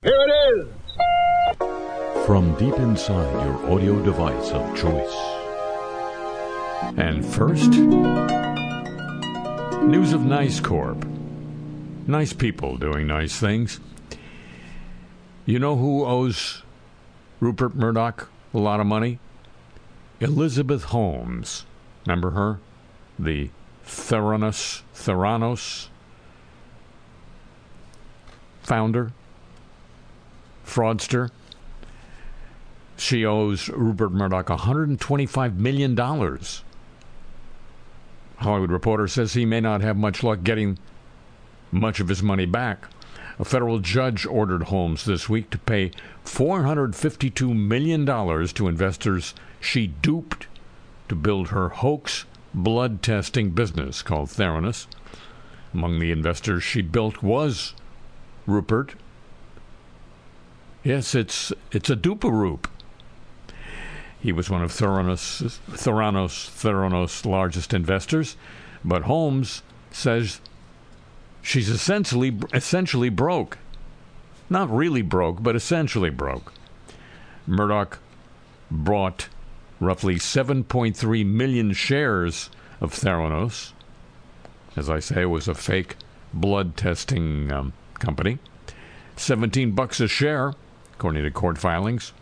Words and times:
Here 0.00 0.14
it 0.14 0.30
is. 0.54 0.68
From 2.24 2.54
deep 2.56 2.74
inside 2.74 3.44
your 3.44 3.72
audio 3.72 4.00
device 4.04 4.52
of 4.52 4.76
choice. 4.76 5.12
And 6.96 7.26
first, 7.26 7.70
news 9.82 10.12
of 10.12 10.24
Nice 10.24 10.60
Corp. 10.60 11.04
Nice 12.06 12.32
people 12.32 12.76
doing 12.76 13.08
nice 13.08 13.40
things. 13.40 13.80
You 15.46 15.58
know 15.58 15.74
who 15.74 16.04
owes 16.04 16.62
Rupert 17.40 17.74
Murdoch 17.74 18.30
a 18.54 18.58
lot 18.58 18.78
of 18.78 18.86
money? 18.86 19.18
Elizabeth 20.20 20.84
Holmes. 20.84 21.66
Remember 22.06 22.30
her? 22.30 22.60
The 23.18 23.50
Theranos, 23.84 24.82
Theranos 24.94 25.88
founder, 28.68 29.12
fraudster. 30.68 31.30
She 32.96 33.24
owes 33.24 33.68
Rupert 33.68 34.12
Murdoch 34.12 34.46
$125 34.46 35.56
million. 35.56 35.96
Hollywood 38.36 38.70
Reporter 38.70 39.08
says 39.08 39.32
he 39.32 39.44
may 39.44 39.60
not 39.60 39.80
have 39.80 39.96
much 39.96 40.22
luck 40.22 40.42
getting 40.42 40.78
much 41.72 42.00
of 42.00 42.08
his 42.08 42.22
money 42.22 42.46
back. 42.46 42.86
A 43.38 43.44
federal 43.44 43.78
judge 43.78 44.26
ordered 44.26 44.64
Holmes 44.64 45.04
this 45.04 45.28
week 45.28 45.50
to 45.50 45.58
pay 45.58 45.92
$452 46.24 47.56
million 47.56 48.04
to 48.04 48.68
investors 48.68 49.34
she 49.60 49.86
duped 49.86 50.48
to 51.08 51.14
build 51.14 51.48
her 51.48 51.68
hoax 51.68 52.24
blood 52.52 53.02
testing 53.02 53.50
business 53.50 54.02
called 54.02 54.28
Theranos. 54.28 54.86
Among 55.72 55.98
the 56.00 56.10
investors 56.10 56.64
she 56.64 56.82
built 56.82 57.22
was 57.22 57.74
Rupert. 58.46 58.94
Yes, 60.88 61.14
it's 61.14 61.52
it's 61.70 61.90
a 61.90 61.96
duparoop. 61.96 62.64
He 64.22 64.32
was 64.32 64.48
one 64.48 64.62
of 64.62 64.72
Theranos, 64.72 65.60
Theranos, 65.68 66.48
Theranos' 66.48 67.26
largest 67.26 67.74
investors, 67.74 68.38
but 68.82 69.02
Holmes 69.02 69.62
says 69.90 70.40
she's 71.42 71.68
essentially 71.68 72.38
essentially 72.54 73.10
broke. 73.10 73.58
Not 74.48 74.74
really 74.74 75.02
broke, 75.02 75.42
but 75.42 75.54
essentially 75.54 76.08
broke. 76.08 76.54
Murdoch 77.46 77.98
brought 78.70 79.28
roughly 79.80 80.14
7.3 80.14 81.26
million 81.26 81.74
shares 81.74 82.48
of 82.80 82.94
Theranos. 82.94 83.72
As 84.74 84.88
I 84.88 85.00
say, 85.00 85.20
it 85.20 85.26
was 85.26 85.48
a 85.48 85.54
fake 85.54 85.96
blood 86.32 86.78
testing 86.78 87.52
um, 87.52 87.74
company. 87.98 88.38
17 89.16 89.72
bucks 89.72 90.00
a 90.00 90.08
share, 90.08 90.54
according 90.98 91.22
to 91.22 91.30
court 91.30 91.56
filings. 91.56 92.12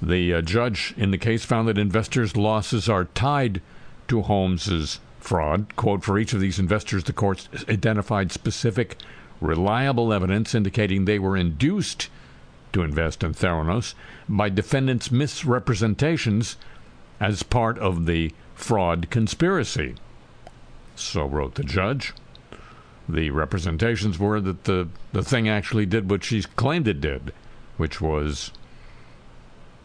The 0.00 0.32
uh, 0.32 0.40
judge 0.40 0.94
in 0.96 1.10
the 1.10 1.18
case 1.18 1.44
found 1.44 1.68
that 1.68 1.76
investors' 1.76 2.38
losses 2.38 2.88
are 2.88 3.04
tied 3.04 3.60
to 4.08 4.22
Holmes's 4.22 5.00
fraud. 5.20 5.76
Quote, 5.76 6.02
for 6.02 6.18
each 6.18 6.32
of 6.32 6.40
these 6.40 6.58
investors, 6.58 7.04
the 7.04 7.12
court 7.12 7.48
identified 7.68 8.32
specific, 8.32 8.96
reliable 9.42 10.10
evidence 10.10 10.54
indicating 10.54 11.04
they 11.04 11.18
were 11.18 11.36
induced 11.36 12.08
to 12.72 12.82
invest 12.82 13.22
in 13.22 13.34
Theranos 13.34 13.92
by 14.26 14.48
defendants' 14.48 15.10
misrepresentations 15.10 16.56
as 17.20 17.42
part 17.42 17.78
of 17.78 18.06
the 18.06 18.32
fraud 18.54 19.08
conspiracy. 19.10 19.96
So 20.94 21.26
wrote 21.26 21.56
the 21.56 21.62
judge. 21.62 22.14
The 23.08 23.30
representations 23.30 24.18
were 24.18 24.40
that 24.40 24.64
the, 24.64 24.88
the 25.12 25.22
thing 25.22 25.48
actually 25.48 25.86
did 25.86 26.10
what 26.10 26.24
she 26.24 26.42
claimed 26.42 26.88
it 26.88 27.00
did, 27.00 27.32
which 27.76 28.00
was 28.00 28.50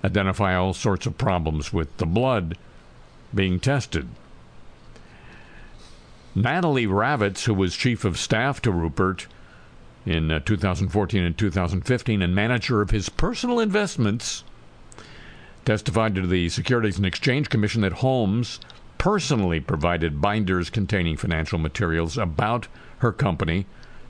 identify 0.04 0.56
all 0.56 0.74
sorts 0.74 1.06
of 1.06 1.18
problems 1.18 1.72
with 1.72 1.96
the 1.98 2.06
blood 2.06 2.58
being 3.34 3.60
tested. 3.60 4.08
Natalie 6.34 6.88
Ravitz, 6.88 7.44
who 7.44 7.54
was 7.54 7.76
chief 7.76 8.06
of 8.06 8.18
staff 8.18 8.62
to 8.62 8.72
Rupert 8.72 9.28
in 10.06 10.32
uh, 10.32 10.40
2014 10.40 11.22
and 11.22 11.38
2015 11.38 12.22
and 12.22 12.34
manager 12.34 12.82
of 12.82 12.90
his 12.90 13.10
personal 13.10 13.60
investments, 13.60 14.44
testified 15.66 16.16
to 16.16 16.26
the 16.26 16.50
Securities 16.50 16.98
and 16.98 17.06
Exchange 17.06 17.50
Commission 17.50 17.82
that 17.82 17.94
Holmes 17.94 18.60
personally 18.98 19.60
provided 19.60 20.22
binders 20.22 20.70
containing 20.70 21.18
financial 21.18 21.60
materials 21.60 22.18
about 22.18 22.68
her 23.02 23.12
company 23.12 23.66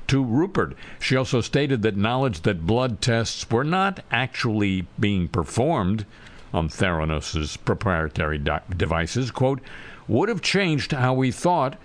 to 0.08 0.24
Rupert. 0.24 0.76
She 1.00 1.16
also 1.16 1.42
stated 1.42 1.82
that 1.82 1.98
knowledge 1.98 2.42
that 2.42 2.68
blood 2.68 3.02
tests 3.02 3.50
were 3.50 3.64
not 3.64 4.04
actually 4.12 4.86
being 5.00 5.28
performed 5.28 6.06
on 6.54 6.68
Theranos' 6.68 7.58
proprietary 7.64 8.38
devices, 8.38 9.32
quote, 9.32 9.62
would 10.08 10.28
have 10.28 10.42
changed 10.42 10.92
how 10.92 11.14
we 11.14 11.32
thought 11.32 11.78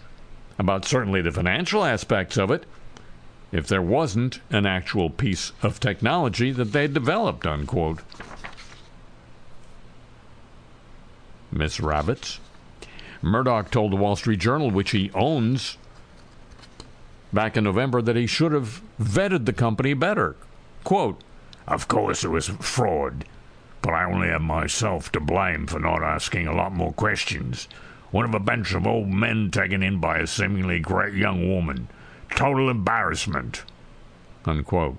about 0.58 0.84
certainly 0.84 1.22
the 1.22 1.30
financial 1.30 1.84
aspects 1.84 2.36
of 2.36 2.50
it 2.50 2.66
if 3.52 3.68
there 3.68 3.82
wasn't 3.82 4.40
an 4.50 4.66
actual 4.66 5.08
piece 5.08 5.52
of 5.62 5.78
technology 5.78 6.50
that 6.50 6.72
they 6.72 6.88
developed, 6.88 7.46
unquote. 7.46 8.00
Miss 11.52 11.78
Ravitz. 11.78 12.38
Murdoch 13.22 13.70
told 13.70 13.92
the 13.92 13.96
Wall 13.96 14.16
Street 14.16 14.40
Journal, 14.40 14.70
which 14.70 14.90
he 14.90 15.10
owns, 15.14 15.78
back 17.32 17.56
in 17.56 17.64
November, 17.64 18.02
that 18.02 18.16
he 18.16 18.26
should 18.26 18.52
have 18.52 18.82
vetted 19.00 19.44
the 19.44 19.52
company 19.52 19.94
better. 19.94 20.36
Quote, 20.84 21.20
Of 21.66 21.88
course 21.88 22.24
it 22.24 22.28
was 22.28 22.48
fraud, 22.48 23.24
but 23.82 23.92
I 23.92 24.04
only 24.04 24.28
have 24.28 24.42
myself 24.42 25.10
to 25.12 25.20
blame 25.20 25.66
for 25.66 25.78
not 25.78 26.02
asking 26.02 26.46
a 26.46 26.54
lot 26.54 26.72
more 26.72 26.92
questions. 26.92 27.68
One 28.10 28.24
of 28.24 28.34
a 28.34 28.40
bunch 28.40 28.72
of 28.74 28.86
old 28.86 29.08
men 29.08 29.50
taken 29.50 29.82
in 29.82 29.98
by 29.98 30.18
a 30.18 30.26
seemingly 30.26 30.78
great 30.78 31.14
young 31.14 31.48
woman. 31.48 31.88
Total 32.30 32.70
embarrassment. 32.70 33.64
Unquote. 34.44 34.96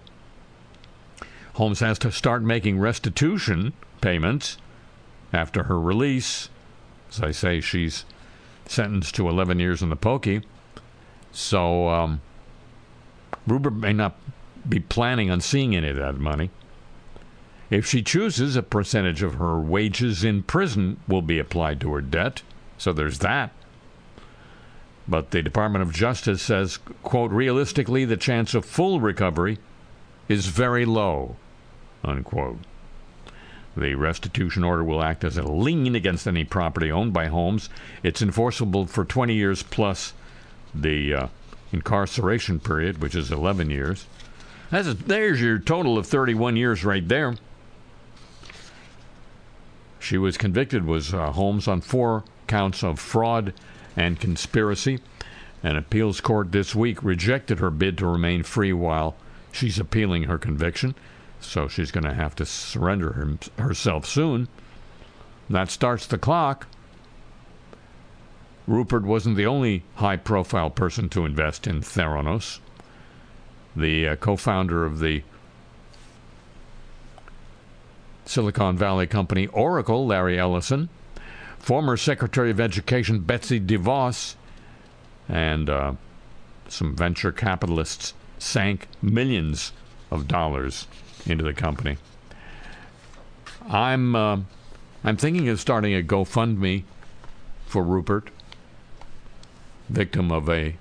Holmes 1.54 1.80
has 1.80 1.98
to 2.00 2.12
start 2.12 2.44
making 2.44 2.80
restitution 2.80 3.74
payments 4.02 4.58
after 5.34 5.64
her 5.64 5.80
release 5.80 6.50
as 7.10 7.22
I 7.22 7.32
say, 7.32 7.62
she's 7.62 8.06
sentenced 8.66 9.16
to 9.16 9.30
11 9.30 9.60
years 9.60 9.82
in 9.82 9.90
the 9.90 9.96
pokey. 9.96 10.42
So 11.38 11.90
um, 11.90 12.22
Rupert 13.46 13.76
may 13.76 13.94
not 13.94 14.16
be 14.68 14.80
planning 14.80 15.30
on 15.30 15.40
seeing 15.40 15.76
any 15.76 15.90
of 15.90 15.96
that 15.98 16.18
money. 16.18 16.50
If 17.70 17.86
she 17.86 18.02
chooses, 18.02 18.56
a 18.56 18.64
percentage 18.64 19.22
of 19.22 19.36
her 19.36 19.60
wages 19.60 20.24
in 20.24 20.42
prison 20.42 21.00
will 21.08 21.22
be 21.22 21.38
applied 21.38 21.80
to 21.82 21.94
her 21.94 22.02
debt. 22.02 22.42
So 22.80 22.92
there's 22.92 23.20
that. 23.20 23.52
But 25.08 25.30
the 25.30 25.44
Department 25.44 25.84
of 25.84 25.94
Justice 25.94 26.42
says, 26.42 26.80
quote, 27.04 27.30
realistically, 27.30 28.04
the 28.04 28.18
chance 28.18 28.56
of 28.56 28.66
full 28.66 29.00
recovery 29.00 29.60
is 30.28 30.48
very 30.48 30.86
low, 30.86 31.36
unquote. 32.04 32.58
The 33.76 33.94
restitution 33.94 34.64
order 34.64 34.84
will 34.84 35.04
act 35.04 35.24
as 35.24 35.38
a 35.38 35.44
lien 35.44 35.96
against 35.96 36.28
any 36.28 36.46
property 36.46 36.92
owned 36.92 37.14
by 37.14 37.28
Holmes. 37.28 37.70
It's 38.02 38.24
enforceable 38.24 38.88
for 38.88 39.06
20 39.06 39.36
years 39.36 39.62
plus 39.62 40.14
the 40.74 41.14
uh, 41.14 41.28
incarceration 41.72 42.60
period, 42.60 43.02
which 43.02 43.16
is 43.16 43.32
11 43.32 43.70
years. 43.70 44.08
That's 44.70 44.88
a, 44.88 44.94
there's 44.94 45.42
your 45.42 45.60
total 45.60 45.98
of 45.98 46.06
31 46.06 46.56
years 46.58 46.84
right 46.84 47.08
there. 47.08 47.36
She 50.00 50.18
was 50.18 50.38
convicted 50.38 50.86
was 50.86 51.14
uh, 51.14 51.32
Holmes 51.32 51.68
on 51.68 51.82
four 51.82 52.24
counts 52.48 52.84
of 52.84 53.00
fraud 53.00 53.54
and 53.96 54.20
conspiracy. 54.20 55.00
An 55.64 55.76
appeals 55.76 56.22
court 56.22 56.52
this 56.52 56.76
week 56.76 57.04
rejected 57.04 57.60
her 57.60 57.72
bid 57.72 57.98
to 57.98 58.08
remain 58.08 58.44
free 58.44 58.74
while 58.74 59.16
she's 59.52 59.80
appealing 59.80 60.24
her 60.24 60.38
conviction 60.38 60.96
so 61.40 61.68
she's 61.68 61.92
going 61.92 62.04
to 62.04 62.14
have 62.14 62.36
to 62.36 62.46
surrender 62.46 63.14
her, 63.14 63.38
herself 63.64 64.06
soon. 64.06 64.48
That 65.50 65.70
starts 65.70 66.08
the 66.08 66.18
clock. 66.18 66.68
Rupert 68.68 69.04
wasn't 69.04 69.38
the 69.38 69.46
only 69.46 69.84
high 69.96 70.18
profile 70.18 70.70
person 70.70 71.08
to 71.10 71.26
invest 71.26 71.66
in 71.66 71.80
Theranos. 71.82 72.60
The 73.76 74.10
uh, 74.10 74.16
co 74.18 74.36
founder 74.36 74.86
of 74.86 75.00
the 75.00 75.24
Silicon 78.26 78.78
Valley 78.78 79.08
company 79.08 79.48
Oracle, 79.48 80.06
Larry 80.06 80.38
Ellison, 80.38 80.90
former 81.58 81.96
Secretary 81.96 82.52
of 82.52 82.60
Education 82.60 83.20
Betsy 83.20 83.60
DeVos, 83.60 84.36
and 85.30 85.70
uh, 85.70 85.94
some 86.68 86.96
venture 86.96 87.32
capitalists 87.32 88.14
sank 88.38 88.88
millions 89.02 89.72
of 90.12 90.28
dollars 90.28 90.88
into 91.26 91.44
the 91.44 91.54
company. 91.54 91.98
I'm 93.70 94.16
uh, 94.16 94.40
I'm 95.04 95.18
thinking 95.18 95.48
of 95.48 95.60
starting 95.60 95.94
a 95.94 96.04
GoFundMe 96.04 96.84
for 97.66 97.84
Rupert, 97.84 98.30
victim 99.90 100.32
of 100.32 100.50
a 100.50 100.76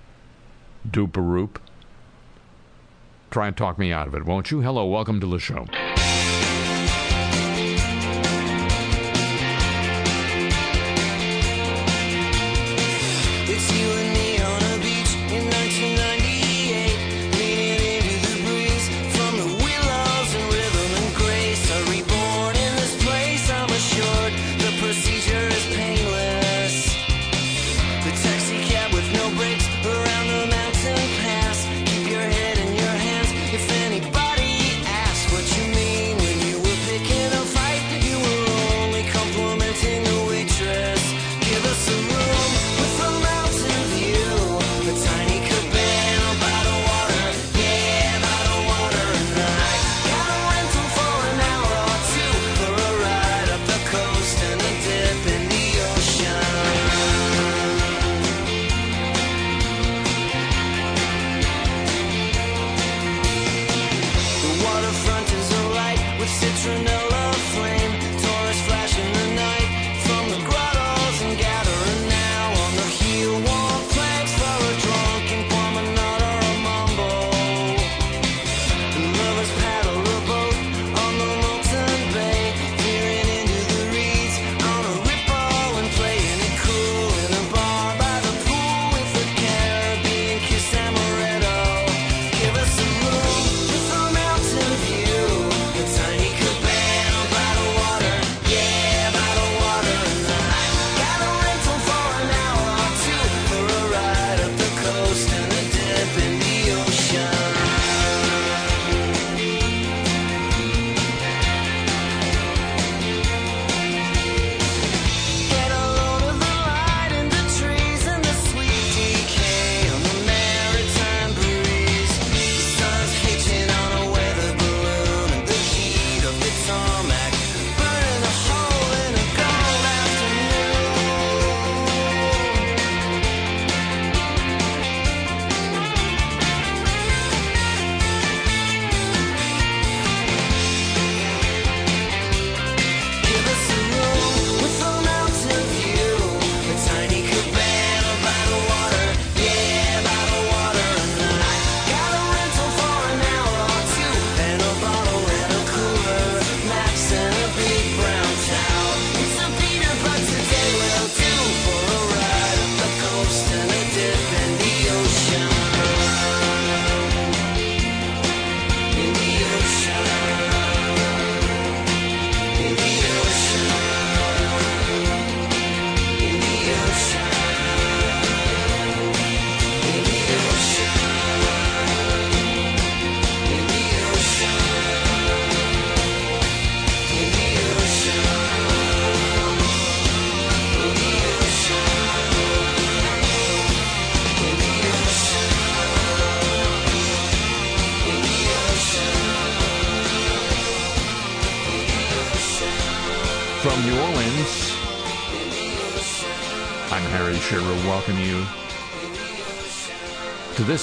duperoop. 0.88 1.56
try 3.30 3.48
and 3.48 3.56
talk 3.56 3.78
me 3.78 3.92
out 3.92 4.06
of 4.06 4.14
it, 4.14 4.24
won't 4.24 4.50
you? 4.50 4.60
Hello, 4.60 4.86
welcome 4.86 5.20
to 5.20 5.26
the 5.26 5.38
show. 5.38 5.66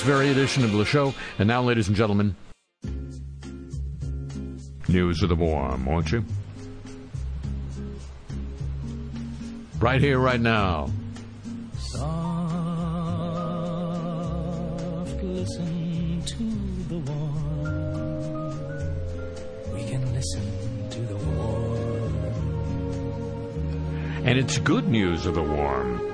Very 0.03 0.29
edition 0.29 0.63
of 0.65 0.71
the 0.73 0.85
show. 0.85 1.13
And 1.39 1.47
now, 1.47 1.63
ladies 1.63 1.87
and 1.87 1.95
gentlemen, 1.95 2.35
news 4.89 5.23
of 5.23 5.29
the 5.29 5.35
warm, 5.35 5.85
won't 5.85 6.11
you? 6.11 6.25
Right 9.79 10.01
here, 10.01 10.19
right 10.19 10.41
now. 10.41 10.89
Soft, 11.77 12.03
listen 15.23 16.21
to 16.25 16.43
the 16.89 16.97
warm. 16.99 17.63
We 19.73 19.83
can 19.89 20.13
listen 20.13 20.89
to 20.89 20.99
the 20.99 21.15
warm. 21.15 22.13
And 24.25 24.37
it's 24.37 24.57
good 24.59 24.87
news 24.89 25.25
of 25.25 25.35
the 25.35 25.43
warm. 25.43 26.12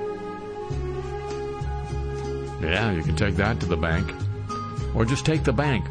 Yeah, 2.60 2.92
you 2.92 3.02
can 3.02 3.16
take 3.16 3.36
that 3.36 3.60
to 3.60 3.66
the 3.66 3.76
bank. 3.76 4.12
Or 4.94 5.04
just 5.04 5.24
take 5.24 5.44
the 5.44 5.52
bank. 5.52 5.86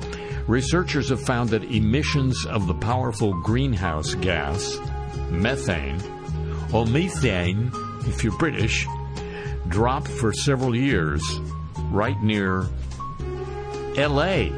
Researchers 0.47 1.09
have 1.09 1.21
found 1.21 1.49
that 1.49 1.63
emissions 1.63 2.45
of 2.45 2.67
the 2.67 2.73
powerful 2.73 3.33
greenhouse 3.41 4.13
gas, 4.15 4.77
methane, 5.29 6.01
or 6.73 6.85
methane, 6.85 7.71
if 8.07 8.23
you're 8.23 8.37
British, 8.37 8.87
dropped 9.67 10.07
for 10.07 10.33
several 10.33 10.75
years 10.75 11.21
right 11.91 12.19
near 12.21 12.67
LA, 13.95 14.49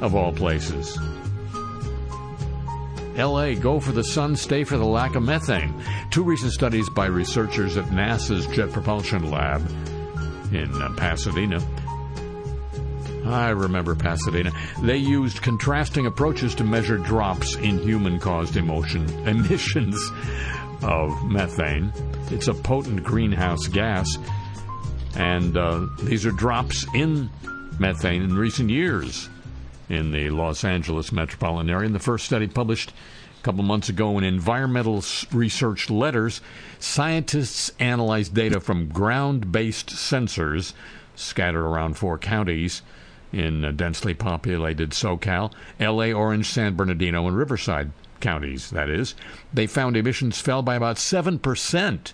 of 0.00 0.14
all 0.14 0.32
places. 0.32 0.96
LA, 3.16 3.54
go 3.54 3.80
for 3.80 3.92
the 3.92 4.04
sun, 4.04 4.36
stay 4.36 4.64
for 4.64 4.78
the 4.78 4.84
lack 4.84 5.14
of 5.14 5.22
methane. 5.22 5.74
Two 6.10 6.22
recent 6.22 6.52
studies 6.52 6.88
by 6.88 7.06
researchers 7.06 7.76
at 7.76 7.86
NASA's 7.86 8.46
Jet 8.46 8.72
Propulsion 8.72 9.30
Lab 9.30 9.60
in 10.52 10.70
uh, 10.80 10.92
Pasadena. 10.96 11.60
I 13.26 13.50
remember 13.50 13.94
Pasadena. 13.94 14.52
They 14.82 14.96
used 14.96 15.42
contrasting 15.42 16.06
approaches 16.06 16.54
to 16.56 16.64
measure 16.64 16.96
drops 16.96 17.56
in 17.56 17.78
human 17.78 18.18
caused 18.18 18.56
emotion 18.56 19.08
emissions 19.28 20.10
of 20.82 21.24
methane. 21.24 21.92
It's 22.30 22.48
a 22.48 22.54
potent 22.54 23.04
greenhouse 23.04 23.66
gas, 23.68 24.08
and 25.16 25.56
uh, 25.56 25.86
these 26.02 26.24
are 26.26 26.32
drops 26.32 26.86
in 26.94 27.30
methane 27.78 28.22
in 28.22 28.36
recent 28.36 28.70
years 28.70 29.28
in 29.88 30.12
the 30.12 30.30
Los 30.30 30.64
Angeles 30.64 31.12
metropolitan 31.12 31.70
area. 31.70 31.86
And 31.86 31.94
the 31.94 31.98
first 31.98 32.24
study 32.24 32.46
published 32.46 32.92
a 33.40 33.42
couple 33.42 33.62
months 33.62 33.88
ago 33.88 34.18
in 34.18 34.24
Environmental 34.24 35.02
Research 35.32 35.88
Letters, 35.88 36.42
scientists 36.78 37.72
analyzed 37.78 38.34
data 38.34 38.60
from 38.60 38.88
ground 38.88 39.50
based 39.50 39.88
sensors 39.88 40.74
scattered 41.16 41.64
around 41.64 41.94
four 41.94 42.18
counties 42.18 42.82
in 43.32 43.64
uh, 43.64 43.70
densely 43.70 44.12
populated 44.12 44.90
SoCal, 44.90 45.52
LA, 45.78 46.12
Orange, 46.12 46.46
San 46.46 46.74
Bernardino, 46.74 47.26
and 47.26 47.36
Riverside 47.36 47.92
counties, 48.20 48.68
that 48.70 48.90
is. 48.90 49.14
They 49.54 49.66
found 49.66 49.96
emissions 49.96 50.38
fell 50.38 50.60
by 50.60 50.74
about 50.74 50.96
7% 50.96 52.12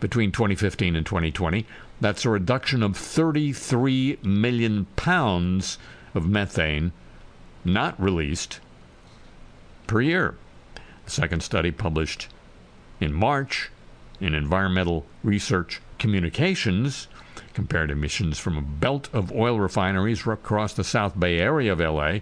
between 0.00 0.32
2015 0.32 0.96
and 0.96 1.06
2020. 1.06 1.66
That's 1.98 2.26
a 2.26 2.30
reduction 2.30 2.82
of 2.82 2.94
33 2.94 4.18
million 4.22 4.84
pounds 4.96 5.78
of 6.14 6.28
methane 6.28 6.92
not 7.64 7.98
released 7.98 8.60
per 9.86 10.02
year. 10.02 10.36
The 11.08 11.14
second 11.14 11.40
study 11.40 11.70
published 11.70 12.28
in 13.00 13.14
March 13.14 13.70
in 14.20 14.34
Environmental 14.34 15.06
Research 15.24 15.80
Communications 15.98 17.08
compared 17.54 17.90
emissions 17.90 18.38
from 18.38 18.58
a 18.58 18.60
belt 18.60 19.08
of 19.14 19.32
oil 19.32 19.58
refineries 19.58 20.26
across 20.26 20.74
the 20.74 20.84
South 20.84 21.18
Bay 21.18 21.38
area 21.38 21.72
of 21.72 21.80
LA 21.80 22.18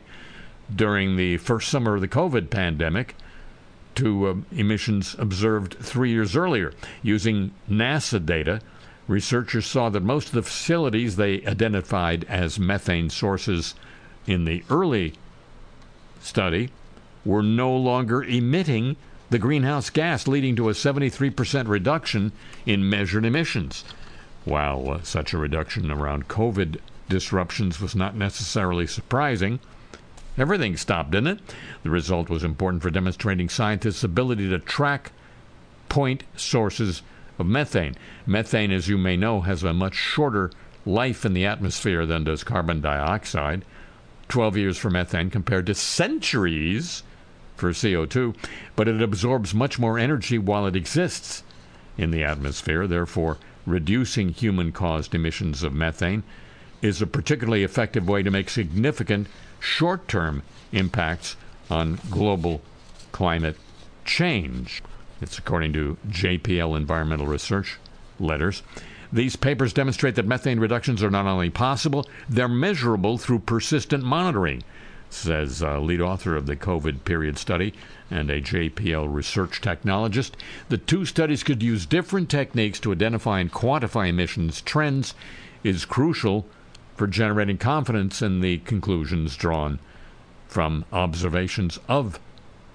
during 0.73 1.17
the 1.17 1.39
first 1.39 1.69
summer 1.69 1.97
of 1.97 2.01
the 2.01 2.07
COVID 2.07 2.49
pandemic 2.49 3.17
to 3.97 4.29
uh, 4.29 4.35
emissions 4.53 5.17
observed 5.19 5.75
three 5.81 6.13
years 6.13 6.37
earlier. 6.37 6.73
Using 7.03 7.51
NASA 7.69 8.25
data, 8.25 8.61
researchers 9.09 9.67
saw 9.67 9.89
that 9.91 10.05
most 10.05 10.29
of 10.29 10.35
the 10.35 10.43
facilities 10.43 11.17
they 11.17 11.45
identified 11.45 12.23
as 12.29 12.61
methane 12.61 13.11
sources 13.11 13.75
in 14.29 14.45
the 14.45 14.63
early 14.71 15.15
study 16.21 16.71
were 17.27 17.43
no 17.43 17.77
longer 17.77 18.23
emitting 18.23 18.97
the 19.29 19.39
greenhouse 19.39 19.91
gas, 19.91 20.29
leading 20.29 20.55
to 20.57 20.69
a 20.69 20.73
73% 20.73 21.69
reduction 21.69 22.33
in 22.65 22.89
measured 22.89 23.25
emissions. 23.25 23.85
While 24.45 24.91
uh, 24.91 25.03
such 25.03 25.33
a 25.33 25.39
reduction 25.39 25.91
around 25.91 26.29
COVID 26.29 26.79
disruptions 27.09 27.81
was 27.81 27.97
not 27.97 28.15
necessarily 28.15 28.87
surprising, 28.87 29.59
everything 30.39 30.77
stopped, 30.77 31.11
didn't 31.11 31.39
it? 31.39 31.55
The 31.83 31.91
result 31.91 32.29
was 32.29 32.45
important 32.45 32.83
for 32.83 32.91
demonstrating 32.91 33.49
scientists' 33.49 34.05
ability 34.05 34.49
to 34.51 34.61
track 34.61 35.11
point 35.89 36.23
sources 36.37 37.03
of 37.39 37.47
methane. 37.47 37.97
Methane, 38.25 38.71
as 38.71 38.89
you 38.89 38.97
may 38.97 39.17
know, 39.17 39.41
has 39.41 39.65
a 39.65 39.75
much 39.75 39.95
shorter 39.95 40.51
life 40.85 41.25
in 41.25 41.35
the 41.35 41.47
atmosphere 41.47 42.07
than 42.07 42.25
does 42.25 42.45
carbon 42.45 42.81
dioxide. 42.81 43.65
12 44.29 44.57
years 44.57 44.79
for 44.79 44.91
methane 44.91 45.31
compared 45.31 45.67
to 45.67 45.75
centuries 45.75 47.03
for 47.57 47.71
CO2, 47.71 48.37
but 48.75 48.89
it 48.89 49.03
absorbs 49.03 49.55
much 49.55 49.79
more 49.79 49.99
energy 49.99 50.39
while 50.39 50.67
it 50.67 50.77
exists 50.77 51.43
in 51.99 52.11
the 52.11 52.23
atmosphere. 52.23 52.87
Therefore, 52.87 53.39
reducing 53.65 54.29
human 54.31 54.73
caused 54.73 55.15
emissions 55.15 55.63
of 55.63 55.73
methane 55.73 56.23
is 56.83 57.03
a 57.03 57.07
particularly 57.07 57.65
effective 57.65 58.09
way 58.09 58.23
to 58.23 58.31
make 58.31 58.51
significant 58.51 59.27
short 59.59 60.07
term 60.09 60.43
impacts 60.73 61.37
on 61.71 61.99
global 62.11 62.61
climate 63.13 63.57
change. 64.05 64.83
It's 65.21 65.39
according 65.39 65.73
to 65.73 65.97
JPL 66.09 66.77
Environmental 66.77 67.27
Research 67.27 67.79
letters. 68.21 68.63
These 69.13 69.37
papers 69.37 69.73
demonstrate 69.73 70.15
that 70.17 70.27
methane 70.27 70.61
reductions 70.61 71.03
are 71.03 71.11
not 71.11 71.27
only 71.27 71.51
possible, 71.51 72.09
they're 72.29 72.49
measurable 72.49 73.19
through 73.19 73.41
persistent 73.41 74.05
monitoring, 74.05 74.63
says 75.17 75.63
uh, 75.63 75.81
lead 75.81 76.01
author 76.01 76.37
of 76.37 76.47
the 76.47 76.57
COVID 76.57 77.05
period 77.05 77.39
study 77.39 77.73
and 78.11 78.31
a 78.31 78.41
JPL 78.41 79.13
research 79.13 79.61
technologist. 79.61 80.33
The 80.69 80.79
two 80.79 81.05
studies 81.05 81.43
could 81.43 81.63
use 81.63 81.87
different 81.87 82.31
techniques 82.31 82.79
to 82.81 82.93
identify 82.93 83.41
and 83.41 83.53
quantify 83.53 84.09
emissions 84.09 84.61
trends 84.61 85.15
is 85.65 85.85
crucial 85.85 86.47
for 86.95 87.07
generating 87.07 87.59
confidence 87.59 88.23
in 88.23 88.41
the 88.41 88.59
conclusions 88.59 89.37
drawn 89.37 89.79
from 90.47 90.85
observations 90.93 91.79
of 91.89 92.21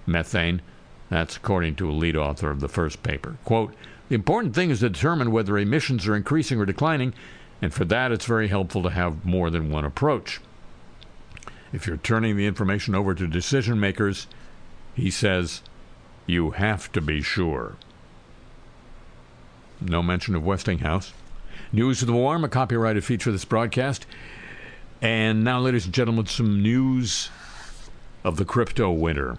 methane. 0.05 0.61
That's 1.09 1.37
according 1.37 1.75
to 1.75 1.89
a 1.89 1.93
lead 1.93 2.15
author 2.15 2.51
of 2.51 2.59
the 2.59 2.69
first 2.69 3.03
paper. 3.03 3.37
Quote, 3.45 3.73
the 4.09 4.15
important 4.15 4.53
thing 4.53 4.69
is 4.69 4.79
to 4.81 4.89
determine 4.89 5.31
whether 5.31 5.57
emissions 5.57 6.07
are 6.07 6.15
increasing 6.15 6.59
or 6.59 6.65
declining, 6.65 7.13
and 7.61 7.73
for 7.73 7.85
that 7.85 8.11
it's 8.11 8.25
very 8.25 8.49
helpful 8.49 8.83
to 8.83 8.89
have 8.89 9.25
more 9.25 9.49
than 9.49 9.69
one 9.69 9.85
approach. 9.85 10.39
If 11.73 11.87
you're 11.87 11.97
turning 11.97 12.35
the 12.35 12.45
information 12.45 12.95
over 12.95 13.13
to 13.13 13.27
decision 13.27 13.79
makers, 13.79 14.27
he 14.93 15.09
says, 15.09 15.61
you 16.25 16.51
have 16.51 16.91
to 16.91 17.01
be 17.01 17.21
sure. 17.21 17.75
No 19.79 20.03
mention 20.03 20.35
of 20.35 20.45
Westinghouse. 20.45 21.13
News 21.71 22.01
of 22.01 22.07
the 22.07 22.13
Warm, 22.13 22.43
a 22.43 22.49
copyrighted 22.49 23.03
feature 23.03 23.29
of 23.29 23.33
this 23.33 23.45
broadcast. 23.45 24.05
And 25.01 25.43
now, 25.43 25.59
ladies 25.59 25.85
and 25.85 25.93
gentlemen, 25.93 26.27
some 26.27 26.61
news 26.61 27.29
of 28.23 28.37
the 28.37 28.45
crypto 28.45 28.91
winter 28.91 29.37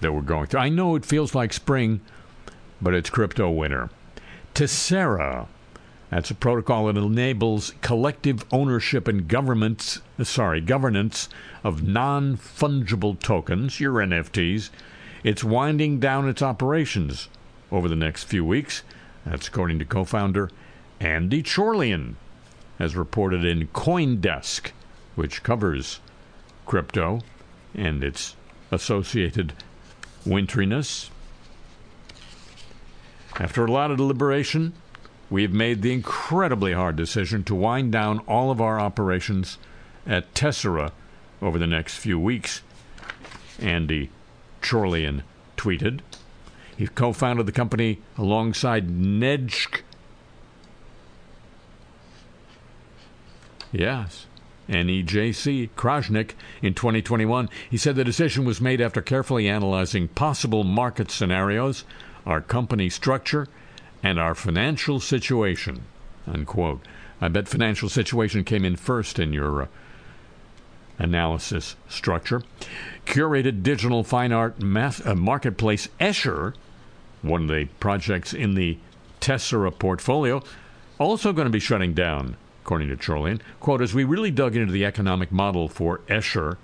that 0.00 0.12
we're 0.12 0.22
going 0.22 0.46
through. 0.46 0.60
I 0.60 0.68
know 0.68 0.96
it 0.96 1.04
feels 1.04 1.34
like 1.34 1.52
spring, 1.52 2.00
but 2.80 2.94
it's 2.94 3.10
crypto 3.10 3.50
winter. 3.50 3.90
Tessera, 4.54 5.48
that's 6.12 6.30
a 6.30 6.34
protocol 6.34 6.92
that 6.92 6.98
enables 6.98 7.72
collective 7.80 8.44
ownership 8.52 9.08
and 9.08 9.26
governments, 9.26 10.02
uh, 10.18 10.24
sorry, 10.24 10.60
governance 10.60 11.30
of 11.64 11.88
non-fungible 11.88 13.18
tokens, 13.18 13.80
your 13.80 13.94
NFTs. 13.94 14.68
It's 15.24 15.42
winding 15.42 16.00
down 16.00 16.28
its 16.28 16.42
operations 16.42 17.30
over 17.70 17.88
the 17.88 17.96
next 17.96 18.24
few 18.24 18.44
weeks. 18.44 18.82
That's 19.24 19.48
according 19.48 19.78
to 19.78 19.86
co-founder 19.86 20.50
Andy 21.00 21.42
Chorlian, 21.42 22.16
as 22.78 22.94
reported 22.94 23.42
in 23.42 23.68
CoinDesk, 23.68 24.72
which 25.14 25.42
covers 25.42 26.00
crypto 26.66 27.22
and 27.74 28.04
its 28.04 28.36
associated 28.70 29.54
winteriness. 30.26 31.08
After 33.40 33.64
a 33.64 33.72
lot 33.72 33.90
of 33.90 33.96
deliberation, 33.96 34.74
we 35.32 35.40
have 35.40 35.52
made 35.52 35.80
the 35.80 35.94
incredibly 35.94 36.74
hard 36.74 36.94
decision 36.94 37.42
to 37.42 37.54
wind 37.54 37.90
down 37.90 38.18
all 38.28 38.50
of 38.50 38.60
our 38.60 38.78
operations 38.78 39.56
at 40.06 40.34
Tessera 40.34 40.92
over 41.40 41.58
the 41.58 41.66
next 41.66 41.96
few 41.96 42.18
weeks. 42.18 42.60
Andy 43.58 44.10
Chorlian 44.60 45.22
tweeted. 45.56 46.00
He 46.76 46.86
co 46.86 47.14
founded 47.14 47.46
the 47.46 47.52
company 47.52 48.02
alongside 48.18 48.88
Nedjk 48.88 49.80
Yes. 53.72 54.26
NEJC 54.68 55.70
Krajnik 55.76 56.32
in 56.60 56.74
2021. 56.74 57.48
He 57.70 57.78
said 57.78 57.96
the 57.96 58.04
decision 58.04 58.44
was 58.44 58.60
made 58.60 58.82
after 58.82 59.00
carefully 59.00 59.48
analyzing 59.48 60.08
possible 60.08 60.62
market 60.62 61.10
scenarios, 61.10 61.84
our 62.26 62.42
company 62.42 62.90
structure, 62.90 63.48
and 64.02 64.18
our 64.18 64.34
financial 64.34 65.00
situation. 65.00 65.82
Unquote. 66.26 66.80
I 67.20 67.28
bet 67.28 67.48
financial 67.48 67.88
situation 67.88 68.44
came 68.44 68.64
in 68.64 68.76
first 68.76 69.18
in 69.18 69.32
your 69.32 69.62
uh, 69.62 69.66
analysis 70.98 71.76
structure. 71.88 72.42
Curated 73.06 73.62
digital 73.62 74.02
fine 74.04 74.32
art 74.32 74.60
math, 74.60 75.06
uh, 75.06 75.14
marketplace 75.14 75.88
Escher, 76.00 76.54
one 77.22 77.42
of 77.42 77.48
the 77.48 77.66
projects 77.78 78.32
in 78.32 78.54
the 78.54 78.78
Tessera 79.20 79.70
portfolio, 79.70 80.42
also 80.98 81.32
going 81.32 81.46
to 81.46 81.50
be 81.50 81.60
shutting 81.60 81.94
down 81.94 82.36
according 82.62 82.88
to 82.88 82.96
Chorlian. 82.96 83.40
Quote, 83.60 83.82
as 83.82 83.94
we 83.94 84.04
really 84.04 84.30
dug 84.30 84.56
into 84.56 84.72
the 84.72 84.84
economic 84.84 85.32
model 85.32 85.68
for 85.68 85.98
Escher, 86.08 86.56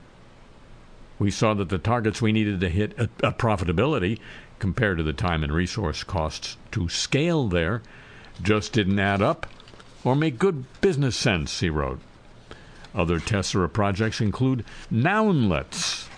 we 1.19 1.31
saw 1.31 1.55
that 1.55 1.69
the 1.69 1.79
targets 1.79 2.23
we 2.23 2.33
needed 2.33 2.61
to 2.61 2.69
hit 2.69 2.97
a, 2.99 3.09
a 3.23 3.33
profitability 3.33 4.21
compared 4.59 4.99
to 4.99 5.03
the 5.03 5.13
time 5.13 5.43
and 5.43 5.53
resource 5.53 6.03
costs 6.05 6.57
to 6.73 6.89
scale 6.89 7.49
there 7.49 7.83
just 8.43 8.73
didn't 8.73 8.99
add 8.99 9.23
up 9.23 9.47
or 10.05 10.15
make 10.15 10.39
good 10.39 10.65
business 10.81 11.17
sense, 11.17 11.61
he 11.61 11.69
wrote. 11.69 12.01
Other 12.95 13.21
Tessera 13.21 13.69
projects 13.69 14.21
include 14.21 14.65
Nounlets, 14.91 16.09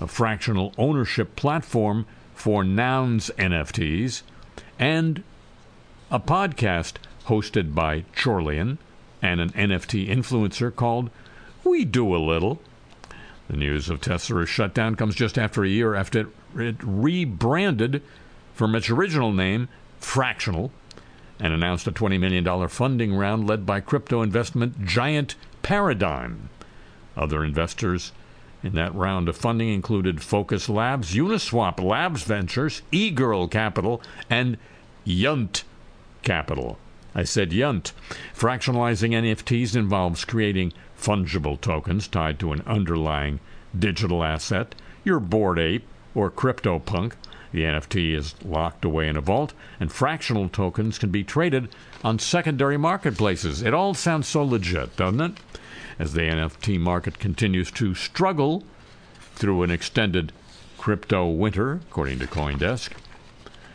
a 0.00 0.06
fractional 0.06 0.72
ownership 0.76 1.36
platform 1.36 2.06
for 2.34 2.64
nouns 2.64 3.30
NFTs, 3.38 4.22
and 4.78 5.22
a 6.10 6.18
podcast 6.18 6.94
hosted 7.26 7.74
by 7.74 8.04
Chorlian 8.14 8.78
and 9.22 9.40
an 9.40 9.50
NFT 9.50 10.08
influencer 10.08 10.74
called 10.74 11.10
We 11.62 11.84
Do 11.84 12.14
a 12.14 12.18
Little. 12.18 12.60
The 13.48 13.56
news 13.56 13.90
of 13.90 14.00
Tessera's 14.00 14.48
shutdown 14.48 14.94
comes 14.94 15.14
just 15.14 15.38
after 15.38 15.62
a 15.62 15.68
year 15.68 15.94
after 15.94 16.20
it 16.20 16.26
rebranded 16.52 18.02
from 18.54 18.74
its 18.74 18.90
original 18.90 19.32
name, 19.32 19.68
Fractional, 19.98 20.72
and 21.38 21.52
announced 21.52 21.86
a 21.86 21.92
$20 21.92 22.20
million 22.20 22.68
funding 22.68 23.14
round 23.14 23.46
led 23.46 23.64
by 23.64 23.80
crypto 23.80 24.22
investment 24.22 24.84
giant 24.84 25.34
Paradigm. 25.62 26.50
Other 27.16 27.44
investors 27.44 28.12
in 28.62 28.74
that 28.74 28.94
round 28.94 29.28
of 29.28 29.36
funding 29.36 29.68
included 29.68 30.22
Focus 30.22 30.68
Labs, 30.68 31.14
Uniswap 31.14 31.82
Labs 31.82 32.22
Ventures, 32.24 32.82
eGirl 32.92 33.50
Capital, 33.50 34.02
and 34.28 34.58
Yunt 35.06 35.62
Capital. 36.22 36.78
I 37.14 37.24
said 37.24 37.50
yunt. 37.50 37.92
Fractionalizing 38.36 39.12
NFTs 39.12 39.74
involves 39.74 40.24
creating 40.24 40.72
fungible 40.98 41.60
tokens 41.60 42.06
tied 42.06 42.38
to 42.38 42.52
an 42.52 42.62
underlying 42.66 43.40
digital 43.76 44.22
asset, 44.22 44.74
your 45.04 45.18
bored 45.18 45.58
ape 45.58 45.86
or 46.14 46.30
CryptoPunk. 46.30 47.12
The 47.52 47.62
NFT 47.62 48.14
is 48.14 48.34
locked 48.44 48.84
away 48.84 49.08
in 49.08 49.16
a 49.16 49.20
vault, 49.20 49.54
and 49.80 49.90
fractional 49.90 50.48
tokens 50.48 50.98
can 50.98 51.10
be 51.10 51.24
traded 51.24 51.68
on 52.04 52.18
secondary 52.18 52.76
marketplaces. 52.76 53.62
It 53.62 53.74
all 53.74 53.94
sounds 53.94 54.28
so 54.28 54.44
legit, 54.44 54.96
doesn't 54.96 55.20
it? 55.20 55.32
As 55.98 56.12
the 56.12 56.22
NFT 56.22 56.78
market 56.78 57.18
continues 57.18 57.70
to 57.72 57.94
struggle 57.94 58.64
through 59.34 59.62
an 59.62 59.70
extended 59.70 60.32
crypto 60.78 61.28
winter, 61.28 61.80
according 61.90 62.20
to 62.20 62.26
Coindesk. 62.26 62.92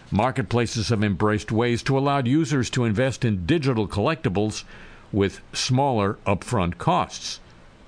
Marketplaces 0.10 0.90
have 0.90 1.04
embraced 1.04 1.52
ways 1.52 1.84
to 1.84 1.98
allow 1.98 2.20
users 2.20 2.70
to 2.70 2.86
invest 2.86 3.26
in 3.26 3.46
digital 3.46 3.88
collectibles 3.88 4.64
with 5.12 5.42
smaller 5.54 6.18
upfront 6.26 6.78
costs, 6.78 7.40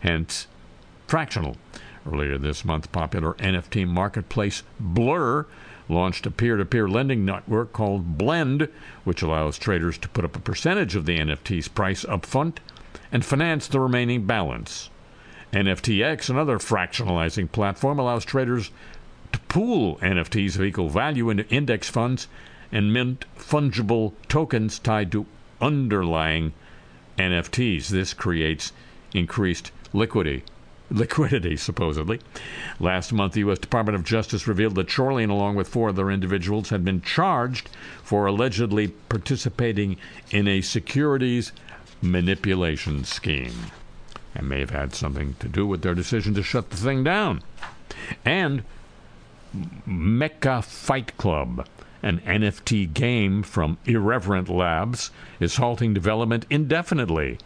hence 0.02 0.48
fractional. 1.08 1.56
Earlier 2.12 2.38
this 2.38 2.64
month, 2.64 2.92
popular 2.94 3.34
NFT 3.34 3.86
marketplace 3.86 4.64
Blur 4.80 5.46
launched 5.90 6.26
a 6.26 6.32
peer 6.32 6.56
to 6.56 6.64
peer 6.64 6.88
lending 6.88 7.26
network 7.26 7.74
called 7.74 8.18
Blend, 8.18 8.70
which 9.04 9.22
allows 9.22 9.58
traders 9.58 9.98
to 9.98 10.10
put 10.10 10.24
up 10.24 10.36
a 10.36 10.40
percentage 10.40 10.96
of 10.96 11.06
the 11.06 11.20
NFT's 11.20 11.68
price 11.68 12.06
upfront 12.06 12.58
and 13.12 13.26
finance 13.26 13.68
the 13.68 13.80
remaining 13.80 14.26
balance. 14.26 14.90
NFTX, 15.52 16.30
another 16.30 16.60
fractionalizing 16.60 17.52
platform, 17.52 18.00
allows 18.00 18.24
traders 18.24 18.72
to 19.34 19.40
pool 19.40 19.98
NFTs 19.98 20.56
of 20.56 20.64
equal 20.64 20.90
value 20.90 21.30
into 21.30 21.48
index 21.50 21.90
funds 21.90 22.28
and 22.72 22.94
mint 22.94 23.26
fungible 23.38 24.14
tokens 24.28 24.80
tied 24.80 25.12
to 25.12 25.26
underlying 25.60 26.54
NFTs. 27.18 27.90
This 27.90 28.14
creates 28.14 28.72
increased 29.14 29.72
liquidity. 29.94 30.44
Liquidity, 30.90 31.58
supposedly. 31.58 32.22
Last 32.80 33.12
month, 33.12 33.34
the 33.34 33.42
U.S. 33.42 33.60
Department 33.60 33.96
of 33.96 34.06
Justice 34.06 34.48
revealed 34.48 34.76
that 34.76 34.88
Chorlian, 34.88 35.30
along 35.30 35.56
with 35.56 35.68
four 35.68 35.90
other 35.90 36.10
individuals, 36.10 36.70
had 36.70 36.86
been 36.86 37.02
charged 37.02 37.70
for 38.04 38.26
allegedly 38.26 38.90
participating 39.10 39.98
in 40.32 40.48
a 40.48 40.62
securities 40.62 41.52
manipulation 42.02 43.04
scheme 43.04 43.72
and 44.38 44.48
may 44.48 44.60
have 44.60 44.70
had 44.70 44.94
something 44.94 45.36
to 45.40 45.48
do 45.48 45.66
with 45.66 45.82
their 45.82 45.96
decision 45.96 46.34
to 46.36 46.44
shut 46.44 46.70
the 46.70 46.78
thing 46.78 47.04
down. 47.04 47.42
And 48.24 48.64
Mecha 49.88 50.64
Fight 50.64 51.18
Club, 51.18 51.68
an 52.04 52.20
NFT 52.20 52.94
game 52.94 53.42
from 53.42 53.80
Irreverent 53.86 54.48
Labs, 54.48 55.10
is 55.40 55.56
halting 55.56 55.96
development 55.96 56.46
indefinitely. 56.50 57.40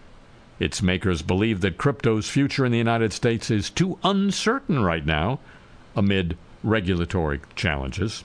Its 0.62 0.80
makers 0.80 1.24
believe 1.24 1.62
that 1.62 1.80
crypto's 1.80 2.30
future 2.30 2.64
in 2.64 2.72
the 2.72 2.78
United 2.78 3.12
States 3.12 3.50
is 3.50 3.72
too 3.72 3.98
uncertain 4.04 4.84
right 4.84 5.04
now 5.04 5.40
amid 5.96 6.38
regulatory 6.64 7.42
challenges. 7.56 8.24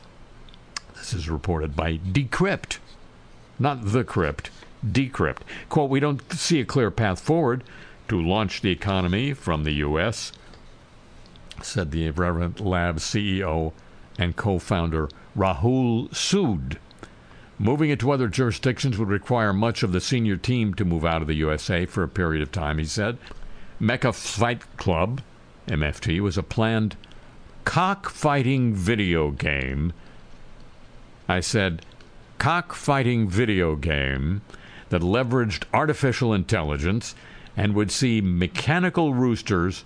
This 0.95 1.14
is 1.14 1.31
reported 1.31 1.75
by 1.75 1.97
Decrypt, 1.97 2.76
not 3.59 3.87
The 3.87 4.05
Crypt, 4.05 4.50
Decrypt. 4.87 5.40
Quote, 5.71 5.88
we 5.88 5.99
don't 5.99 6.31
see 6.31 6.61
a 6.61 6.66
clear 6.66 6.90
path 6.90 7.21
forward 7.21 7.64
to 8.09 8.21
launch 8.21 8.61
the 8.61 8.71
economy 8.71 9.33
from 9.33 9.64
the 9.64 9.73
U.S., 9.73 10.31
said 11.62 11.90
the 11.90 12.05
Irreverent 12.05 12.61
Labs 12.61 13.02
CEO 13.02 13.73
and 14.19 14.37
co 14.37 14.59
founder 14.59 15.09
Rahul 15.35 16.11
Sood. 16.11 16.76
Moving 17.59 17.91
it 17.91 18.01
to 18.01 18.11
other 18.11 18.29
jurisdictions 18.29 18.99
would 18.99 19.09
require 19.09 19.53
much 19.53 19.83
of 19.83 19.93
the 19.93 20.01
senior 20.01 20.37
team 20.37 20.75
to 20.75 20.85
move 20.85 21.05
out 21.05 21.23
of 21.23 21.29
the 21.29 21.35
USA 21.35 21.87
for 21.87 22.03
a 22.03 22.09
period 22.09 22.43
of 22.43 22.53
time, 22.53 22.79
he 22.79 22.85
said. 22.85 23.17
Mecha 23.81 24.15
Fight 24.15 24.77
Club, 24.77 25.23
MFT, 25.67 26.21
was 26.21 26.37
a 26.37 26.43
planned 26.43 26.97
cockfighting 27.65 28.75
video 28.75 29.31
game. 29.31 29.93
I 31.29 31.41
said, 31.41 31.85
cockfighting 32.39 33.28
video 33.28 33.75
game 33.75 34.43
that 34.91 35.02
leveraged 35.02 35.65
artificial 35.73 36.33
intelligence 36.33 37.15
and 37.57 37.75
would 37.75 37.91
see 37.91 38.21
mechanical 38.21 39.15
roosters 39.15 39.85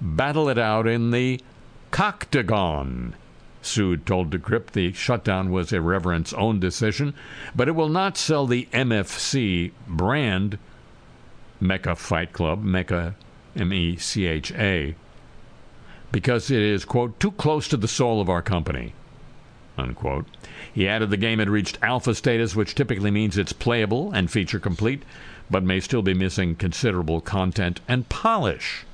battle 0.00 0.48
it 0.48 0.58
out 0.58 0.88
in 0.88 1.10
the 1.10 1.40
Coctagon. 1.90 3.12
Sood 3.62 4.04
told 4.04 4.30
Decrypt 4.30 4.72
the 4.72 4.92
shutdown 4.92 5.50
was 5.50 5.72
a 5.72 5.76
Irreverent's 5.76 6.32
own 6.32 6.58
decision, 6.58 7.14
but 7.54 7.68
it 7.68 7.72
will 7.72 7.88
not 7.88 8.16
sell 8.16 8.46
the 8.46 8.68
MFC 8.72 9.72
brand, 9.86 10.58
Mecha 11.60 11.96
Fight 11.96 12.32
Club, 12.32 12.64
Mecha 12.64 13.14
M 13.56 13.72
E 13.72 13.96
C 13.96 14.26
H 14.26 14.52
A, 14.52 14.94
because 16.10 16.50
it 16.50 16.60
is, 16.60 16.84
quote, 16.84 17.18
too 17.20 17.30
close 17.32 17.68
to 17.68 17.76
the 17.76 17.88
soul 17.88 18.20
of 18.20 18.28
our 18.28 18.42
company, 18.42 18.94
unquote. 19.78 20.26
He 20.72 20.88
added 20.88 21.10
the 21.10 21.16
game 21.16 21.38
had 21.38 21.50
reached 21.50 21.78
alpha 21.82 22.14
status, 22.14 22.56
which 22.56 22.74
typically 22.74 23.10
means 23.10 23.38
it's 23.38 23.52
playable 23.52 24.10
and 24.12 24.30
feature 24.30 24.60
complete, 24.60 25.02
but 25.50 25.62
may 25.62 25.80
still 25.80 26.02
be 26.02 26.14
missing 26.14 26.56
considerable 26.56 27.20
content 27.20 27.80
and 27.86 28.08
polish 28.08 28.84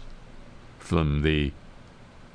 from 0.78 1.22
the 1.22 1.52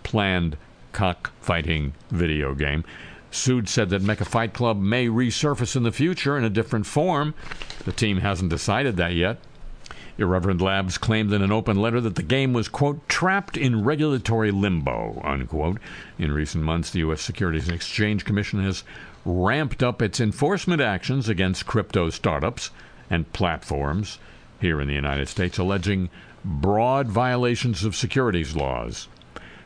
planned 0.04 0.58
cockfighting 0.94 1.94
video 2.10 2.54
game. 2.54 2.86
Sood 3.32 3.68
said 3.68 3.90
that 3.90 4.04
Mecha 4.04 4.26
Fight 4.26 4.54
Club 4.54 4.80
may 4.80 5.08
resurface 5.08 5.76
in 5.76 5.84
the 5.84 5.92
future 5.92 6.38
in 6.38 6.44
a 6.44 6.50
different 6.50 6.86
form. 6.86 7.34
The 7.84 7.92
team 7.92 8.18
hasn't 8.20 8.52
decided 8.52 8.96
that 8.98 9.14
yet. 9.14 9.40
Irreverent 10.20 10.62
Labs 10.62 11.00
claimed 11.00 11.34
in 11.34 11.42
an 11.42 11.52
open 11.52 11.78
letter 11.78 12.00
that 12.00 12.14
the 12.14 12.22
game 12.22 12.54
was, 12.54 12.68
quote, 12.68 13.10
trapped 13.10 13.58
in 13.58 13.84
regulatory 13.84 14.52
limbo, 14.52 15.20
unquote. 15.24 15.80
In 16.20 16.32
recent 16.32 16.64
months, 16.64 16.92
the 16.92 17.00
U.S. 17.00 17.22
Securities 17.22 17.66
and 17.66 17.76
Exchange 17.76 18.24
Commission 18.24 18.64
has 18.64 18.84
ramped 19.26 19.82
up 19.82 20.02
its 20.02 20.20
enforcement 20.20 20.82
actions 20.82 21.28
against 21.28 21.66
crypto 21.66 22.12
startups 22.12 22.70
and 23.10 23.32
platforms 23.34 24.20
here 24.62 24.80
in 24.80 24.88
the 24.88 24.94
United 24.94 25.28
States, 25.28 25.58
alleging 25.58 26.10
broad 26.46 27.08
violations 27.08 27.84
of 27.84 27.96
securities 27.96 28.56
laws. 28.56 29.08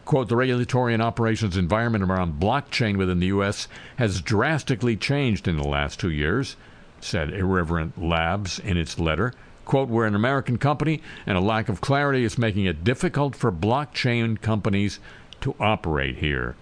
Quote, 0.08 0.30
the 0.30 0.38
regulatory 0.38 0.94
and 0.94 1.04
operations 1.04 1.58
environment 1.58 2.02
around 2.02 2.40
blockchain 2.40 2.96
within 2.96 3.20
the 3.20 3.28
U.S. 3.28 3.68
has 3.98 4.22
drastically 4.22 4.96
changed 4.96 5.50
in 5.50 5.58
the 5.58 5.68
last 5.68 6.00
two 6.00 6.10
years, 6.10 6.56
said 7.02 7.34
Irreverent 7.34 8.02
Labs 8.02 8.58
in 8.58 8.78
its 8.78 9.00
letter. 9.00 9.34
Quote, 9.66 9.90
we're 9.90 10.06
an 10.06 10.16
American 10.16 10.58
company, 10.58 11.02
and 11.26 11.38
a 11.38 11.42
lack 11.42 11.68
of 11.68 11.82
clarity 11.82 12.24
is 12.24 12.38
making 12.38 12.64
it 12.64 12.86
difficult 12.86 13.36
for 13.36 13.52
blockchain 13.52 14.42
companies 14.42 15.02
to 15.42 15.56
operate 15.60 16.20
here. 16.20 16.56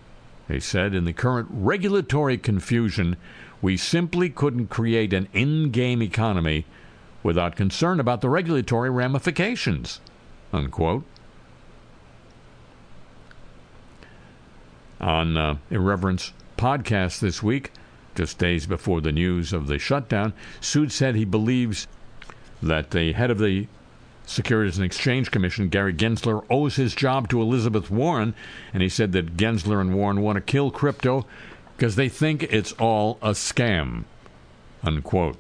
They 0.47 0.60
said, 0.60 0.95
in 0.95 1.05
the 1.05 1.13
current 1.13 1.47
regulatory 1.51 2.39
confusion, 2.39 3.15
we 3.62 3.77
simply 3.77 4.31
couldn't 4.31 4.71
create 4.71 5.13
an 5.13 5.27
in 5.34 5.69
game 5.69 6.01
economy 6.01 6.65
without 7.21 7.55
concern 7.55 7.99
about 7.99 8.21
the 8.21 8.29
regulatory 8.29 8.89
ramifications. 8.89 10.01
Unquote. 10.51 11.03
On 14.99 15.38
uh, 15.38 15.58
Irreverent's 15.69 16.34
podcast 16.58 17.19
this 17.19 17.43
week, 17.43 17.71
just 18.15 18.38
days 18.38 18.65
before 18.65 19.01
the 19.01 19.12
news 19.12 19.53
of 19.53 19.67
the 19.67 19.77
shutdown, 19.77 20.34
Sood 20.62 20.91
said 20.91 21.15
he 21.15 21.25
believes 21.25 21.88
that 22.62 22.91
the 22.91 23.12
head 23.12 23.29
of 23.29 23.39
the 23.39 23.67
Securities 24.25 24.77
and 24.77 24.86
Exchange 24.86 25.29
Commission, 25.31 25.69
Gary 25.69 25.93
Gensler, 25.93 26.45
owes 26.49 26.77
his 26.77 26.95
job 26.95 27.29
to 27.29 27.41
Elizabeth 27.41 27.91
Warren, 27.91 28.34
and 28.73 28.81
he 28.81 28.89
said 28.89 29.12
that 29.12 29.38
Gensler 29.38 29.79
and 29.79 29.93
Warren 29.93 30.21
want 30.21 30.38
to 30.38 30.41
kill 30.41 30.71
crypto 30.71 31.25
because 31.77 31.95
they 31.95 32.10
think 32.10 32.43
it's 32.43 32.71
all 32.73 33.19
a 33.21 33.31
scam. 33.31 34.05
Unquote. 34.84 35.38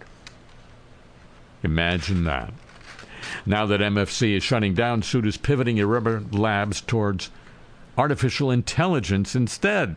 Imagine 1.63 2.25
that. 2.25 2.53
Now 3.45 3.65
that 3.65 3.79
MFC 3.79 4.37
is 4.37 4.43
shutting 4.43 4.75
down, 4.75 5.01
Sood 5.01 5.25
is 5.25 5.37
pivoting 5.37 5.77
Irreverent 5.77 6.35
Labs 6.35 6.81
towards 6.81 7.31
artificial 7.97 8.51
intelligence 8.51 9.35
instead, 9.35 9.95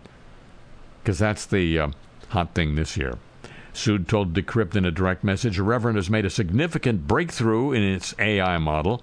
because 1.03 1.19
that's 1.19 1.47
the 1.47 1.79
uh, 1.79 1.89
hot 2.29 2.55
thing 2.55 2.75
this 2.75 2.97
year. 2.97 3.19
Sood 3.73 4.09
told 4.09 4.35
Decrypt 4.35 4.75
in 4.75 4.85
a 4.85 4.91
direct 4.91 5.23
message 5.23 5.59
Reverend 5.59 5.97
has 5.97 6.11
made 6.11 6.25
a 6.25 6.31
significant 6.31 7.07
breakthrough 7.07 7.73
in 7.73 7.83
its 7.83 8.15
AI 8.19 8.59
model, 8.59 9.03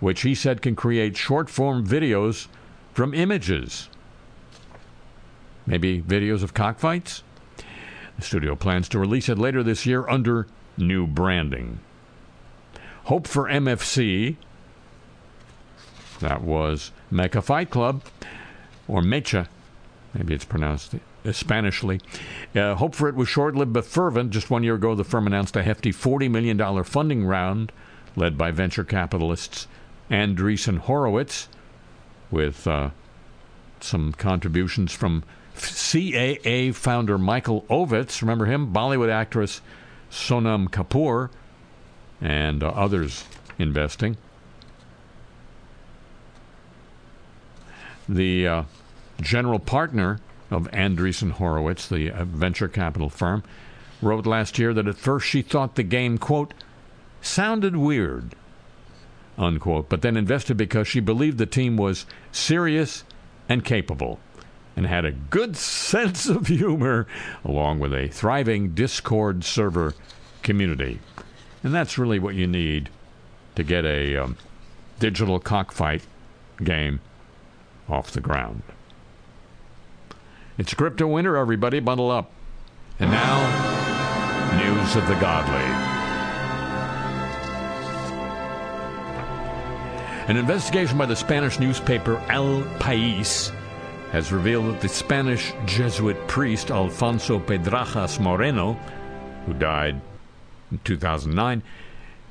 which 0.00 0.22
he 0.22 0.34
said 0.34 0.62
can 0.62 0.74
create 0.74 1.16
short 1.16 1.48
form 1.48 1.86
videos 1.86 2.48
from 2.92 3.14
images. 3.14 3.88
Maybe 5.66 6.02
videos 6.02 6.42
of 6.42 6.54
cockfights? 6.54 7.22
The 8.16 8.22
studio 8.22 8.56
plans 8.56 8.88
to 8.90 8.98
release 8.98 9.28
it 9.28 9.38
later 9.38 9.62
this 9.62 9.86
year 9.86 10.08
under 10.08 10.46
new 10.76 11.06
branding. 11.06 11.80
Hope 13.04 13.26
for 13.26 13.44
MFC. 13.44 14.36
That 16.20 16.42
was 16.42 16.92
Mecha 17.12 17.42
Fight 17.42 17.70
Club, 17.70 18.02
or 18.88 19.02
Mecha. 19.02 19.46
Maybe 20.14 20.34
it's 20.34 20.44
pronounced 20.44 20.94
Spanishly. 21.32 22.00
Uh, 22.54 22.74
hope 22.74 22.94
for 22.94 23.08
it 23.08 23.14
was 23.14 23.28
short 23.28 23.54
lived 23.54 23.72
but 23.72 23.84
fervent. 23.84 24.30
Just 24.30 24.50
one 24.50 24.62
year 24.62 24.74
ago, 24.74 24.94
the 24.94 25.04
firm 25.04 25.26
announced 25.26 25.56
a 25.56 25.62
hefty 25.62 25.92
$40 25.92 26.30
million 26.30 26.84
funding 26.84 27.24
round 27.24 27.72
led 28.16 28.36
by 28.36 28.50
venture 28.50 28.84
capitalists 28.84 29.68
Andreessen 30.10 30.78
Horowitz, 30.78 31.48
with 32.30 32.66
uh, 32.66 32.90
some 33.80 34.12
contributions 34.12 34.92
from 34.92 35.22
CAA 35.56 36.74
founder 36.74 37.18
Michael 37.18 37.62
Ovitz. 37.70 38.20
Remember 38.20 38.46
him? 38.46 38.72
Bollywood 38.72 39.10
actress 39.10 39.60
Sonam 40.10 40.68
Kapoor, 40.68 41.30
and 42.20 42.62
uh, 42.62 42.68
others 42.68 43.24
investing. 43.58 44.16
The 48.10 48.48
uh, 48.48 48.62
general 49.20 49.60
partner 49.60 50.18
of 50.50 50.68
Andreessen 50.72 51.30
Horowitz, 51.30 51.88
the 51.88 52.10
uh, 52.10 52.24
venture 52.24 52.66
capital 52.66 53.08
firm, 53.08 53.44
wrote 54.02 54.26
last 54.26 54.58
year 54.58 54.74
that 54.74 54.88
at 54.88 54.96
first 54.96 55.28
she 55.28 55.42
thought 55.42 55.76
the 55.76 55.84
game, 55.84 56.18
quote, 56.18 56.52
sounded 57.22 57.76
weird, 57.76 58.34
unquote, 59.38 59.88
but 59.88 60.02
then 60.02 60.16
invested 60.16 60.56
because 60.56 60.88
she 60.88 60.98
believed 60.98 61.38
the 61.38 61.46
team 61.46 61.76
was 61.76 62.04
serious 62.32 63.04
and 63.48 63.64
capable 63.64 64.18
and 64.74 64.86
had 64.86 65.04
a 65.04 65.12
good 65.12 65.56
sense 65.56 66.28
of 66.28 66.48
humor, 66.48 67.06
along 67.44 67.78
with 67.78 67.94
a 67.94 68.08
thriving 68.08 68.74
Discord 68.74 69.44
server 69.44 69.94
community. 70.42 70.98
And 71.62 71.72
that's 71.72 71.96
really 71.96 72.18
what 72.18 72.34
you 72.34 72.48
need 72.48 72.90
to 73.54 73.62
get 73.62 73.84
a 73.84 74.16
um, 74.16 74.36
digital 74.98 75.38
cockfight 75.38 76.02
game 76.64 76.98
off 77.90 78.10
the 78.10 78.20
ground. 78.20 78.62
It's 80.58 80.74
crypto 80.74 81.06
winter, 81.06 81.36
everybody. 81.36 81.80
Bundle 81.80 82.10
up. 82.10 82.30
And 82.98 83.10
now, 83.10 84.58
news 84.58 84.96
of 84.96 85.06
the 85.08 85.14
godly. 85.14 85.90
An 90.28 90.36
investigation 90.36 90.98
by 90.98 91.06
the 91.06 91.16
Spanish 91.16 91.58
newspaper 91.58 92.22
El 92.28 92.62
País 92.78 93.50
has 94.12 94.32
revealed 94.32 94.66
that 94.66 94.80
the 94.80 94.88
Spanish 94.88 95.52
Jesuit 95.66 96.28
priest 96.28 96.70
Alfonso 96.70 97.38
Pedrajas 97.38 98.20
Moreno, 98.20 98.74
who 99.46 99.54
died 99.54 100.00
in 100.70 100.78
2009, 100.84 101.62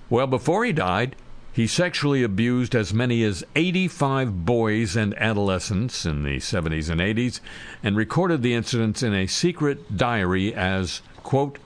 well, 0.09 0.27
before 0.27 0.65
he 0.65 0.71
died, 0.71 1.15
he 1.51 1.67
sexually 1.67 2.23
abused 2.23 2.75
as 2.75 2.93
many 2.93 3.23
as 3.23 3.43
85 3.55 4.45
boys 4.45 4.95
and 4.95 5.13
adolescents 5.17 6.05
in 6.05 6.23
the 6.23 6.37
70s 6.37 6.89
and 6.89 7.01
80s 7.01 7.39
and 7.83 7.97
recorded 7.97 8.41
the 8.41 8.53
incidents 8.53 9.03
in 9.03 9.13
a 9.13 9.27
secret 9.27 9.97
diary 9.97 10.53
as, 10.53 11.01
quote, 11.23 11.57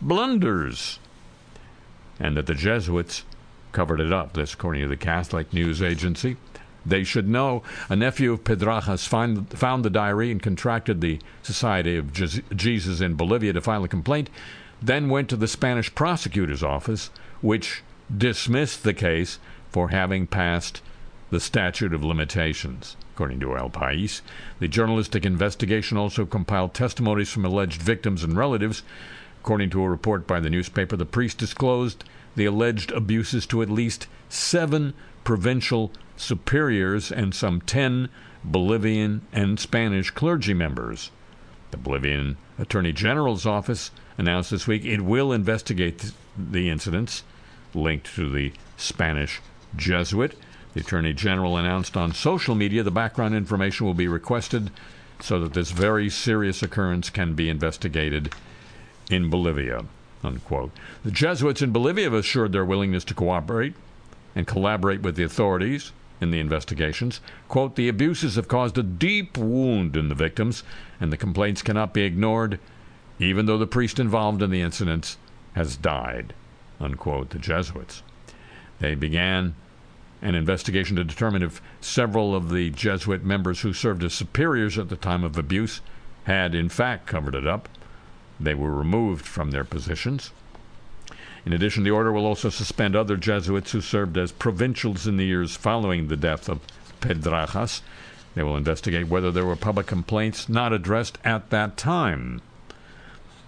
blunders, 0.00 0.98
and 2.20 2.36
that 2.36 2.46
the 2.46 2.54
Jesuits 2.54 3.24
covered 3.72 4.00
it 4.00 4.12
up. 4.12 4.34
This, 4.34 4.54
according 4.54 4.82
to 4.82 4.88
the 4.88 4.96
Catholic 4.96 5.52
News 5.52 5.82
Agency. 5.82 6.36
They 6.84 7.02
should 7.02 7.28
know 7.28 7.62
a 7.88 7.96
nephew 7.96 8.32
of 8.32 8.44
Pedrajas 8.44 9.08
find, 9.08 9.50
found 9.50 9.84
the 9.84 9.90
diary 9.90 10.30
and 10.30 10.40
contracted 10.40 11.00
the 11.00 11.18
Society 11.42 11.96
of 11.96 12.12
Jesus 12.12 13.00
in 13.00 13.16
Bolivia 13.16 13.52
to 13.52 13.60
file 13.60 13.82
a 13.82 13.88
complaint, 13.88 14.30
then 14.80 15.08
went 15.08 15.28
to 15.30 15.36
the 15.36 15.48
Spanish 15.48 15.92
prosecutor's 15.94 16.62
office, 16.62 17.10
which 17.40 17.82
dismissed 18.14 18.82
the 18.82 18.94
case 18.94 19.38
for 19.70 19.88
having 19.88 20.26
passed 20.26 20.80
the 21.30 21.40
statute 21.40 21.92
of 21.92 22.04
limitations. 22.04 22.96
According 23.14 23.40
to 23.40 23.56
El 23.56 23.70
País, 23.70 24.20
the 24.58 24.68
journalistic 24.68 25.24
investigation 25.24 25.96
also 25.96 26.24
compiled 26.24 26.74
testimonies 26.74 27.30
from 27.30 27.44
alleged 27.44 27.82
victims 27.82 28.22
and 28.22 28.36
relatives. 28.36 28.82
According 29.40 29.70
to 29.70 29.82
a 29.82 29.90
report 29.90 30.26
by 30.26 30.40
the 30.40 30.50
newspaper, 30.50 30.96
the 30.96 31.06
priest 31.06 31.38
disclosed 31.38 32.04
the 32.36 32.44
alleged 32.44 32.92
abuses 32.92 33.46
to 33.46 33.62
at 33.62 33.70
least 33.70 34.06
seven 34.28 34.94
provincial 35.24 35.90
superiors 36.16 37.10
and 37.10 37.34
some 37.34 37.60
ten 37.60 38.08
Bolivian 38.44 39.22
and 39.32 39.58
Spanish 39.58 40.10
clergy 40.10 40.54
members. 40.54 41.10
The 41.70 41.76
Bolivian 41.76 42.36
Attorney 42.58 42.92
General's 42.92 43.46
office 43.46 43.90
announced 44.16 44.50
this 44.50 44.66
week 44.66 44.84
it 44.84 45.00
will 45.00 45.32
investigate 45.32 46.12
the 46.38 46.70
incidents 46.70 47.24
linked 47.76 48.14
to 48.14 48.30
the 48.30 48.52
Spanish 48.76 49.40
Jesuit. 49.76 50.36
The 50.74 50.80
Attorney 50.80 51.12
General 51.12 51.56
announced 51.56 51.96
on 51.96 52.12
social 52.12 52.54
media 52.54 52.82
the 52.82 52.90
background 52.90 53.34
information 53.34 53.86
will 53.86 53.94
be 53.94 54.08
requested 54.08 54.70
so 55.20 55.40
that 55.40 55.54
this 55.54 55.70
very 55.70 56.10
serious 56.10 56.62
occurrence 56.62 57.08
can 57.10 57.34
be 57.34 57.48
investigated 57.48 58.34
in 59.10 59.30
Bolivia. 59.30 59.84
Unquote. 60.22 60.72
The 61.04 61.10
Jesuits 61.10 61.62
in 61.62 61.72
Bolivia 61.72 62.04
have 62.04 62.14
assured 62.14 62.52
their 62.52 62.64
willingness 62.64 63.04
to 63.04 63.14
cooperate 63.14 63.74
and 64.34 64.46
collaborate 64.46 65.02
with 65.02 65.16
the 65.16 65.22
authorities 65.22 65.92
in 66.20 66.30
the 66.30 66.40
investigations. 66.40 67.20
Quote, 67.48 67.76
the 67.76 67.88
abuses 67.88 68.36
have 68.36 68.48
caused 68.48 68.76
a 68.76 68.82
deep 68.82 69.36
wound 69.36 69.96
in 69.96 70.08
the 70.08 70.14
victims, 70.14 70.62
and 71.00 71.12
the 71.12 71.16
complaints 71.16 71.62
cannot 71.62 71.94
be 71.94 72.02
ignored, 72.02 72.58
even 73.18 73.46
though 73.46 73.58
the 73.58 73.66
priest 73.66 73.98
involved 73.98 74.42
in 74.42 74.50
the 74.50 74.62
incidents 74.62 75.16
has 75.54 75.76
died 75.76 76.34
unquote, 76.80 77.30
the 77.30 77.38
Jesuits. 77.38 78.02
They 78.78 78.94
began 78.94 79.54
an 80.22 80.34
investigation 80.34 80.96
to 80.96 81.04
determine 81.04 81.42
if 81.42 81.60
several 81.80 82.34
of 82.34 82.50
the 82.50 82.70
Jesuit 82.70 83.24
members 83.24 83.60
who 83.60 83.72
served 83.72 84.02
as 84.02 84.14
superiors 84.14 84.78
at 84.78 84.88
the 84.88 84.96
time 84.96 85.24
of 85.24 85.36
abuse 85.36 85.80
had, 86.24 86.54
in 86.54 86.68
fact, 86.68 87.06
covered 87.06 87.34
it 87.34 87.46
up. 87.46 87.68
They 88.40 88.54
were 88.54 88.72
removed 88.72 89.24
from 89.24 89.50
their 89.50 89.64
positions. 89.64 90.30
In 91.44 91.52
addition, 91.52 91.84
the 91.84 91.90
order 91.90 92.12
will 92.12 92.26
also 92.26 92.48
suspend 92.48 92.96
other 92.96 93.16
Jesuits 93.16 93.70
who 93.70 93.80
served 93.80 94.18
as 94.18 94.32
provincials 94.32 95.06
in 95.06 95.16
the 95.16 95.24
years 95.24 95.54
following 95.54 96.08
the 96.08 96.16
death 96.16 96.48
of 96.48 96.60
Pedrajas. 97.00 97.82
They 98.34 98.42
will 98.42 98.56
investigate 98.56 99.06
whether 99.06 99.30
there 99.30 99.46
were 99.46 99.56
public 99.56 99.86
complaints 99.86 100.48
not 100.48 100.72
addressed 100.72 101.18
at 101.24 101.50
that 101.50 101.76
time. 101.76 102.42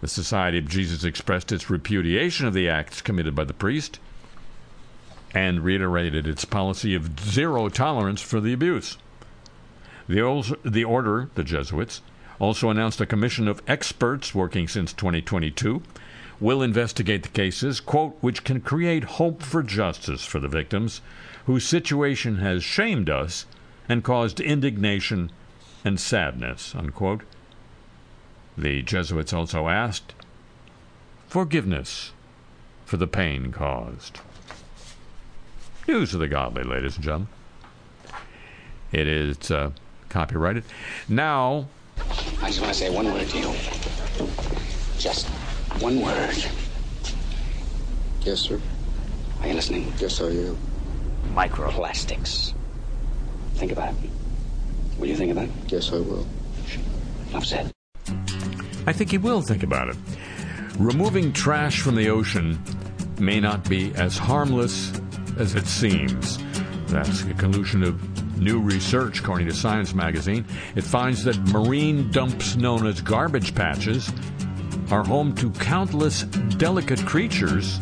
The 0.00 0.08
Society 0.08 0.58
of 0.58 0.68
Jesus 0.68 1.04
expressed 1.04 1.50
its 1.50 1.70
repudiation 1.70 2.46
of 2.46 2.54
the 2.54 2.68
acts 2.68 3.02
committed 3.02 3.34
by 3.34 3.44
the 3.44 3.52
priest 3.52 3.98
and 5.34 5.64
reiterated 5.64 6.26
its 6.26 6.44
policy 6.44 6.94
of 6.94 7.18
zero 7.20 7.68
tolerance 7.68 8.22
for 8.22 8.40
the 8.40 8.52
abuse. 8.52 8.96
The, 10.08 10.56
the 10.64 10.84
order, 10.84 11.30
the 11.34 11.44
Jesuits, 11.44 12.00
also 12.38 12.70
announced 12.70 13.00
a 13.00 13.06
commission 13.06 13.48
of 13.48 13.62
experts 13.66 14.34
working 14.34 14.68
since 14.68 14.92
2022 14.92 15.82
will 16.40 16.62
investigate 16.62 17.24
the 17.24 17.28
cases, 17.28 17.80
quote, 17.80 18.16
which 18.20 18.44
can 18.44 18.60
create 18.60 19.04
hope 19.04 19.42
for 19.42 19.62
justice 19.62 20.24
for 20.24 20.38
the 20.38 20.48
victims 20.48 21.00
whose 21.46 21.66
situation 21.66 22.36
has 22.36 22.62
shamed 22.62 23.10
us 23.10 23.46
and 23.88 24.04
caused 24.04 24.38
indignation 24.38 25.30
and 25.84 25.98
sadness, 25.98 26.74
unquote. 26.74 27.22
The 28.58 28.82
Jesuits 28.82 29.32
also 29.32 29.68
asked 29.68 30.14
forgiveness 31.28 32.10
for 32.84 32.96
the 32.96 33.06
pain 33.06 33.52
caused. 33.52 34.18
News 35.86 36.12
of 36.12 36.18
the 36.18 36.26
godly, 36.26 36.64
ladies 36.64 36.96
and 36.96 37.04
gentlemen. 37.04 37.28
It 38.90 39.06
is 39.06 39.52
uh, 39.52 39.70
copyrighted. 40.08 40.64
Now. 41.08 41.68
I 42.42 42.48
just 42.48 42.60
want 42.60 42.72
to 42.72 42.78
say 42.78 42.90
one 42.90 43.06
word 43.06 43.28
to 43.28 43.38
you. 43.38 43.54
Just 44.98 45.28
one 45.80 46.00
word. 46.00 46.36
Yes, 48.22 48.40
sir. 48.40 48.60
Are 49.40 49.48
you 49.48 49.54
listening? 49.54 49.92
Yes, 49.98 50.20
I 50.20 50.26
am. 50.26 50.58
Microplastics. 51.32 52.54
Think 53.54 53.70
about 53.70 53.94
it. 53.94 54.10
Will 54.98 55.06
you 55.06 55.16
think 55.16 55.30
about 55.30 55.44
it? 55.44 55.50
Yes, 55.68 55.92
I 55.92 56.00
will. 56.00 56.26
Enough 57.30 57.44
said. 57.44 57.72
I 58.88 58.92
think 58.94 59.10
he 59.10 59.18
will 59.18 59.42
think 59.42 59.62
about 59.62 59.90
it. 59.90 59.96
Removing 60.78 61.34
trash 61.34 61.82
from 61.82 61.94
the 61.94 62.08
ocean 62.08 62.58
may 63.18 63.38
not 63.38 63.68
be 63.68 63.94
as 63.96 64.16
harmless 64.16 64.98
as 65.36 65.54
it 65.54 65.66
seems. 65.66 66.38
That's 66.86 67.20
a 67.20 67.34
conclusion 67.34 67.82
of 67.82 68.40
new 68.40 68.58
research, 68.58 69.20
according 69.20 69.46
to 69.48 69.54
Science 69.54 69.92
magazine. 69.92 70.46
It 70.74 70.84
finds 70.84 71.22
that 71.24 71.36
marine 71.52 72.10
dumps 72.12 72.56
known 72.56 72.86
as 72.86 73.02
garbage 73.02 73.54
patches 73.54 74.10
are 74.90 75.04
home 75.04 75.34
to 75.34 75.50
countless 75.50 76.22
delicate 76.56 77.04
creatures 77.04 77.78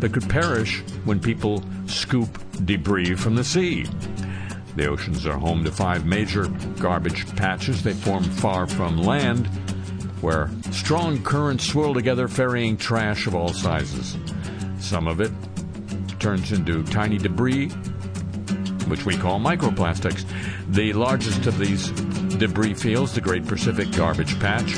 that 0.00 0.12
could 0.12 0.28
perish 0.28 0.80
when 1.04 1.20
people 1.20 1.62
scoop 1.86 2.40
debris 2.64 3.14
from 3.14 3.36
the 3.36 3.44
sea. 3.44 3.86
The 4.74 4.88
oceans 4.88 5.26
are 5.26 5.38
home 5.38 5.62
to 5.62 5.70
five 5.70 6.06
major 6.06 6.48
garbage 6.80 7.36
patches. 7.36 7.84
They 7.84 7.92
form 7.92 8.24
far 8.24 8.66
from 8.66 8.98
land 8.98 9.48
where 10.20 10.50
strong 10.70 11.22
currents 11.22 11.64
swirl 11.64 11.94
together, 11.94 12.28
ferrying 12.28 12.76
trash 12.76 13.26
of 13.26 13.34
all 13.34 13.52
sizes. 13.52 14.16
Some 14.78 15.06
of 15.06 15.20
it 15.20 15.32
turns 16.18 16.52
into 16.52 16.82
tiny 16.84 17.18
debris, 17.18 17.68
which 18.88 19.04
we 19.04 19.16
call 19.16 19.38
microplastics. 19.38 20.24
The 20.68 20.92
largest 20.92 21.46
of 21.46 21.58
these 21.58 21.90
debris 22.38 22.74
fields, 22.74 23.14
the 23.14 23.20
Great 23.20 23.46
Pacific 23.46 23.90
Garbage 23.92 24.38
Patch, 24.40 24.76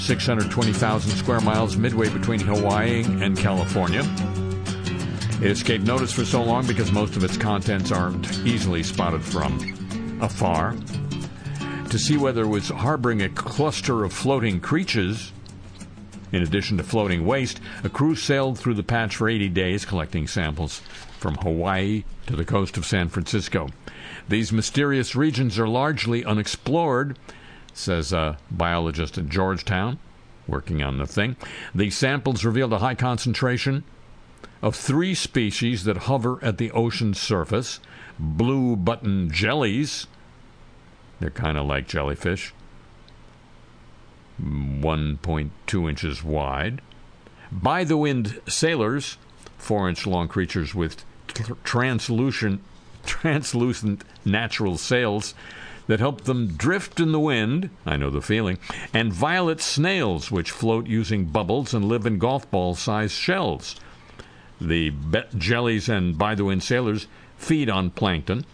620,000 0.00 1.10
square 1.12 1.40
miles 1.40 1.76
midway 1.76 2.08
between 2.08 2.40
Hawaii 2.40 3.04
and 3.04 3.36
California. 3.36 4.02
It 5.40 5.52
escaped 5.52 5.84
notice 5.84 6.12
for 6.12 6.24
so 6.24 6.42
long 6.42 6.66
because 6.66 6.90
most 6.90 7.16
of 7.16 7.22
its 7.22 7.36
contents 7.36 7.92
aren't 7.92 8.38
easily 8.40 8.82
spotted 8.82 9.22
from 9.22 10.18
afar. 10.20 10.74
To 11.90 11.98
see 11.98 12.18
whether 12.18 12.42
it 12.42 12.48
was 12.48 12.68
harboring 12.68 13.22
a 13.22 13.30
cluster 13.30 14.04
of 14.04 14.12
floating 14.12 14.60
creatures, 14.60 15.32
in 16.32 16.42
addition 16.42 16.76
to 16.76 16.82
floating 16.82 17.24
waste, 17.24 17.60
a 17.82 17.88
crew 17.88 18.14
sailed 18.14 18.58
through 18.58 18.74
the 18.74 18.82
patch 18.82 19.16
for 19.16 19.28
80 19.28 19.48
days 19.48 19.86
collecting 19.86 20.26
samples 20.26 20.80
from 21.18 21.36
Hawaii 21.36 22.04
to 22.26 22.36
the 22.36 22.44
coast 22.44 22.76
of 22.76 22.84
San 22.84 23.08
Francisco. 23.08 23.68
These 24.28 24.52
mysterious 24.52 25.16
regions 25.16 25.58
are 25.58 25.66
largely 25.66 26.24
unexplored, 26.24 27.18
says 27.72 28.12
a 28.12 28.36
biologist 28.50 29.16
at 29.16 29.30
Georgetown 29.30 29.98
working 30.46 30.82
on 30.82 30.98
the 30.98 31.06
thing. 31.06 31.36
The 31.74 31.90
samples 31.90 32.44
revealed 32.44 32.72
a 32.74 32.78
high 32.78 32.96
concentration 32.96 33.84
of 34.60 34.76
three 34.76 35.14
species 35.14 35.84
that 35.84 35.96
hover 35.96 36.38
at 36.42 36.58
the 36.58 36.70
ocean's 36.72 37.20
surface 37.20 37.80
blue 38.18 38.76
button 38.76 39.30
jellies. 39.30 40.06
They're 41.20 41.30
kind 41.30 41.58
of 41.58 41.66
like 41.66 41.88
jellyfish, 41.88 42.52
1.2 44.40 45.88
inches 45.88 46.22
wide. 46.22 46.80
By 47.50 47.84
the 47.84 47.96
wind 47.96 48.40
sailors, 48.46 49.18
four 49.56 49.88
inch 49.88 50.06
long 50.06 50.28
creatures 50.28 50.74
with 50.74 51.04
translucent, 51.64 52.60
translucent 53.04 54.04
natural 54.24 54.76
sails 54.76 55.34
that 55.88 56.00
help 56.00 56.24
them 56.24 56.48
drift 56.48 57.00
in 57.00 57.12
the 57.12 57.20
wind, 57.20 57.70
I 57.86 57.96
know 57.96 58.10
the 58.10 58.20
feeling, 58.20 58.58
and 58.92 59.12
violet 59.12 59.60
snails, 59.60 60.30
which 60.30 60.50
float 60.50 60.86
using 60.86 61.24
bubbles 61.24 61.72
and 61.72 61.86
live 61.86 62.06
in 62.06 62.18
golf 62.18 62.48
ball 62.50 62.74
sized 62.74 63.14
shells. 63.14 63.76
The 64.60 64.92
jellies 65.36 65.88
and 65.88 66.18
by 66.18 66.34
the 66.34 66.44
wind 66.44 66.62
sailors 66.62 67.06
feed 67.36 67.70
on 67.70 67.90
plankton 67.90 68.44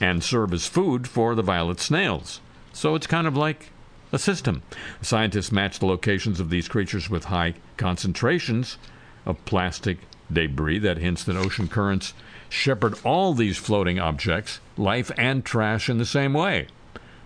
and 0.00 0.22
serve 0.22 0.52
as 0.52 0.66
food 0.66 1.08
for 1.08 1.34
the 1.34 1.42
violet 1.42 1.80
snails. 1.80 2.40
So 2.72 2.94
it's 2.94 3.06
kind 3.06 3.26
of 3.26 3.36
like 3.36 3.70
a 4.12 4.18
system. 4.18 4.62
Scientists 5.02 5.52
match 5.52 5.78
the 5.78 5.86
locations 5.86 6.40
of 6.40 6.50
these 6.50 6.68
creatures 6.68 7.10
with 7.10 7.24
high 7.24 7.54
concentrations 7.76 8.78
of 9.26 9.44
plastic 9.44 9.98
debris 10.32 10.78
that 10.78 10.98
hints 10.98 11.24
that 11.24 11.36
ocean 11.36 11.68
currents 11.68 12.14
shepherd 12.48 12.98
all 13.04 13.34
these 13.34 13.58
floating 13.58 13.98
objects, 13.98 14.60
life 14.76 15.10
and 15.18 15.44
trash, 15.44 15.88
in 15.88 15.98
the 15.98 16.06
same 16.06 16.32
way. 16.32 16.66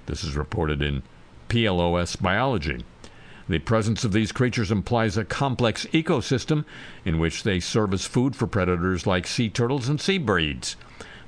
This 0.06 0.24
is 0.24 0.36
reported 0.36 0.82
in 0.82 1.02
PLOS 1.48 2.16
Biology. 2.16 2.84
The 3.48 3.58
presence 3.58 4.04
of 4.04 4.12
these 4.12 4.32
creatures 4.32 4.70
implies 4.70 5.16
a 5.16 5.24
complex 5.24 5.84
ecosystem 5.86 6.64
in 7.04 7.18
which 7.18 7.42
they 7.42 7.60
serve 7.60 7.92
as 7.92 8.06
food 8.06 8.34
for 8.34 8.46
predators 8.46 9.06
like 9.06 9.26
sea 9.26 9.48
turtles 9.48 9.88
and 9.88 10.00
sea. 10.00 10.18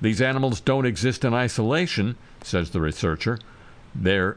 These 0.01 0.21
animals 0.21 0.61
don't 0.61 0.87
exist 0.87 1.25
in 1.25 1.35
isolation, 1.35 2.17
says 2.43 2.71
the 2.71 2.81
researcher. 2.81 3.39
They're 3.95 4.37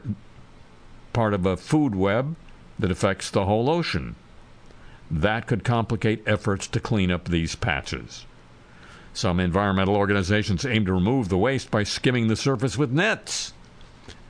part 1.12 1.34
of 1.34 1.44
a 1.46 1.56
food 1.56 1.94
web 1.94 2.36
that 2.78 2.90
affects 2.90 3.30
the 3.30 3.44
whole 3.44 3.68
ocean. 3.68 4.14
That 5.10 5.46
could 5.46 5.64
complicate 5.64 6.22
efforts 6.26 6.66
to 6.68 6.80
clean 6.80 7.10
up 7.10 7.26
these 7.26 7.54
patches. 7.56 8.24
Some 9.12 9.40
environmental 9.40 9.96
organizations 9.96 10.64
aim 10.64 10.84
to 10.86 10.92
remove 10.92 11.28
the 11.28 11.38
waste 11.38 11.70
by 11.70 11.82
skimming 11.82 12.28
the 12.28 12.36
surface 12.36 12.78
with 12.78 12.92
nets. 12.92 13.52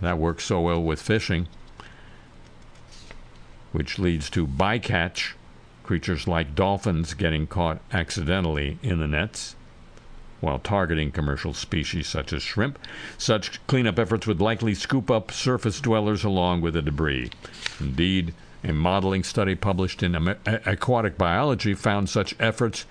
That 0.00 0.18
works 0.18 0.44
so 0.44 0.60
well 0.62 0.82
with 0.82 1.02
fishing, 1.02 1.48
which 3.72 3.98
leads 3.98 4.30
to 4.30 4.46
bycatch, 4.46 5.34
creatures 5.82 6.26
like 6.26 6.54
dolphins 6.54 7.14
getting 7.14 7.46
caught 7.46 7.80
accidentally 7.92 8.78
in 8.82 8.98
the 8.98 9.08
nets 9.08 9.56
while 10.40 10.59
targeting 10.59 11.11
commercial 11.11 11.53
species 11.53 12.07
such 12.07 12.33
as 12.33 12.42
shrimp. 12.42 12.79
Such 13.16 13.64
cleanup 13.66 13.98
efforts 13.98 14.27
would 14.27 14.40
likely 14.40 14.74
scoop 14.74 15.11
up 15.11 15.33
surface 15.33 15.81
dwellers 15.81 16.24
along 16.24 16.61
with 16.61 16.74
the 16.74 16.83
debris. 16.83 17.31
Indeed, 17.81 18.35
a 18.64 18.72
modeling 18.72 19.22
study 19.22 19.55
published 19.55 20.03
in 20.03 20.37
Aquatic 20.46 21.16
Biology 21.16 21.74
found 21.74 22.09
such 22.09 22.35
efforts 22.40 22.87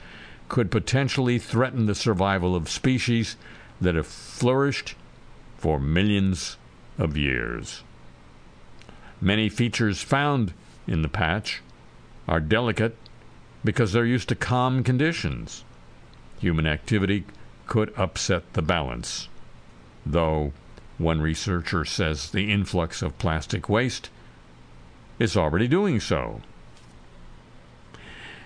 could 0.49 0.71
potentially 0.71 1.39
threaten 1.39 1.85
the 1.85 1.95
survival 1.95 2.55
of 2.55 2.69
species 2.69 3.35
that 3.81 3.95
have 3.95 4.07
flourished 4.07 4.95
for 5.57 5.79
millions 5.79 6.57
of 6.97 7.17
years. 7.17 7.83
Many 9.19 9.49
features 9.49 10.01
found 10.01 10.53
in 10.87 11.01
the 11.01 11.09
patch 11.09 11.61
are 12.27 12.39
delicate 12.39 12.95
because 13.63 13.91
they're 13.91 14.05
used 14.05 14.29
to 14.29 14.35
calm 14.35 14.83
conditions. 14.83 15.65
Human 16.39 16.67
activity 16.67 17.25
could 17.67 17.93
upset 17.97 18.53
the 18.53 18.61
balance, 18.61 19.27
though 20.05 20.53
one 20.97 21.21
researcher 21.21 21.85
says 21.85 22.31
the 22.31 22.51
influx 22.51 23.01
of 23.01 23.17
plastic 23.19 23.69
waste 23.69 24.09
is 25.19 25.37
already 25.37 25.67
doing 25.67 25.99
so. 25.99 26.41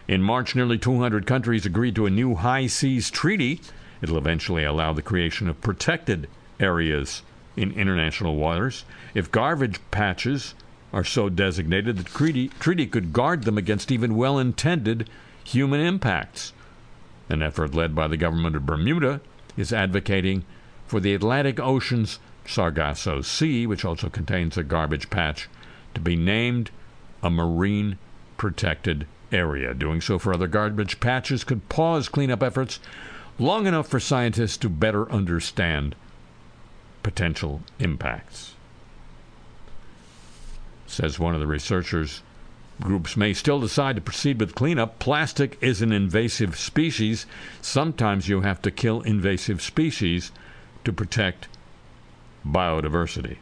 In 0.08 0.22
March, 0.22 0.56
nearly 0.56 0.78
200 0.78 1.26
countries 1.26 1.66
agreed 1.66 1.96
to 1.96 2.06
a 2.06 2.10
new 2.10 2.36
high 2.36 2.68
seas 2.68 3.10
treaty. 3.10 3.62
It'll 4.02 4.18
eventually 4.18 4.64
allow 4.64 4.92
the 4.92 5.02
creation 5.02 5.48
of 5.48 5.62
protected 5.62 6.28
areas 6.60 7.22
in 7.56 7.72
international 7.72 8.36
waters. 8.36 8.84
If 9.14 9.32
garbage 9.32 9.80
patches 9.92 10.54
are 10.92 11.04
so 11.04 11.30
designated, 11.30 11.98
the 11.98 12.04
treaty, 12.04 12.50
treaty 12.60 12.88
could 12.88 13.14
guard 13.14 13.44
them 13.44 13.58
against 13.58 13.92
even 13.92 14.16
well 14.16 14.38
intended 14.40 15.10
human 15.44 15.80
impacts. 15.80 16.54
An 17.32 17.42
effort 17.42 17.74
led 17.74 17.96
by 17.96 18.10
the 18.10 18.18
government 18.18 18.58
of 18.58 18.66
Bermuda 18.66 19.22
is 19.56 19.72
advocating 19.72 20.44
for 20.86 21.00
the 21.00 21.14
Atlantic 21.14 21.62
Ocean's 21.62 22.20
Sargasso 22.46 23.22
Sea, 23.22 23.66
which 23.66 23.86
also 23.86 24.10
contains 24.10 24.58
a 24.58 24.64
garbage 24.64 25.10
patch, 25.10 25.48
to 25.94 26.02
be 26.02 26.18
named 26.18 26.72
a 27.24 27.30
marine 27.30 27.98
protected 28.36 29.08
area. 29.32 29.74
Doing 29.74 30.02
so 30.02 30.20
for 30.20 30.34
other 30.34 30.48
garbage 30.48 31.00
patches 31.00 31.46
could 31.46 31.70
pause 31.70 32.10
cleanup 32.10 32.44
efforts 32.44 32.82
long 33.40 33.66
enough 33.66 33.88
for 33.88 34.02
scientists 34.02 34.58
to 34.58 34.68
better 34.68 35.10
understand 35.10 35.96
potential 37.02 37.62
impacts. 37.80 38.56
Says 40.86 41.18
one 41.18 41.34
of 41.34 41.40
the 41.40 41.48
researchers, 41.48 42.24
groups 42.82 43.16
may 43.16 43.34
still 43.34 43.60
decide 43.60 43.96
to 43.96 44.02
proceed 44.02 44.40
with 44.40 44.56
cleanup. 44.56 45.00
Plastic 45.00 45.58
is 45.62 45.82
an 45.82 45.92
invasive 45.92 46.58
species. 46.58 47.26
Sometimes 47.62 48.28
you 48.28 48.42
have 48.42 48.62
to 48.64 48.72
kill 48.72 49.02
invasive 49.02 49.62
species 49.62 50.32
to 50.84 50.92
protect 50.92 51.48
biodiversity. 52.46 53.38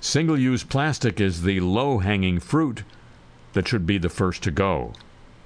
Single 0.00 0.38
use 0.38 0.64
plastic 0.64 1.20
is 1.20 1.42
the 1.42 1.60
low 1.60 1.98
hanging 1.98 2.38
fruit 2.38 2.84
that 3.52 3.68
should 3.68 3.86
be 3.86 3.98
the 3.98 4.08
first 4.08 4.42
to 4.44 4.50
go, 4.50 4.92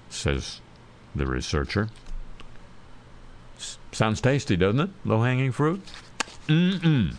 says 0.08 0.60
the 1.14 1.26
researcher. 1.26 1.88
S- 3.56 3.78
sounds 3.92 4.20
tasty, 4.20 4.56
doesn't 4.56 4.80
it? 4.80 4.90
Low 5.04 5.22
hanging 5.22 5.52
fruit? 5.52 5.82
Mm-mm. 6.48 7.14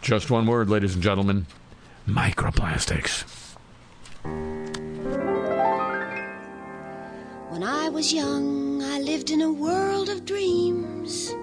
Just 0.00 0.30
one 0.30 0.46
word, 0.46 0.70
ladies 0.70 0.94
and 0.94 1.02
gentlemen 1.02 1.46
microplastics. 2.10 3.24
When 7.50 7.64
I 7.64 7.88
was 7.88 8.12
young, 8.12 8.80
I 8.80 9.00
lived 9.00 9.28
in 9.28 9.42
a 9.42 9.52
world 9.52 10.08
of 10.08 10.24
dreams, 10.24 11.34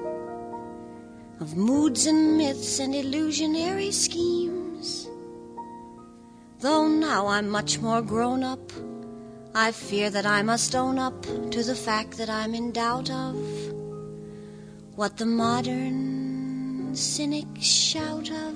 of 1.41 1.57
moods 1.57 2.05
and 2.05 2.37
myths 2.37 2.79
and 2.79 2.95
illusionary 2.95 3.91
schemes. 3.91 5.09
Though 6.61 6.87
now 6.87 7.27
I'm 7.27 7.49
much 7.49 7.79
more 7.79 8.01
grown 8.01 8.41
up, 8.41 8.71
I 9.53 9.73
fear 9.73 10.09
that 10.11 10.25
I 10.25 10.43
must 10.43 10.75
own 10.75 10.97
up 10.97 11.23
to 11.51 11.61
the 11.61 11.75
fact 11.75 12.17
that 12.19 12.29
I'm 12.29 12.55
in 12.55 12.71
doubt 12.71 13.11
of 13.11 13.35
what 14.95 15.17
the 15.17 15.25
modern 15.25 16.95
cynics 16.95 17.65
shout 17.65 18.31
of. 18.31 18.55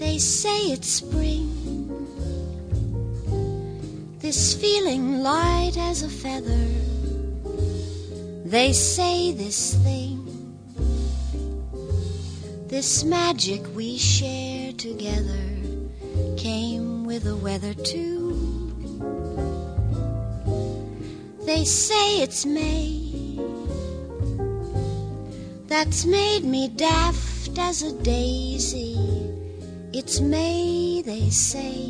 They 0.00 0.18
say 0.18 0.72
it's 0.72 0.88
spring, 0.88 1.59
this 4.30 4.54
feeling 4.54 5.24
light 5.24 5.76
as 5.76 6.04
a 6.04 6.08
feather. 6.08 6.68
They 8.44 8.72
say 8.72 9.32
this 9.32 9.74
thing, 9.82 10.20
this 12.68 13.02
magic 13.02 13.60
we 13.74 13.98
share 13.98 14.72
together, 14.74 15.46
came 16.36 17.04
with 17.04 17.24
the 17.24 17.34
weather 17.34 17.74
too. 17.74 18.38
They 21.44 21.64
say 21.64 22.22
it's 22.22 22.46
May, 22.46 23.36
that's 25.66 26.06
made 26.06 26.44
me 26.44 26.68
daft 26.68 27.58
as 27.58 27.82
a 27.82 27.92
daisy. 28.00 28.94
It's 29.92 30.20
May, 30.20 31.02
they 31.04 31.30
say 31.30 31.89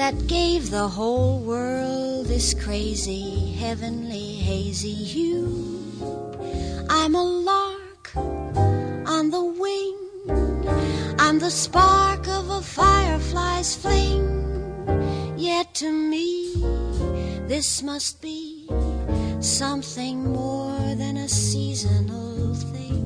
that 0.00 0.26
gave 0.26 0.70
the 0.70 0.88
whole 0.88 1.40
world 1.40 2.24
this 2.24 2.54
crazy, 2.54 3.52
heavenly, 3.52 4.36
hazy 4.36 4.94
hue. 4.94 5.92
I'm 6.88 7.14
a 7.14 7.22
lark 7.22 8.16
on 8.16 9.28
the 9.28 9.44
wing. 9.44 9.96
I'm 11.18 11.38
the 11.38 11.50
spark 11.50 12.26
of 12.28 12.48
a 12.48 12.62
firefly's 12.62 13.76
fling. 13.76 14.24
Yet 15.36 15.74
to 15.74 15.92
me, 15.92 16.54
this 17.46 17.82
must 17.82 18.22
be 18.22 18.70
something 19.40 20.32
more 20.32 20.94
than 20.94 21.18
a 21.18 21.28
seasonal 21.28 22.54
thing. 22.54 23.04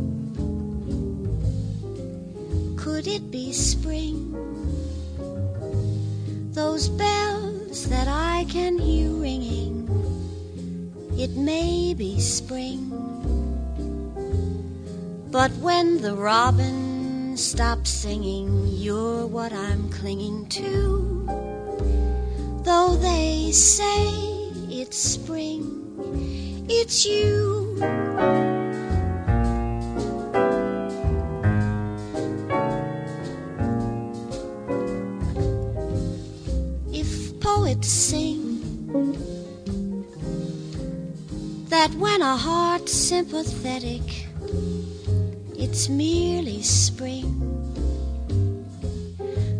Could 2.78 3.08
it 3.08 3.32
be 3.32 3.52
spring? 3.52 4.53
Those 6.54 6.88
bells 6.88 7.88
that 7.88 8.06
I 8.06 8.46
can 8.48 8.78
hear 8.78 9.10
ringing, 9.10 9.90
it 11.18 11.30
may 11.30 11.94
be 11.94 12.20
spring. 12.20 12.92
But 15.32 15.50
when 15.58 16.00
the 16.00 16.14
robin 16.14 17.36
stops 17.36 17.90
singing, 17.90 18.68
you're 18.68 19.26
what 19.26 19.52
I'm 19.52 19.90
clinging 19.90 20.46
to. 20.50 21.26
Though 22.62 22.94
they 23.02 23.50
say 23.50 24.06
it's 24.70 24.96
spring, 24.96 26.66
it's 26.70 27.04
you. 27.04 28.53
When 41.96 42.22
a 42.22 42.36
heart's 42.36 42.92
sympathetic, 42.92 44.26
it's 45.56 45.88
merely 45.88 46.62
spring. 46.62 47.30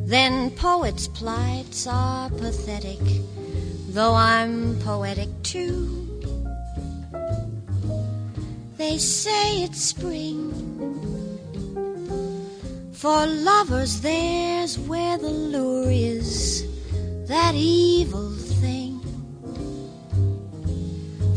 Then 0.07 0.51
poets' 0.51 1.09
plights 1.09 1.87
are 1.87 2.31
pathetic, 2.31 3.01
though 3.89 4.15
I'm 4.15 4.79
poetic 4.81 5.31
too. 5.43 6.05
They 8.77 8.99
say 8.99 9.63
it's 9.63 9.81
spring. 9.81 10.53
For 12.93 13.27
lovers, 13.27 14.01
there's 14.01 14.79
where 14.79 15.19
the 15.19 15.31
lure 15.31 15.91
is, 15.91 16.65
that 17.29 17.55
evil 17.55 18.31
thing. 18.31 18.54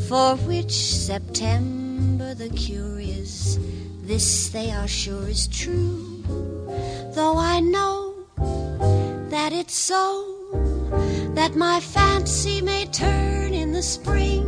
For 0.07 0.37
which 0.37 0.71
September 0.71 2.33
the 2.33 2.47
cure 2.51 2.97
is, 2.97 3.59
this 4.03 4.47
they 4.47 4.71
are 4.71 4.87
sure 4.87 5.27
is 5.27 5.47
true. 5.47 6.23
Though 7.13 7.35
I 7.35 7.59
know 7.59 8.13
that 9.29 9.51
it's 9.51 9.75
so, 9.75 10.23
that 11.35 11.57
my 11.57 11.81
fancy 11.81 12.61
may 12.61 12.85
turn 12.85 13.53
in 13.53 13.73
the 13.73 13.81
spring 13.81 14.45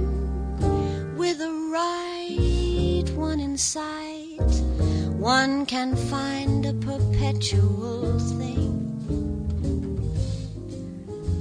with 1.18 1.40
the 1.40 1.52
right 1.74 3.10
one 3.18 3.42
in 3.42 3.58
sight. 3.58 4.40
One 5.18 5.66
can 5.66 5.98
find 5.98 6.66
a 6.68 6.74
perpetual 6.74 8.18
thing. 8.18 8.80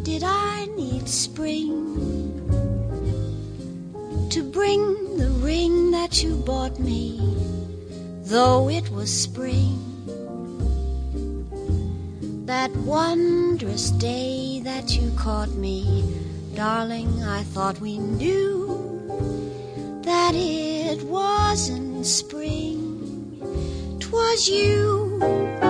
Did 0.02 0.24
I 0.24 0.66
need 0.74 1.08
spring 1.08 2.27
to 4.30 4.42
bring 4.42 5.16
the 5.16 5.30
ring 5.42 5.90
that 5.90 6.22
you 6.22 6.36
bought 6.36 6.78
me, 6.78 7.18
though 8.24 8.68
it 8.68 8.90
was 8.90 9.10
spring? 9.10 9.78
That 12.44 12.70
wondrous 12.76 13.90
day 13.90 14.60
that 14.64 14.94
you 14.96 15.10
caught 15.16 15.52
me, 15.54 16.14
darling, 16.54 17.22
I 17.22 17.42
thought 17.42 17.80
we 17.80 17.98
knew 17.98 18.66
that 20.02 20.34
it 20.34 21.02
wasn't 21.04 22.04
spring, 22.04 23.40
'twas 23.98 24.48
you. 24.48 25.67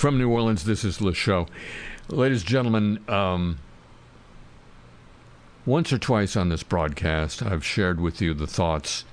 From 0.00 0.16
New 0.16 0.30
Orleans, 0.30 0.64
this 0.64 0.82
is 0.82 1.02
Le 1.02 1.12
Show. 1.12 1.46
Ladies 2.08 2.40
and 2.40 2.48
gentlemen, 2.48 3.00
um, 3.06 3.58
once 5.66 5.92
or 5.92 5.98
twice 5.98 6.36
on 6.36 6.48
this 6.48 6.62
broadcast, 6.62 7.42
I've 7.42 7.62
shared 7.62 8.00
with 8.00 8.22
you 8.22 8.32
the 8.32 8.46
thoughts 8.46 9.04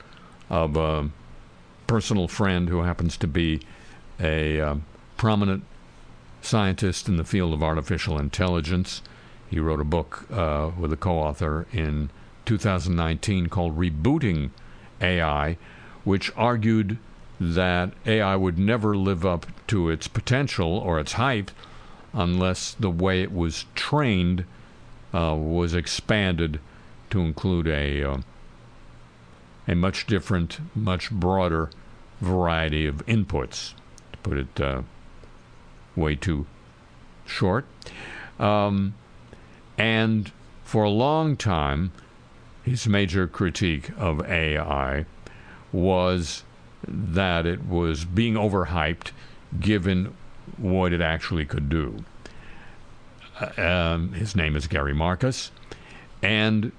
of 0.49 0.77
a 0.77 1.09
personal 1.87 2.29
friend 2.29 2.69
who 2.69 2.83
happens 2.83 3.17
to 3.17 3.27
be 3.27 3.59
a 4.17 4.61
uh, 4.61 4.75
prominent 5.17 5.65
scientist 6.41 7.09
in 7.09 7.17
the 7.17 7.25
field 7.25 7.53
of 7.53 7.61
artificial 7.61 8.17
intelligence. 8.17 9.01
He 9.49 9.59
wrote 9.59 9.81
a 9.81 9.83
book 9.83 10.25
uh, 10.31 10.71
with 10.79 10.93
a 10.93 10.97
co 10.97 11.17
author 11.17 11.67
in 11.73 12.11
2019 12.45 13.47
called 13.47 13.77
Rebooting 13.77 14.51
AI, 15.01 15.57
which 16.05 16.31
argued 16.37 16.97
that 17.41 17.91
AI 18.05 18.37
would 18.37 18.57
never 18.57 18.95
live 18.95 19.25
up 19.25 19.47
to 19.67 19.89
its 19.89 20.07
potential 20.07 20.77
or 20.77 20.99
its 20.99 21.13
hype 21.13 21.51
unless 22.13 22.73
the 22.73 22.89
way 22.89 23.21
it 23.21 23.31
was 23.31 23.65
trained 23.75 24.45
uh, 25.13 25.35
was 25.37 25.73
expanded 25.73 26.59
to 27.09 27.21
include 27.21 27.67
a 27.67 28.03
uh, 28.03 28.17
a 29.67 29.75
much 29.75 30.07
different, 30.07 30.59
much 30.75 31.11
broader 31.11 31.69
variety 32.21 32.85
of 32.85 33.05
inputs. 33.05 33.73
To 34.13 34.17
put 34.19 34.37
it 34.37 34.61
uh, 34.61 34.81
way 35.95 36.15
too 36.15 36.45
short, 37.25 37.65
um, 38.39 38.95
and 39.77 40.31
for 40.63 40.83
a 40.83 40.89
long 40.89 41.35
time, 41.35 41.91
his 42.63 42.87
major 42.87 43.27
critique 43.27 43.91
of 43.97 44.25
AI 44.25 45.05
was 45.71 46.43
that 46.87 47.45
it 47.45 47.65
was 47.65 48.05
being 48.05 48.35
overhyped 48.35 49.11
given 49.59 50.13
what 50.57 50.93
it 50.93 51.01
actually 51.01 51.45
could 51.45 51.69
do. 51.69 52.03
Uh, 53.39 53.61
um, 53.61 54.13
his 54.13 54.35
name 54.35 54.55
is 54.55 54.67
Gary 54.67 54.93
Marcus. 54.93 55.51
And 56.21 56.71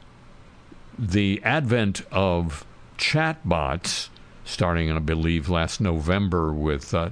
the 0.99 1.41
advent 1.45 2.03
of 2.11 2.65
chatbots, 2.99 4.09
starting, 4.45 4.91
I 4.91 4.99
believe, 4.99 5.49
last 5.49 5.81
November 5.81 6.53
with 6.53 6.93
uh, 6.93 7.11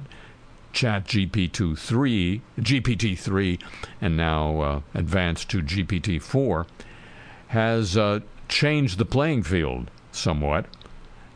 Chat 0.73 1.05
GPT-3, 1.07 2.41
GPT-3, 2.59 3.63
and 4.01 4.17
now 4.17 4.61
uh, 4.61 4.81
advanced 4.93 5.49
to 5.51 5.63
GPT-4, 5.63 6.67
has 7.49 7.97
uh, 7.97 8.21
changed 8.49 8.99
the 8.99 9.05
playing 9.05 9.43
field 9.45 9.91
somewhat. 10.13 10.67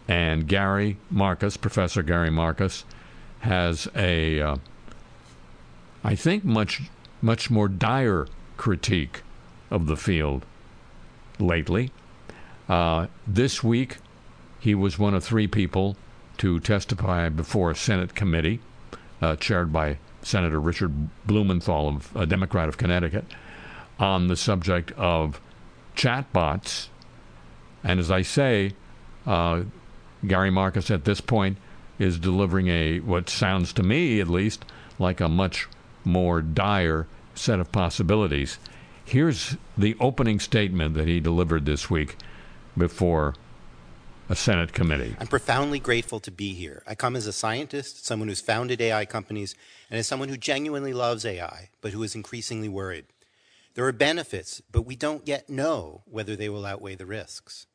And 0.07 0.49
Gary 0.49 0.99
Marcus, 1.09 1.57
Professor 1.57 2.03
Gary 2.03 2.31
Marcus, 2.31 2.85
has 3.41 3.89
a, 3.95 4.41
uh, 4.41 4.57
I 6.05 6.15
think, 6.15 6.45
much 6.45 6.83
much 7.23 7.51
more 7.51 7.69
dire 7.69 8.27
critique 8.57 9.23
of 9.71 9.87
the 9.87 9.97
field 9.97 10.45
lately. 11.39 11.91
Uh, 12.69 13.09
this 13.27 13.63
week, 13.63 13.99
he 14.59 14.75
was 14.75 14.99
one 14.99 15.15
of 15.15 15.25
three 15.25 15.47
people 15.47 15.97
to 16.39 16.61
testify 16.61 17.29
before 17.29 17.71
a 17.71 17.77
Senate 17.77 18.15
committee 18.15 18.61
uh, 19.21 19.37
chaired 19.37 19.73
by 19.73 19.99
Senator 20.23 20.61
Richard 20.61 21.09
Blumenthal, 21.27 21.89
of 21.89 22.17
a 22.17 22.27
Democrat 22.27 22.69
of 22.69 22.77
Connecticut, 22.77 23.25
on 23.99 24.29
the 24.29 24.37
subject 24.37 24.93
of 24.93 25.41
chatbots. 25.97 26.89
And 27.83 28.01
as 28.01 28.11
I 28.11 28.23
say, 28.23 28.73
uh, 29.27 29.63
Gary 30.27 30.51
Marcus 30.51 30.91
at 30.91 31.05
this 31.05 31.21
point 31.21 31.59
is 32.01 32.19
delivering 32.19 32.69
a 32.69 32.99
what 33.01 33.29
sounds 33.29 33.73
to 33.75 33.83
me, 33.83 34.21
at 34.21 34.29
least, 34.29 34.65
like 34.99 35.21
a 35.21 35.29
much 35.29 35.69
more 36.05 36.41
dire 36.41 37.07
set 37.35 37.61
of 37.61 37.71
possibilities. 37.71 38.59
Here's 39.05 39.57
the 39.77 39.97
opening 40.01 40.41
statement 40.41 40.95
that 40.95 41.07
he 41.07 41.21
delivered 41.21 41.67
this 41.67 41.91
week 41.91 42.17
before 42.77 43.35
a 44.29 44.37
Senate 44.37 44.73
committee. 44.73 45.17
I'm 45.19 45.27
profoundly 45.27 45.81
grateful 45.81 46.21
to 46.21 46.31
be 46.31 46.55
here. 46.55 46.83
I 46.87 46.95
come 46.95 47.17
as 47.17 47.27
a 47.27 47.33
scientist, 47.33 48.07
someone 48.07 48.29
who's 48.29 48.41
founded 48.41 48.81
AI 48.81 49.05
companies, 49.05 49.57
and 49.91 49.99
as 49.99 50.07
someone 50.07 50.29
who 50.29 50.37
genuinely 50.37 50.93
loves 50.93 51.25
AI, 51.25 51.71
but 51.81 51.93
who 51.93 52.03
is 52.05 52.15
increasingly 52.15 52.69
worried. 52.69 53.07
There 53.75 53.85
are 53.87 53.93
benefits, 53.93 54.63
but 54.71 54.83
we 54.83 54.95
don't 54.95 55.27
yet 55.27 55.51
know 55.51 56.03
whether 56.07 56.37
they 56.37 56.49
will 56.49 56.65
outweigh 56.65 56.95
the 56.95 57.07
risks. 57.07 57.67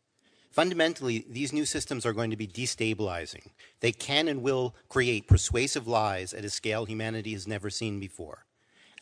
Fundamentally, 0.55 1.25
these 1.29 1.51
new 1.51 1.65
systems 1.65 2.05
are 2.05 2.13
going 2.13 2.29
to 2.29 2.37
be 2.37 2.47
destabilizing. 2.47 3.49
They 3.81 3.91
can 3.91 4.29
and 4.29 4.41
will 4.41 4.73
create 4.87 5.27
persuasive 5.27 5.85
lies 5.85 6.33
at 6.33 6.45
a 6.45 6.49
scale 6.49 6.85
humanity 6.85 7.33
has 7.33 7.45
never 7.45 7.69
seen 7.69 7.99
before. 7.99 8.45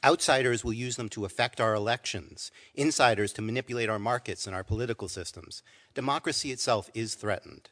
Outsiders 0.03 0.63
will 0.63 0.73
use 0.73 0.95
them 0.95 1.09
to 1.09 1.25
affect 1.25 1.61
our 1.61 1.75
elections, 1.75 2.49
insiders 2.73 3.31
to 3.33 3.43
manipulate 3.43 3.87
our 3.87 3.99
markets 3.99 4.47
and 4.47 4.55
our 4.55 4.63
political 4.63 5.07
systems. 5.07 5.61
Democracy 5.93 6.51
itself 6.51 6.89
is 6.95 7.13
threatened. 7.13 7.69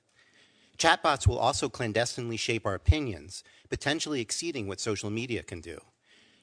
Chatbots 0.78 1.26
will 1.26 1.40
also 1.40 1.68
clandestinely 1.68 2.38
shape 2.38 2.68
our 2.68 2.76
opinions, 2.76 3.44
potentially 3.68 4.22
exceeding 4.22 4.68
what 4.68 4.80
social 4.80 5.10
media 5.10 5.42
can 5.42 5.60
do. 5.60 5.80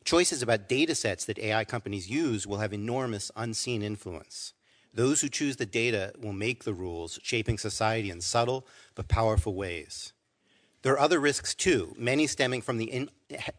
Choices 0.03 0.43
about 0.43 0.69
data 0.69 0.97
sets 0.97 1.25
that 1.27 1.39
AI 1.39 1.65
companies 1.65 2.11
use 2.11 2.49
will 2.49 2.59
have 2.59 2.73
enormous 2.73 3.31
unseen 3.37 3.85
influence. 3.85 4.55
Those 4.99 5.21
who 5.21 5.29
choose 5.29 5.55
the 5.55 5.65
data 5.65 6.13
will 6.21 6.33
make 6.33 6.65
the 6.65 6.75
rules, 6.75 7.21
shaping 7.23 7.57
society 7.57 8.11
in 8.11 8.21
subtle 8.21 8.67
but 8.97 9.07
powerful 9.07 9.55
ways. 9.55 10.13
There 10.83 10.93
are 10.93 10.99
other 10.99 11.21
risks 11.21 11.55
too, 11.55 11.95
many 11.97 12.27
stemming 12.27 12.63
from 12.63 12.79
the, 12.79 12.87
in, 12.87 13.09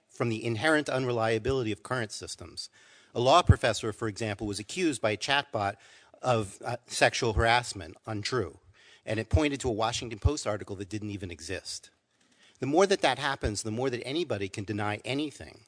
from 0.09 0.27
the 0.27 0.43
inherent 0.43 0.89
unreliability 0.89 1.71
of 1.71 1.81
current 1.81 2.11
systems. 2.11 2.69
A 3.15 3.21
law 3.21 3.41
professor, 3.41 3.93
for 3.93 4.09
example, 4.09 4.47
was 4.47 4.59
accused 4.59 5.01
by 5.01 5.11
a 5.11 5.17
chatbot 5.17 5.75
of 6.21 6.57
uh, 6.65 6.75
sexual 6.87 7.31
harassment, 7.31 7.95
untrue, 8.05 8.59
and 9.05 9.17
it 9.17 9.29
pointed 9.29 9.61
to 9.61 9.69
a 9.69 9.71
Washington 9.71 10.19
Post 10.19 10.45
article 10.45 10.75
that 10.75 10.89
didn't 10.89 11.11
even 11.11 11.31
exist. 11.31 11.89
The 12.59 12.65
more 12.65 12.85
that 12.85 12.99
that 12.99 13.17
happens, 13.17 13.63
the 13.63 13.71
more 13.71 13.89
that 13.89 14.05
anybody 14.05 14.49
can 14.49 14.65
deny 14.65 14.99
anything. 15.05 15.61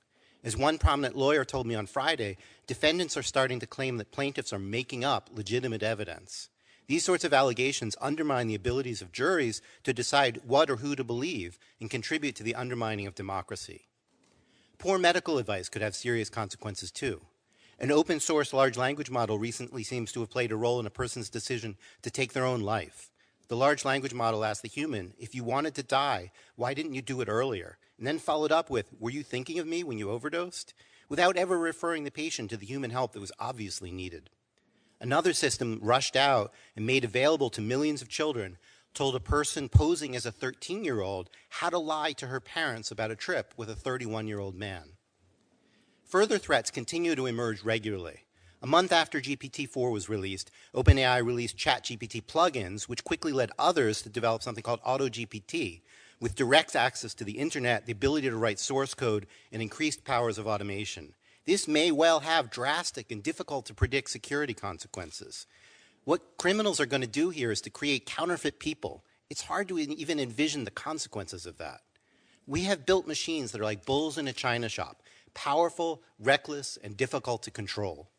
As 0.44 0.58
one 0.58 0.80
prominent 0.80 1.16
lawyer 1.16 1.46
told 1.46 1.68
me 1.68 1.76
on 1.76 1.86
Friday, 1.86 2.36
defendants 2.72 3.18
are 3.18 3.22
starting 3.22 3.60
to 3.60 3.68
claim 3.68 3.98
that 3.98 4.14
plaintiffs 4.14 4.54
are 4.54 4.58
making 4.58 5.04
up 5.04 5.30
legitimate 5.34 5.84
evidence. 5.84 6.48
These 6.88 7.04
sorts 7.04 7.26
of 7.26 7.34
allegations 7.34 7.98
undermine 8.00 8.48
the 8.48 8.56
abilities 8.56 9.02
of 9.02 9.12
juries 9.12 9.62
to 9.84 9.92
decide 9.92 10.40
what 10.48 10.70
or 10.70 10.78
who 10.78 10.96
to 10.96 11.04
believe 11.04 11.60
and 11.82 11.90
contribute 11.90 12.34
to 12.38 12.44
the 12.44 12.56
undermining 12.56 13.08
of 13.08 13.14
democracy. 13.14 13.90
Poor 14.78 14.98
medical 14.98 15.38
advice 15.38 15.68
could 15.68 15.82
have 15.82 15.98
serious 15.98 16.30
consequences 16.30 16.92
too. 16.94 17.20
An 17.78 17.92
open 17.92 18.22
source 18.22 18.54
large 18.54 18.78
language 18.78 19.12
model 19.12 19.38
recently 19.38 19.84
seems 19.84 20.14
to 20.14 20.22
have 20.22 20.30
played 20.30 20.54
a 20.54 20.56
role 20.56 20.80
in 20.80 20.86
a 20.86 20.90
person's 20.90 21.30
decision 21.30 21.76
to 22.04 22.10
take 22.10 22.32
their 22.32 22.46
own 22.46 22.62
life. 22.62 23.12
The 23.50 23.58
large 23.58 23.84
language 23.84 24.14
model 24.14 24.46
asked 24.46 24.62
the 24.62 24.70
human, 24.70 25.14
if 25.20 25.36
you 25.36 25.44
wanted 25.44 25.76
to 25.76 25.84
die, 25.84 26.32
why 26.56 26.74
didn't 26.74 26.94
you 26.94 27.02
do 27.02 27.20
it 27.20 27.28
earlier? 27.28 27.78
And 27.98 28.08
then 28.08 28.18
followed 28.18 28.54
up 28.54 28.70
with, 28.70 28.86
were 28.98 29.10
you 29.10 29.24
thinking 29.24 29.60
of 29.60 29.68
me 29.68 29.84
when 29.84 29.98
you 29.98 30.10
overdosed? 30.10 30.74
Without 31.12 31.36
ever 31.36 31.58
referring 31.58 32.06
the 32.06 32.10
patient 32.10 32.50
to 32.52 32.56
the 32.56 32.66
human 32.66 32.90
help 32.90 33.12
that 33.12 33.20
was 33.20 33.34
obviously 33.38 33.92
needed. 33.92 34.30
Another 35.02 35.34
system 35.34 35.78
rushed 35.82 36.16
out 36.16 36.54
and 36.74 36.86
made 36.86 37.04
available 37.04 37.50
to 37.50 37.60
millions 37.60 38.02
of 38.02 38.08
children 38.08 38.58
told 38.94 39.14
a 39.14 39.20
person 39.20 39.68
posing 39.68 40.16
as 40.16 40.26
a 40.26 40.32
13 40.32 40.86
year 40.86 41.02
old 41.02 41.30
how 41.50 41.70
to 41.70 41.78
lie 41.78 42.14
to 42.14 42.28
her 42.28 42.40
parents 42.40 42.92
about 42.92 43.12
a 43.12 43.18
trip 43.18 43.54
with 43.58 43.70
a 43.70 43.76
31 43.76 44.26
year 44.26 44.40
old 44.40 44.56
man. 44.56 44.94
Further 46.06 46.38
threats 46.38 46.72
continue 46.72 47.14
to 47.14 47.26
emerge 47.26 47.62
regularly. 47.62 48.24
A 48.62 48.68
month 48.68 48.94
after 48.94 49.20
GPT 49.20 49.68
4 49.68 49.92
was 49.92 50.08
released, 50.08 50.50
OpenAI 50.74 51.26
released 51.26 51.58
ChatGPT 51.58 52.24
plugins, 52.24 52.84
which 52.84 53.04
quickly 53.04 53.34
led 53.34 53.52
others 53.60 54.02
to 54.04 54.10
develop 54.10 54.44
something 54.44 54.64
called 54.64 54.82
AutoGPT, 54.84 55.82
with 56.22 56.36
direct 56.36 56.76
access 56.76 57.14
to 57.16 57.26
the 57.26 57.34
internet, 57.34 57.86
the 57.86 57.92
ability 57.92 58.30
to 58.30 58.38
write 58.38 58.60
source 58.60 58.94
code, 58.94 59.28
and 59.52 59.62
increased 59.62 60.06
powers 60.06 60.38
of 60.38 60.48
automation. 60.48 61.14
This 61.46 61.68
may 61.68 61.92
well 61.92 62.20
have 62.20 62.52
drastic 62.52 63.12
and 63.12 63.24
difficult 63.24 63.66
to 63.66 63.74
predict 63.74 64.12
security 64.12 64.54
consequences. 64.54 65.48
What 66.06 66.38
criminals 66.38 66.80
are 66.80 66.86
going 66.86 67.02
to 67.02 67.08
do 67.08 67.32
here 67.32 67.52
is 67.52 67.62
to 67.62 67.72
create 67.72 68.06
counterfeit 68.06 68.60
people. 68.60 69.04
It's 69.32 69.42
hard 69.42 69.68
to 69.70 69.80
even 69.80 70.20
envision 70.20 70.64
the 70.64 70.72
consequences 70.72 71.48
of 71.48 71.58
that. 71.58 71.82
We 72.46 72.62
have 72.64 72.86
built 72.86 73.08
machines 73.08 73.52
that 73.52 73.62
are 73.62 73.66
like 73.66 73.86
bulls 73.86 74.20
in 74.20 74.28
a 74.28 74.34
china 74.34 74.70
shop, 74.70 75.02
powerful, 75.34 76.04
reckless, 76.20 76.78
and 76.84 76.96
difficult 76.96 77.42
to 77.44 77.52
control. 77.52 78.11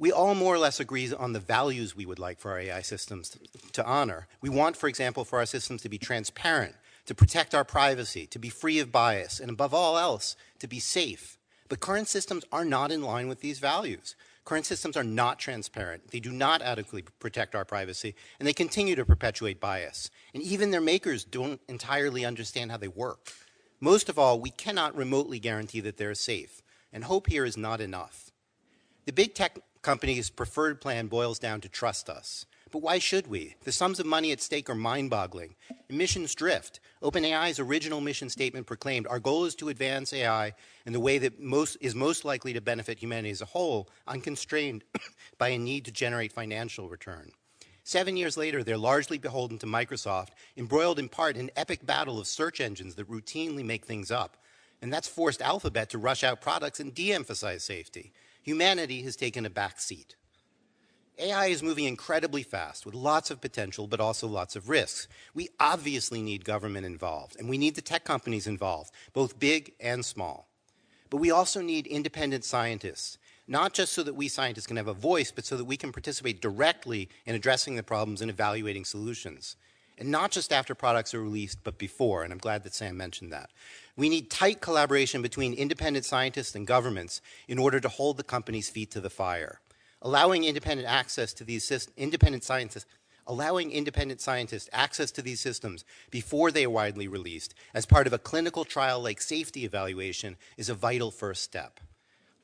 We 0.00 0.12
all 0.12 0.36
more 0.36 0.54
or 0.54 0.58
less 0.58 0.78
agree 0.78 1.12
on 1.12 1.32
the 1.32 1.40
values 1.40 1.96
we 1.96 2.06
would 2.06 2.20
like 2.20 2.38
for 2.38 2.52
our 2.52 2.60
AI 2.60 2.82
systems 2.82 3.30
to, 3.30 3.38
to 3.72 3.84
honor. 3.84 4.28
We 4.40 4.48
want, 4.48 4.76
for 4.76 4.88
example, 4.88 5.24
for 5.24 5.40
our 5.40 5.46
systems 5.46 5.82
to 5.82 5.88
be 5.88 5.98
transparent, 5.98 6.76
to 7.06 7.16
protect 7.16 7.52
our 7.52 7.64
privacy, 7.64 8.26
to 8.28 8.38
be 8.38 8.48
free 8.48 8.78
of 8.78 8.92
bias, 8.92 9.40
and 9.40 9.50
above 9.50 9.74
all 9.74 9.98
else, 9.98 10.36
to 10.60 10.68
be 10.68 10.78
safe. 10.78 11.36
But 11.68 11.80
current 11.80 12.06
systems 12.06 12.44
are 12.52 12.64
not 12.64 12.92
in 12.92 13.02
line 13.02 13.26
with 13.26 13.40
these 13.40 13.58
values. 13.58 14.14
Current 14.44 14.66
systems 14.66 14.96
are 14.96 15.04
not 15.04 15.38
transparent. 15.40 16.10
They 16.10 16.20
do 16.20 16.30
not 16.30 16.62
adequately 16.62 17.04
protect 17.18 17.54
our 17.54 17.64
privacy, 17.64 18.14
and 18.38 18.46
they 18.46 18.54
continue 18.54 18.94
to 18.94 19.04
perpetuate 19.04 19.60
bias. 19.60 20.10
And 20.32 20.42
even 20.42 20.70
their 20.70 20.80
makers 20.80 21.24
don't 21.24 21.60
entirely 21.68 22.24
understand 22.24 22.70
how 22.70 22.76
they 22.76 22.88
work. 22.88 23.32
Most 23.80 24.08
of 24.08 24.18
all, 24.18 24.40
we 24.40 24.50
cannot 24.50 24.96
remotely 24.96 25.38
guarantee 25.40 25.80
that 25.80 25.96
they're 25.96 26.14
safe, 26.14 26.62
and 26.92 27.04
hope 27.04 27.26
here 27.26 27.44
is 27.44 27.56
not 27.56 27.80
enough. 27.80 28.30
The 29.04 29.12
big 29.12 29.34
tech 29.34 29.58
companies' 29.82 30.30
preferred 30.30 30.80
plan 30.80 31.06
boils 31.06 31.38
down 31.38 31.60
to 31.62 31.68
trust 31.68 32.08
us. 32.08 32.46
But 32.70 32.82
why 32.82 32.98
should 32.98 33.28
we? 33.28 33.54
The 33.64 33.72
sums 33.72 33.98
of 33.98 34.06
money 34.06 34.30
at 34.30 34.42
stake 34.42 34.68
are 34.68 34.74
mind 34.74 35.10
boggling. 35.10 35.54
Mission 35.88 36.26
drift. 36.34 36.80
OpenAI's 37.02 37.58
original 37.58 38.00
mission 38.00 38.28
statement 38.28 38.66
proclaimed 38.66 39.06
our 39.06 39.18
goal 39.18 39.46
is 39.46 39.54
to 39.56 39.70
advance 39.70 40.12
AI 40.12 40.52
in 40.84 40.92
the 40.92 41.00
way 41.00 41.18
that 41.18 41.40
most, 41.40 41.76
is 41.80 41.94
most 41.94 42.24
likely 42.24 42.52
to 42.52 42.60
benefit 42.60 42.98
humanity 42.98 43.30
as 43.30 43.40
a 43.40 43.46
whole, 43.46 43.88
unconstrained 44.06 44.84
by 45.38 45.48
a 45.48 45.58
need 45.58 45.84
to 45.86 45.92
generate 45.92 46.32
financial 46.32 46.88
return. 46.88 47.32
Seven 47.84 48.18
years 48.18 48.36
later, 48.36 48.62
they're 48.62 48.76
largely 48.76 49.16
beholden 49.16 49.58
to 49.60 49.66
Microsoft, 49.66 50.28
embroiled 50.58 50.98
in 50.98 51.08
part 51.08 51.36
in 51.36 51.44
an 51.44 51.50
epic 51.56 51.86
battle 51.86 52.20
of 52.20 52.26
search 52.26 52.60
engines 52.60 52.96
that 52.96 53.10
routinely 53.10 53.64
make 53.64 53.86
things 53.86 54.10
up. 54.10 54.36
And 54.82 54.92
that's 54.92 55.08
forced 55.08 55.40
Alphabet 55.40 55.88
to 55.90 55.98
rush 55.98 56.22
out 56.22 56.42
products 56.42 56.80
and 56.80 56.94
de 56.94 57.14
emphasize 57.14 57.64
safety. 57.64 58.12
Humanity 58.48 59.02
has 59.02 59.14
taken 59.14 59.44
a 59.44 59.50
back 59.50 59.78
seat. 59.78 60.16
AI 61.18 61.48
is 61.48 61.62
moving 61.62 61.84
incredibly 61.84 62.42
fast 62.42 62.86
with 62.86 62.94
lots 62.94 63.30
of 63.30 63.42
potential, 63.42 63.86
but 63.86 64.00
also 64.00 64.26
lots 64.26 64.56
of 64.56 64.70
risks. 64.70 65.06
We 65.34 65.50
obviously 65.60 66.22
need 66.22 66.46
government 66.46 66.86
involved, 66.86 67.36
and 67.38 67.46
we 67.46 67.58
need 67.58 67.74
the 67.74 67.82
tech 67.82 68.04
companies 68.04 68.46
involved, 68.46 68.90
both 69.12 69.38
big 69.38 69.74
and 69.80 70.02
small. 70.02 70.48
But 71.10 71.18
we 71.18 71.30
also 71.30 71.60
need 71.60 71.86
independent 71.86 72.42
scientists, 72.42 73.18
not 73.46 73.74
just 73.74 73.92
so 73.92 74.02
that 74.02 74.14
we 74.14 74.28
scientists 74.28 74.66
can 74.66 74.78
have 74.78 74.88
a 74.88 74.94
voice, 74.94 75.30
but 75.30 75.44
so 75.44 75.58
that 75.58 75.66
we 75.66 75.76
can 75.76 75.92
participate 75.92 76.40
directly 76.40 77.10
in 77.26 77.34
addressing 77.34 77.76
the 77.76 77.82
problems 77.82 78.22
and 78.22 78.30
evaluating 78.30 78.86
solutions. 78.86 79.56
And 79.98 80.10
not 80.10 80.30
just 80.30 80.54
after 80.54 80.74
products 80.74 81.12
are 81.12 81.20
released, 81.20 81.58
but 81.64 81.76
before, 81.76 82.22
and 82.22 82.32
I'm 82.32 82.38
glad 82.38 82.62
that 82.62 82.72
Sam 82.72 82.96
mentioned 82.96 83.30
that. 83.32 83.50
We 83.98 84.08
need 84.08 84.30
tight 84.30 84.62
collaboration 84.62 85.20
between 85.20 85.52
independent 85.52 86.06
scientists 86.06 86.54
and 86.54 86.66
governments 86.66 87.20
in 87.48 87.58
order 87.58 87.80
to 87.80 87.88
hold 87.88 88.16
the 88.16 88.22
company's 88.22 88.70
feet 88.70 88.90
to 88.92 89.00
the 89.00 89.10
fire 89.10 89.60
allowing 90.02 90.44
independent 90.44 90.88
access 90.88 91.32
to 91.34 91.44
these 91.44 91.88
independent 91.96 92.44
scientists 92.44 92.86
allowing 93.26 93.70
independent 93.70 94.20
scientists 94.20 94.70
access 94.72 95.10
to 95.10 95.20
these 95.20 95.40
systems 95.40 95.84
before 96.10 96.50
they 96.50 96.64
are 96.64 96.70
widely 96.70 97.06
released 97.06 97.54
as 97.74 97.84
part 97.84 98.06
of 98.06 98.12
a 98.12 98.18
clinical 98.18 98.64
trial 98.64 99.00
like 99.00 99.20
safety 99.20 99.64
evaluation 99.64 100.36
is 100.56 100.70
a 100.70 100.74
vital 100.74 101.10
first 101.10 101.42
step. 101.42 101.80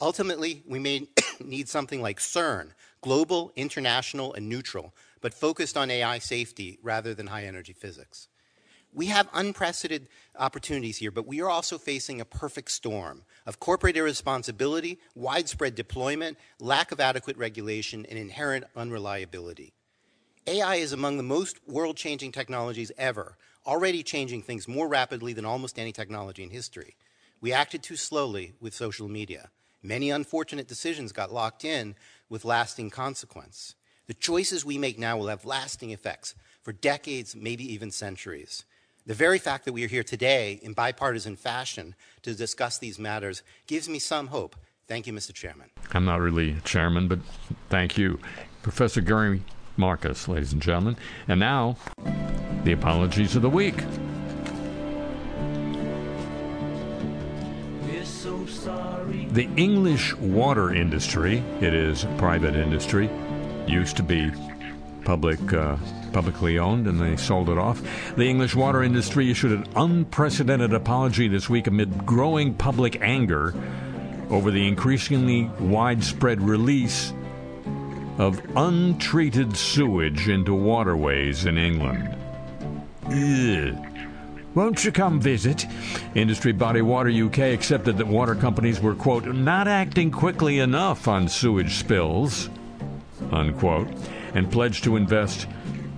Ultimately, 0.00 0.62
we 0.66 0.78
may 0.78 1.08
need 1.42 1.68
something 1.68 2.02
like 2.02 2.18
CERN, 2.18 2.72
global, 3.00 3.50
international, 3.56 4.34
and 4.34 4.46
neutral, 4.46 4.92
but 5.22 5.32
focused 5.32 5.76
on 5.76 5.90
AI 5.90 6.18
safety 6.18 6.78
rather 6.82 7.14
than 7.14 7.28
high 7.28 7.44
energy 7.44 7.72
physics. 7.72 8.28
We 8.94 9.06
have 9.06 9.28
unprecedented 9.34 10.08
opportunities 10.38 10.98
here, 10.98 11.10
but 11.10 11.26
we 11.26 11.40
are 11.40 11.50
also 11.50 11.78
facing 11.78 12.20
a 12.20 12.24
perfect 12.24 12.70
storm 12.70 13.22
of 13.44 13.58
corporate 13.58 13.96
irresponsibility, 13.96 15.00
widespread 15.16 15.74
deployment, 15.74 16.38
lack 16.60 16.92
of 16.92 17.00
adequate 17.00 17.36
regulation, 17.36 18.06
and 18.08 18.16
inherent 18.16 18.64
unreliability. 18.76 19.74
AI 20.46 20.76
is 20.76 20.92
among 20.92 21.16
the 21.16 21.24
most 21.24 21.58
world 21.66 21.96
changing 21.96 22.30
technologies 22.30 22.92
ever, 22.96 23.36
already 23.66 24.04
changing 24.04 24.42
things 24.42 24.68
more 24.68 24.86
rapidly 24.86 25.32
than 25.32 25.44
almost 25.44 25.78
any 25.78 25.90
technology 25.90 26.44
in 26.44 26.50
history. 26.50 26.94
We 27.40 27.52
acted 27.52 27.82
too 27.82 27.96
slowly 27.96 28.52
with 28.60 28.74
social 28.74 29.08
media. 29.08 29.50
Many 29.82 30.10
unfortunate 30.10 30.68
decisions 30.68 31.10
got 31.10 31.32
locked 31.32 31.64
in 31.64 31.96
with 32.28 32.44
lasting 32.44 32.90
consequence. 32.90 33.74
The 34.06 34.14
choices 34.14 34.64
we 34.64 34.78
make 34.78 34.98
now 35.00 35.16
will 35.16 35.28
have 35.28 35.44
lasting 35.44 35.90
effects 35.90 36.36
for 36.62 36.72
decades, 36.72 37.34
maybe 37.34 37.70
even 37.72 37.90
centuries. 37.90 38.64
The 39.06 39.12
very 39.12 39.38
fact 39.38 39.66
that 39.66 39.74
we 39.74 39.84
are 39.84 39.88
here 39.88 40.02
today 40.02 40.58
in 40.62 40.72
bipartisan 40.72 41.36
fashion 41.36 41.94
to 42.22 42.34
discuss 42.34 42.78
these 42.78 42.98
matters 42.98 43.42
gives 43.66 43.86
me 43.86 43.98
some 43.98 44.28
hope. 44.28 44.56
Thank 44.88 45.06
you, 45.06 45.12
Mr. 45.12 45.34
Chairman. 45.34 45.68
I'm 45.92 46.06
not 46.06 46.20
really 46.20 46.56
chairman, 46.64 47.06
but 47.06 47.18
thank 47.68 47.98
you. 47.98 48.18
Professor 48.62 49.02
Gary 49.02 49.42
Marcus, 49.76 50.26
ladies 50.26 50.54
and 50.54 50.62
gentlemen. 50.62 50.96
And 51.28 51.38
now, 51.38 51.76
the 52.64 52.72
apologies 52.72 53.36
of 53.36 53.42
the 53.42 53.50
week. 53.50 53.76
This 57.82 58.24
The 59.34 59.50
English 59.56 60.14
water 60.16 60.72
industry, 60.72 61.42
it 61.60 61.74
is 61.74 62.06
private 62.16 62.56
industry, 62.56 63.10
used 63.66 63.98
to 63.98 64.02
be 64.02 64.32
public, 65.04 65.52
uh, 65.52 65.76
publicly 66.14 66.58
owned, 66.58 66.86
and 66.86 66.98
they 66.98 67.16
sold 67.16 67.50
it 67.50 67.58
off. 67.58 67.82
The 68.16 68.24
English 68.24 68.54
water 68.54 68.82
industry 68.82 69.30
issued 69.30 69.52
an 69.52 69.66
unprecedented 69.76 70.72
apology 70.72 71.28
this 71.28 71.50
week 71.50 71.66
amid 71.66 72.06
growing 72.06 72.54
public 72.54 73.02
anger 73.02 73.52
over 74.30 74.50
the 74.50 74.66
increasingly 74.66 75.50
widespread 75.60 76.40
release 76.40 77.12
of 78.16 78.40
untreated 78.56 79.56
sewage 79.56 80.28
into 80.28 80.54
waterways 80.54 81.46
in 81.46 81.58
England. 81.58 82.16
Ugh. 83.06 83.76
Won't 84.54 84.84
you 84.84 84.92
come 84.92 85.20
visit? 85.20 85.66
Industry 86.14 86.52
body 86.52 86.80
Water 86.80 87.10
UK 87.10 87.38
accepted 87.38 87.98
that 87.98 88.06
water 88.06 88.36
companies 88.36 88.80
were, 88.80 88.94
quote, 88.94 89.26
not 89.26 89.66
acting 89.66 90.12
quickly 90.12 90.60
enough 90.60 91.08
on 91.08 91.28
sewage 91.28 91.74
spills, 91.74 92.48
unquote, 93.32 93.88
and 94.34 94.50
pledged 94.50 94.84
to 94.84 94.96
invest 94.96 95.48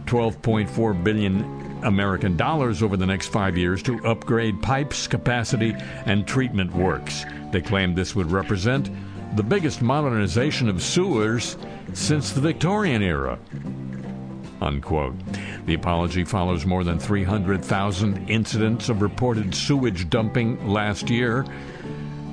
12.4 0.07 1.04
billion 1.04 1.82
American 1.84 2.36
dollars 2.36 2.82
over 2.82 2.96
the 2.96 3.07
next 3.07 3.28
five 3.28 3.57
years 3.57 3.82
to 3.82 4.04
upgrade 4.07 4.62
pipes, 4.62 5.07
capacity, 5.07 5.74
and 6.04 6.26
treatment 6.26 6.74
works. 6.74 7.24
They 7.52 7.61
claimed 7.61 7.96
this 7.96 8.14
would 8.14 8.30
represent 8.30 8.90
the 9.36 9.42
biggest 9.42 9.82
modernization 9.82 10.68
of 10.68 10.82
sewers 10.82 11.57
since 11.92 12.32
the 12.32 12.40
Victorian 12.40 13.02
era. 13.02 13.38
Unquote. 14.61 15.14
The 15.66 15.74
apology 15.74 16.24
follows 16.24 16.64
more 16.64 16.84
than 16.84 16.98
300,000 16.98 18.30
incidents 18.30 18.88
of 18.88 19.02
reported 19.02 19.54
sewage 19.54 20.09
dumping 20.09 20.66
last 20.66 21.11
year, 21.11 21.44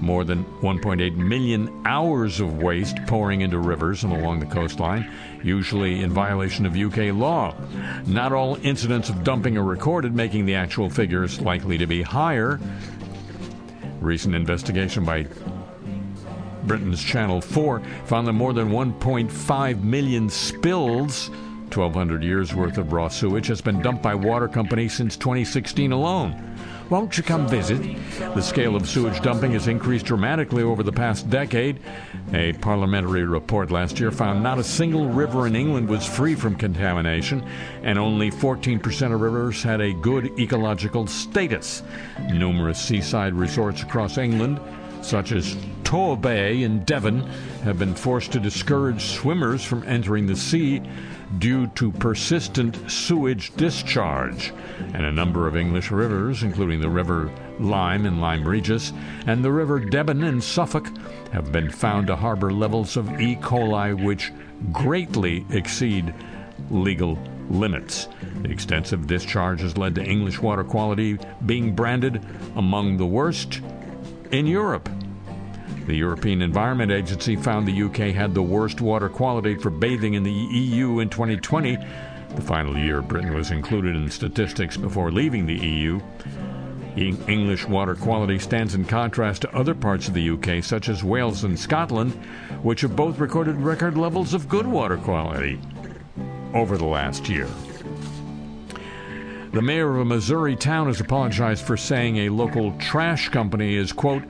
more 0.03 0.23
than 0.23 0.43
1.8 0.61 1.15
million 1.15 1.81
hours 1.85 2.39
of 2.39 2.61
waste 2.61 2.97
pouring 3.07 3.41
into 3.41 3.57
rivers 3.57 4.03
and 4.03 4.13
along 4.13 4.39
the 4.39 4.45
coastline, 4.45 5.09
usually 5.41 6.01
in 6.01 6.11
violation 6.11 6.65
of 6.65 6.75
UK 6.75 7.13
law. 7.13 7.55
Not 8.05 8.33
all 8.33 8.57
incidents 8.63 9.09
of 9.09 9.23
dumping 9.23 9.57
are 9.57 9.63
recorded, 9.63 10.13
making 10.13 10.45
the 10.45 10.55
actual 10.55 10.89
figures 10.89 11.39
likely 11.39 11.77
to 11.77 11.87
be 11.87 12.01
higher. 12.01 12.59
Recent 14.01 14.35
investigation 14.35 15.05
by 15.05 15.25
Britain's 16.65 17.03
Channel 17.03 17.41
4 17.41 17.81
found 18.05 18.27
that 18.27 18.33
more 18.33 18.53
than 18.53 18.69
1.5 18.69 19.83
million 19.83 20.29
spills 20.29 21.29
1,200 21.75 22.23
years 22.23 22.53
worth 22.53 22.77
of 22.77 22.93
raw 22.93 23.07
sewage 23.07 23.47
has 23.47 23.61
been 23.61 23.81
dumped 23.81 24.03
by 24.03 24.13
water 24.13 24.47
companies 24.47 24.93
since 24.93 25.17
2016 25.17 25.91
alone. 25.91 26.52
Won't 26.93 27.17
you 27.17 27.23
come 27.23 27.47
visit? 27.47 27.81
The 28.19 28.41
scale 28.41 28.75
of 28.75 28.87
sewage 28.87 29.19
dumping 29.23 29.53
has 29.53 29.67
increased 29.67 30.05
dramatically 30.05 30.61
over 30.61 30.83
the 30.83 30.91
past 30.91 31.27
decade. 31.27 31.79
A 32.33 32.53
parliamentary 32.53 33.23
report 33.23 33.71
last 33.71 33.99
year 33.99 34.11
found 34.11 34.43
not 34.43 34.59
a 34.59 34.63
single 34.63 35.09
river 35.09 35.47
in 35.47 35.55
England 35.55 35.89
was 35.89 36.05
free 36.05 36.35
from 36.35 36.55
contamination, 36.55 37.43
and 37.81 37.97
only 37.97 38.29
14% 38.29 39.11
of 39.11 39.21
rivers 39.21 39.63
had 39.63 39.81
a 39.81 39.91
good 39.91 40.39
ecological 40.39 41.07
status. 41.07 41.81
Numerous 42.31 42.79
seaside 42.79 43.33
resorts 43.33 43.81
across 43.81 44.19
England, 44.19 44.59
such 45.01 45.31
as 45.31 45.57
Tor 45.83 46.15
Bay 46.15 46.61
in 46.61 46.83
Devon, 46.83 47.21
have 47.63 47.79
been 47.79 47.95
forced 47.95 48.31
to 48.33 48.39
discourage 48.39 49.01
swimmers 49.01 49.63
from 49.63 49.83
entering 49.87 50.27
the 50.27 50.35
sea 50.35 50.79
due 51.39 51.67
to 51.67 51.91
persistent 51.91 52.89
sewage 52.89 53.55
discharge, 53.55 54.53
and 54.93 55.05
a 55.05 55.11
number 55.11 55.47
of 55.47 55.55
English 55.55 55.91
rivers, 55.91 56.43
including 56.43 56.81
the 56.81 56.89
River 56.89 57.31
Lyme 57.59 58.05
in 58.05 58.19
Lyme 58.19 58.47
Regis 58.47 58.93
and 59.25 59.43
the 59.43 59.51
River 59.51 59.79
Deben 59.79 60.27
in 60.27 60.41
Suffolk, 60.41 60.87
have 61.31 61.51
been 61.51 61.69
found 61.69 62.07
to 62.07 62.15
harbor 62.15 62.51
levels 62.51 62.97
of 62.97 63.19
E. 63.19 63.35
coli 63.37 64.03
which 64.03 64.31
greatly 64.71 65.45
exceed 65.49 66.13
legal 66.69 67.17
limits. 67.49 68.07
The 68.41 68.51
extensive 68.51 69.07
discharge 69.07 69.61
has 69.61 69.77
led 69.77 69.95
to 69.95 70.03
English 70.03 70.39
water 70.39 70.63
quality 70.63 71.19
being 71.45 71.75
branded 71.75 72.23
among 72.55 72.97
the 72.97 73.05
worst 73.05 73.61
in 74.31 74.47
Europe. 74.47 74.89
The 75.85 75.95
European 75.95 76.41
Environment 76.41 76.91
Agency 76.91 77.35
found 77.35 77.67
the 77.67 77.83
UK 77.83 78.15
had 78.15 78.33
the 78.33 78.41
worst 78.41 78.79
water 78.79 79.09
quality 79.09 79.55
for 79.55 79.69
bathing 79.69 80.13
in 80.13 80.23
the 80.23 80.31
EU 80.31 80.99
in 80.99 81.09
2020, 81.09 81.77
the 82.35 82.41
final 82.41 82.77
year 82.77 83.01
Britain 83.01 83.33
was 83.33 83.51
included 83.51 83.95
in 83.95 84.09
statistics 84.09 84.75
before 84.75 85.11
leaving 85.11 85.45
the 85.45 85.59
EU. 85.59 85.99
English 86.95 87.67
water 87.67 87.95
quality 87.95 88.39
stands 88.39 88.75
in 88.75 88.85
contrast 88.85 89.41
to 89.41 89.55
other 89.55 89.75
parts 89.75 90.07
of 90.07 90.13
the 90.13 90.29
UK, 90.29 90.63
such 90.63 90.89
as 90.89 91.03
Wales 91.03 91.43
and 91.43 91.59
Scotland, 91.59 92.13
which 92.61 92.81
have 92.81 92.95
both 92.95 93.19
recorded 93.19 93.55
record 93.57 93.97
levels 93.97 94.33
of 94.33 94.47
good 94.47 94.67
water 94.67 94.97
quality 94.97 95.59
over 96.53 96.77
the 96.77 96.85
last 96.85 97.27
year. 97.27 97.47
The 99.53 99.61
mayor 99.61 99.91
of 99.91 99.99
a 99.99 100.05
Missouri 100.05 100.55
town 100.55 100.87
has 100.87 100.99
apologized 100.99 101.63
for 101.63 101.77
saying 101.77 102.17
a 102.17 102.29
local 102.29 102.75
trash 102.79 103.29
company 103.29 103.75
is, 103.75 103.91
quote, 103.91 104.23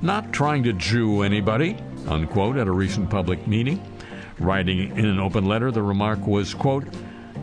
not 0.00 0.32
trying 0.32 0.62
to 0.62 0.72
Jew 0.72 1.20
anybody, 1.20 1.76
unquote, 2.08 2.56
at 2.56 2.66
a 2.66 2.72
recent 2.72 3.10
public 3.10 3.46
meeting. 3.46 3.84
Writing 4.38 4.96
in 4.96 5.04
an 5.04 5.20
open 5.20 5.44
letter, 5.44 5.70
the 5.70 5.82
remark 5.82 6.26
was, 6.26 6.54
quote, 6.54 6.86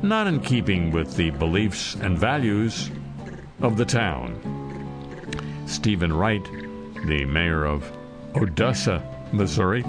not 0.02 0.26
in 0.26 0.40
keeping 0.40 0.90
with 0.90 1.16
the 1.18 1.30
beliefs 1.30 1.94
and 2.02 2.18
values 2.18 2.90
of 3.62 3.78
the 3.78 3.86
town. 3.86 4.34
Stephen 5.68 6.12
Wright, 6.12 6.44
the 7.06 7.26
mayor 7.26 7.64
of 7.64 7.96
Odessa, 8.38 9.04
Missouri, 9.32 9.84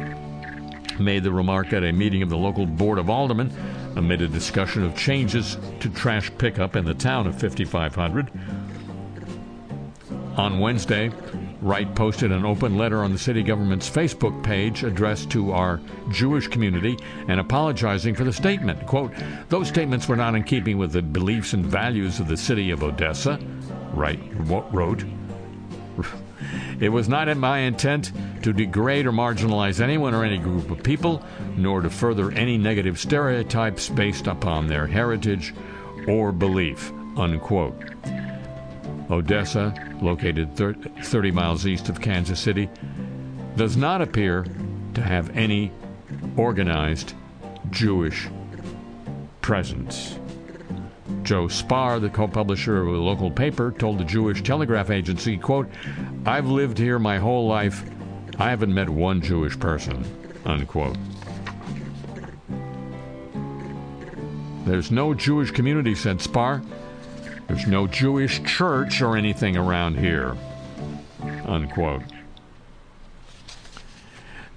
made 0.98 1.24
the 1.24 1.32
remark 1.32 1.72
at 1.72 1.84
a 1.84 1.92
meeting 1.92 2.22
of 2.22 2.28
the 2.28 2.36
local 2.36 2.66
Board 2.66 2.98
of 2.98 3.08
Aldermen 3.08 3.50
amid 3.96 4.22
a 4.22 4.28
discussion 4.28 4.82
of 4.84 4.96
changes 4.96 5.56
to 5.80 5.88
trash 5.90 6.30
pickup 6.38 6.76
in 6.76 6.84
the 6.84 6.94
town 6.94 7.26
of 7.26 7.38
5500. 7.38 8.30
On 10.36 10.60
Wednesday, 10.60 11.10
Wright 11.60 11.94
posted 11.94 12.32
an 12.32 12.46
open 12.46 12.78
letter 12.78 13.02
on 13.02 13.12
the 13.12 13.18
city 13.18 13.42
government's 13.42 13.90
Facebook 13.90 14.42
page 14.42 14.82
addressed 14.82 15.30
to 15.30 15.52
our 15.52 15.80
Jewish 16.10 16.48
community 16.48 16.96
and 17.28 17.38
apologizing 17.38 18.14
for 18.14 18.24
the 18.24 18.32
statement. 18.32 18.86
Quote, 18.86 19.12
Those 19.50 19.68
statements 19.68 20.08
were 20.08 20.16
not 20.16 20.34
in 20.34 20.44
keeping 20.44 20.78
with 20.78 20.92
the 20.92 21.02
beliefs 21.02 21.52
and 21.52 21.66
values 21.66 22.18
of 22.18 22.28
the 22.28 22.36
city 22.36 22.70
of 22.70 22.82
Odessa, 22.82 23.38
Wright 23.92 24.20
wrote. 24.38 25.04
It 26.80 26.88
was 26.88 27.08
not 27.08 27.28
in 27.28 27.38
my 27.38 27.58
intent 27.58 28.12
to 28.42 28.52
degrade 28.52 29.06
or 29.06 29.12
marginalize 29.12 29.80
anyone 29.80 30.14
or 30.14 30.24
any 30.24 30.38
group 30.38 30.70
of 30.70 30.82
people, 30.82 31.22
nor 31.56 31.80
to 31.82 31.90
further 31.90 32.30
any 32.32 32.56
negative 32.56 32.98
stereotypes 32.98 33.88
based 33.88 34.26
upon 34.26 34.66
their 34.66 34.86
heritage 34.86 35.54
or 36.08 36.32
belief. 36.32 36.92
Unquote. 37.16 37.74
Odessa, 39.10 39.74
located 40.00 40.56
30 40.56 41.30
miles 41.32 41.66
east 41.66 41.88
of 41.88 42.00
Kansas 42.00 42.40
City, 42.40 42.70
does 43.56 43.76
not 43.76 44.00
appear 44.00 44.46
to 44.94 45.02
have 45.02 45.36
any 45.36 45.72
organized 46.36 47.14
Jewish 47.70 48.28
presence. 49.40 50.18
Joe 51.22 51.48
Spar, 51.48 52.00
the 52.00 52.08
co-publisher 52.08 52.82
of 52.82 52.88
a 52.88 52.98
local 52.98 53.30
paper, 53.30 53.72
told 53.72 53.98
the 53.98 54.04
Jewish 54.04 54.42
Telegraph 54.42 54.90
Agency, 54.90 55.36
quote, 55.36 55.68
I've 56.26 56.46
lived 56.46 56.78
here 56.78 56.98
my 56.98 57.18
whole 57.18 57.46
life. 57.46 57.84
I 58.38 58.50
haven't 58.50 58.74
met 58.74 58.88
one 58.88 59.20
Jewish 59.20 59.58
person, 59.58 60.04
unquote. 60.44 60.96
There's 64.64 64.90
no 64.90 65.14
Jewish 65.14 65.50
community, 65.50 65.94
said 65.94 66.20
Spar. 66.20 66.62
There's 67.48 67.66
no 67.66 67.86
Jewish 67.86 68.42
church 68.44 69.02
or 69.02 69.16
anything 69.16 69.56
around 69.56 69.98
here. 69.98 70.36
Unquote. 71.44 72.02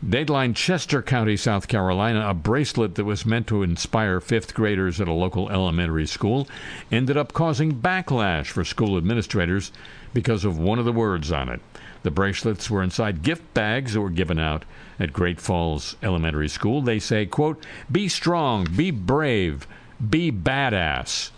Dateline 0.04 0.54
Chester 0.54 1.02
County, 1.02 1.38
South 1.38 1.70
Carolina, 1.70 2.28
a 2.28 2.34
bracelet 2.34 2.96
that 2.96 3.06
was 3.06 3.26
meant 3.26 3.48
to 3.48 3.64
inspire 3.64 4.20
fifth 4.20 4.54
graders 4.54 5.00
at 5.00 5.08
a 5.08 5.14
local 5.14 5.50
elementary 5.50 6.06
school 6.06 6.46
ended 6.92 7.16
up 7.16 7.32
causing 7.32 7.76
backlash 7.80 8.48
for 8.48 8.66
school 8.66 8.98
administrators 8.98 9.72
because 10.14 10.44
of 10.44 10.60
one 10.60 10.78
of 10.78 10.84
the 10.84 10.92
words 10.92 11.32
on 11.32 11.48
it. 11.48 11.62
The 12.02 12.12
bracelets 12.12 12.70
were 12.70 12.84
inside 12.84 13.24
gift 13.24 13.54
bags 13.54 13.94
that 13.94 14.02
were 14.02 14.10
given 14.10 14.38
out 14.38 14.66
at 15.00 15.14
Great 15.14 15.40
Falls 15.40 15.96
Elementary 16.04 16.50
School. 16.50 16.82
They 16.82 17.00
say, 17.00 17.26
quote, 17.26 17.66
be 17.90 18.10
strong, 18.10 18.68
be 18.76 18.92
brave, 18.92 19.66
be 20.10 20.34
badass. 20.34 21.32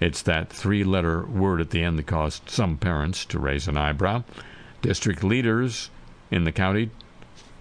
It's 0.00 0.22
that 0.22 0.50
three 0.50 0.82
letter 0.82 1.24
word 1.24 1.60
at 1.60 1.70
the 1.70 1.84
end 1.84 2.00
that 2.00 2.08
caused 2.08 2.50
some 2.50 2.78
parents 2.78 3.24
to 3.26 3.38
raise 3.38 3.68
an 3.68 3.76
eyebrow. 3.76 4.24
District 4.82 5.22
leaders 5.22 5.90
in 6.32 6.42
the 6.42 6.52
county 6.52 6.90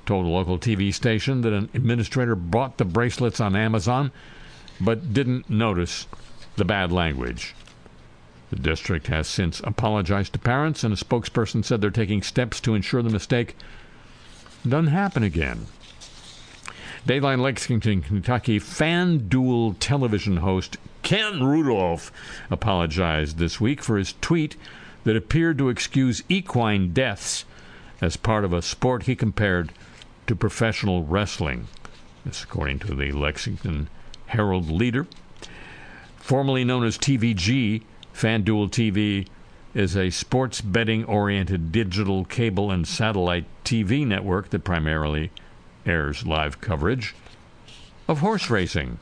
told 0.08 0.26
a 0.26 0.30
local 0.30 0.58
TV 0.58 0.94
station 0.94 1.42
that 1.42 1.54
an 1.54 1.70
administrator 1.74 2.36
bought 2.36 2.78
the 2.78 2.86
bracelets 2.86 3.40
on 3.40 3.56
Amazon 3.56 4.12
but 4.80 5.14
didn't 5.14 5.50
notice 5.50 6.08
the 6.56 6.66
bad 6.66 6.92
language. 6.92 7.54
The 8.50 8.56
district 8.56 9.08
has 9.08 9.28
since 9.28 9.60
apologized 9.64 10.34
to 10.34 10.40
parents, 10.40 10.84
and 10.84 10.94
a 10.94 10.98
spokesperson 10.98 11.66
said 11.66 11.82
they're 11.82 11.92
taking 11.92 12.22
steps 12.22 12.62
to 12.62 12.76
ensure 12.76 13.02
the 13.02 13.10
mistake 13.10 13.56
doesn't 14.68 14.88
happen 14.88 15.24
again. 15.24 15.68
Dayline 17.06 17.40
Lexington, 17.42 18.02
Kentucky 18.02 18.60
FanDuel 18.60 19.76
television 19.80 20.38
host 20.38 20.78
Ken 21.04 21.44
Rudolph 21.44 22.12
apologized 22.50 23.38
this 23.38 23.62
week 23.62 23.82
for 23.82 23.98
his 23.98 24.14
tweet 24.22 24.56
that 25.04 25.16
appeared 25.16 25.58
to 25.58 25.70
excuse 25.70 26.24
equine 26.28 26.92
deaths 26.92 27.46
as 28.02 28.18
part 28.18 28.44
of 28.44 28.54
a 28.54 28.62
sport 28.62 29.04
he 29.04 29.16
compared 29.16 29.72
to 30.28 30.36
professional 30.36 31.04
wrestling. 31.04 31.68
This, 32.24 32.44
according 32.44 32.80
to 32.80 32.96
the 32.96 33.12
Lexington 33.12 33.90
Herald 34.28 34.70
Leader. 34.70 35.08
Formerly 36.18 36.64
known 36.64 36.84
as 36.84 36.98
TVG, 36.98 37.84
FanDuel 38.14 38.70
TV 38.70 39.28
is 39.74 39.96
a 39.96 40.10
sports 40.10 40.60
betting 40.60 41.06
oriented 41.06 41.72
digital 41.72 42.26
cable 42.26 42.72
and 42.72 42.88
satellite 42.88 43.46
TV 43.64 44.06
network 44.06 44.50
that 44.50 44.64
primarily 44.64 45.32
airs 45.86 46.26
live 46.26 46.60
coverage 46.60 47.16
of 48.08 48.20
horse 48.20 48.50
racing. 48.50 49.00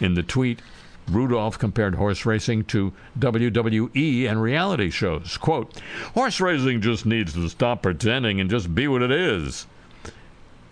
In 0.00 0.14
the 0.14 0.22
tweet, 0.22 0.60
Rudolph 1.08 1.58
compared 1.58 1.94
horse 1.94 2.24
racing 2.24 2.64
to 2.66 2.92
WWE 3.18 4.28
and 4.28 4.42
reality 4.42 4.90
shows. 4.90 5.36
Quote, 5.36 5.80
Horse 6.14 6.40
racing 6.40 6.80
just 6.80 7.06
needs 7.06 7.32
to 7.34 7.48
stop 7.48 7.82
pretending 7.82 8.40
and 8.40 8.50
just 8.50 8.74
be 8.74 8.88
what 8.88 9.02
it 9.02 9.10
is, 9.10 9.66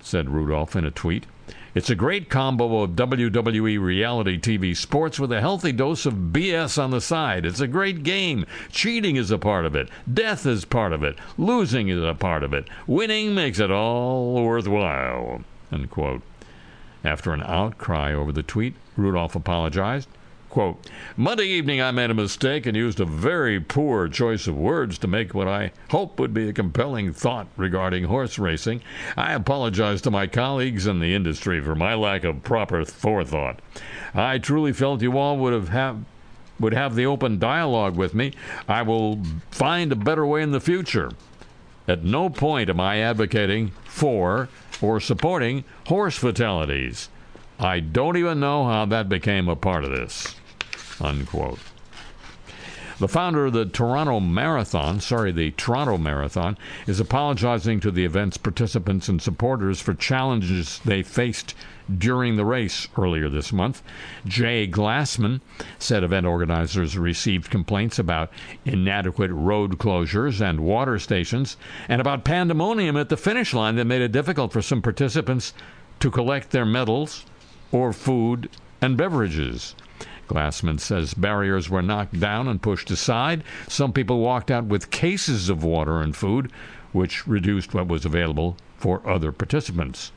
said 0.00 0.30
Rudolph 0.30 0.76
in 0.76 0.84
a 0.84 0.90
tweet. 0.90 1.26
It's 1.74 1.90
a 1.90 1.94
great 1.94 2.28
combo 2.28 2.82
of 2.82 2.92
WWE 2.92 3.80
reality 3.80 4.38
TV 4.38 4.76
sports 4.76 5.20
with 5.20 5.30
a 5.30 5.40
healthy 5.40 5.70
dose 5.70 6.06
of 6.06 6.14
BS 6.32 6.82
on 6.82 6.90
the 6.90 7.00
side. 7.00 7.44
It's 7.46 7.60
a 7.60 7.68
great 7.68 8.02
game. 8.02 8.46
Cheating 8.72 9.16
is 9.16 9.30
a 9.30 9.38
part 9.38 9.64
of 9.64 9.76
it. 9.76 9.88
Death 10.12 10.44
is 10.46 10.64
part 10.64 10.92
of 10.92 11.04
it. 11.04 11.16
Losing 11.36 11.88
is 11.88 12.02
a 12.02 12.14
part 12.14 12.42
of 12.42 12.52
it. 12.52 12.68
Winning 12.86 13.34
makes 13.34 13.60
it 13.60 13.70
all 13.70 14.42
worthwhile. 14.42 15.42
After 17.04 17.32
an 17.32 17.42
outcry 17.42 18.12
over 18.12 18.32
the 18.32 18.42
tweet, 18.42 18.74
Rudolph 18.96 19.36
apologized. 19.36 20.08
Quote, 20.50 20.88
Monday 21.14 21.44
evening 21.44 21.82
I 21.82 21.90
made 21.90 22.10
a 22.10 22.14
mistake 22.14 22.64
and 22.64 22.74
used 22.74 23.00
a 23.00 23.04
very 23.04 23.60
poor 23.60 24.08
choice 24.08 24.46
of 24.46 24.56
words 24.56 24.96
to 24.98 25.06
make 25.06 25.34
what 25.34 25.46
I 25.46 25.72
hope 25.90 26.18
would 26.18 26.32
be 26.32 26.48
a 26.48 26.54
compelling 26.54 27.12
thought 27.12 27.48
regarding 27.58 28.04
horse 28.04 28.38
racing. 28.38 28.80
I 29.14 29.34
apologize 29.34 30.00
to 30.02 30.10
my 30.10 30.26
colleagues 30.26 30.86
in 30.86 31.00
the 31.00 31.14
industry 31.14 31.60
for 31.60 31.74
my 31.74 31.94
lack 31.94 32.24
of 32.24 32.42
proper 32.42 32.84
forethought. 32.86 33.60
I 34.14 34.38
truly 34.38 34.72
felt 34.72 35.02
you 35.02 35.18
all 35.18 35.36
would 35.36 35.52
have, 35.52 35.68
have 35.68 35.98
would 36.58 36.72
have 36.72 36.94
the 36.94 37.06
open 37.06 37.38
dialogue 37.38 37.96
with 37.96 38.14
me. 38.14 38.32
I 38.66 38.82
will 38.82 39.22
find 39.50 39.92
a 39.92 39.96
better 39.96 40.26
way 40.26 40.42
in 40.42 40.52
the 40.52 40.60
future. 40.60 41.10
At 41.86 42.04
no 42.04 42.30
point 42.30 42.70
am 42.70 42.80
I 42.80 43.00
advocating 43.00 43.72
for 43.84 44.48
or 44.80 44.98
supporting 44.98 45.64
horse 45.86 46.16
fatalities. 46.16 47.10
I 47.60 47.80
don't 47.80 48.16
even 48.16 48.40
know 48.40 48.64
how 48.64 48.86
that 48.86 49.08
became 49.08 49.48
a 49.48 49.56
part 49.56 49.84
of 49.84 49.90
this. 49.90 50.36
Unquote. 51.00 51.60
The 52.98 53.06
founder 53.06 53.46
of 53.46 53.52
the 53.52 53.64
Toronto 53.64 54.18
Marathon, 54.18 54.98
sorry, 54.98 55.30
the 55.30 55.52
Toronto 55.52 55.98
Marathon, 55.98 56.58
is 56.88 56.98
apologizing 56.98 57.78
to 57.78 57.92
the 57.92 58.04
event's 58.04 58.36
participants 58.36 59.08
and 59.08 59.22
supporters 59.22 59.80
for 59.80 59.94
challenges 59.94 60.80
they 60.84 61.04
faced 61.04 61.54
during 61.96 62.34
the 62.34 62.44
race 62.44 62.88
earlier 62.98 63.28
this 63.28 63.52
month. 63.52 63.84
Jay 64.26 64.66
Glassman 64.66 65.40
said 65.78 66.02
event 66.02 66.26
organizers 66.26 66.98
received 66.98 67.50
complaints 67.50 68.00
about 68.00 68.32
inadequate 68.64 69.30
road 69.30 69.78
closures 69.78 70.40
and 70.40 70.58
water 70.58 70.98
stations 70.98 71.56
and 71.88 72.00
about 72.00 72.24
pandemonium 72.24 72.96
at 72.96 73.10
the 73.10 73.16
finish 73.16 73.54
line 73.54 73.76
that 73.76 73.84
made 73.84 74.02
it 74.02 74.10
difficult 74.10 74.52
for 74.52 74.60
some 74.60 74.82
participants 74.82 75.54
to 76.00 76.10
collect 76.10 76.50
their 76.50 76.66
medals 76.66 77.24
or 77.70 77.92
food 77.92 78.50
and 78.80 78.96
beverages. 78.96 79.76
Glassman 80.28 80.78
says 80.78 81.14
barriers 81.14 81.70
were 81.70 81.82
knocked 81.82 82.20
down 82.20 82.48
and 82.48 82.62
pushed 82.62 82.90
aside. 82.90 83.42
Some 83.66 83.92
people 83.92 84.20
walked 84.20 84.50
out 84.50 84.66
with 84.66 84.90
cases 84.90 85.48
of 85.48 85.64
water 85.64 86.00
and 86.00 86.14
food, 86.14 86.52
which 86.92 87.26
reduced 87.26 87.74
what 87.74 87.88
was 87.88 88.04
available 88.04 88.56
for 88.76 89.06
other 89.08 89.32
participants. 89.32 90.12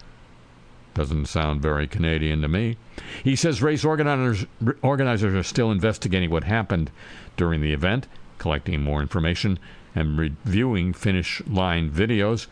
Doesn't 0.93 1.27
sound 1.27 1.61
very 1.61 1.87
Canadian 1.87 2.41
to 2.41 2.49
me. 2.49 2.77
He 3.23 3.35
says 3.35 3.61
race 3.61 3.85
organizers, 3.85 4.45
organizers 4.81 5.33
are 5.33 5.43
still 5.43 5.71
investigating 5.71 6.29
what 6.29 6.43
happened 6.43 6.91
during 7.37 7.61
the 7.61 7.71
event, 7.71 8.07
collecting 8.37 8.81
more 8.81 9.01
information, 9.01 9.57
and 9.95 10.17
reviewing 10.17 10.93
finish 10.93 11.41
line 11.47 11.89
videos. 11.89 12.47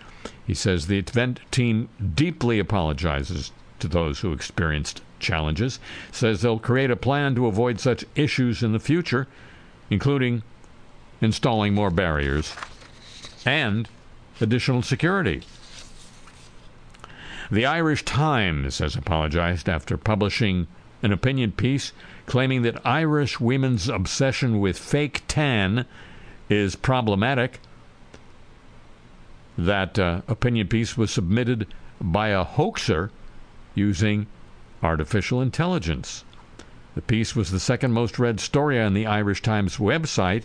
He 0.48 0.54
says 0.54 0.88
the 0.88 1.00
event 1.00 1.42
team 1.52 1.90
deeply 2.16 2.60
apologizes 2.60 3.52
to 3.80 3.88
those 3.88 4.20
who 4.20 4.32
experienced 4.32 5.02
challenges, 5.20 5.80
says 6.12 6.42
they'll 6.42 6.60
create 6.60 6.92
a 6.92 6.96
plan 6.96 7.36
to 7.36 7.48
avoid 7.48 7.80
such 7.80 8.06
issues 8.16 8.64
in 8.64 8.72
the 8.72 8.80
future, 8.80 9.28
including 9.90 10.44
installing 11.22 11.74
more 11.74 11.92
barriers 11.92 12.56
and 13.46 13.88
additional 14.42 14.82
security. 14.82 15.44
The 17.52 17.66
Irish 17.66 18.04
Times 18.06 18.78
has 18.78 18.96
apologized 18.96 19.68
after 19.68 19.98
publishing 19.98 20.68
an 21.02 21.12
opinion 21.12 21.52
piece 21.54 21.94
claiming 22.26 22.62
that 22.62 22.86
Irish 22.86 23.40
women's 23.40 23.90
obsession 23.90 24.60
with 24.60 24.78
fake 24.78 25.24
tan 25.28 25.86
is 26.48 26.76
problematic. 26.76 27.60
That 29.58 29.98
uh, 29.98 30.22
opinion 30.28 30.68
piece 30.68 30.96
was 30.96 31.12
submitted 31.12 31.68
by 32.00 32.30
a 32.30 32.44
hoaxer 32.44 33.12
using 33.74 34.28
artificial 34.82 35.42
intelligence. 35.42 36.24
The 36.96 37.02
piece 37.02 37.36
was 37.36 37.52
the 37.52 37.60
second 37.60 37.94
most 37.94 38.20
read 38.20 38.40
story 38.40 38.80
on 38.80 38.94
the 38.94 39.06
Irish 39.06 39.42
Times 39.42 39.78
website 39.78 40.44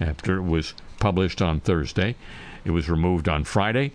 after 0.00 0.36
it 0.36 0.42
was 0.42 0.74
published 0.98 1.40
on 1.40 1.60
Thursday. 1.60 2.16
It 2.64 2.70
was 2.70 2.90
removed 2.90 3.28
on 3.28 3.44
Friday 3.44 3.92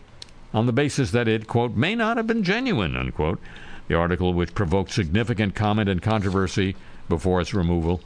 on 0.53 0.65
the 0.65 0.73
basis 0.73 1.11
that 1.11 1.27
it, 1.27 1.47
quote, 1.47 1.75
may 1.75 1.95
not 1.95 2.17
have 2.17 2.27
been 2.27 2.43
genuine, 2.43 2.95
unquote. 2.95 3.39
The 3.87 3.95
article, 3.95 4.33
which 4.33 4.55
provoked 4.55 4.91
significant 4.91 5.55
comment 5.55 5.89
and 5.89 6.01
controversy 6.01 6.75
before 7.09 7.41
its 7.41 7.53
removal, 7.53 8.01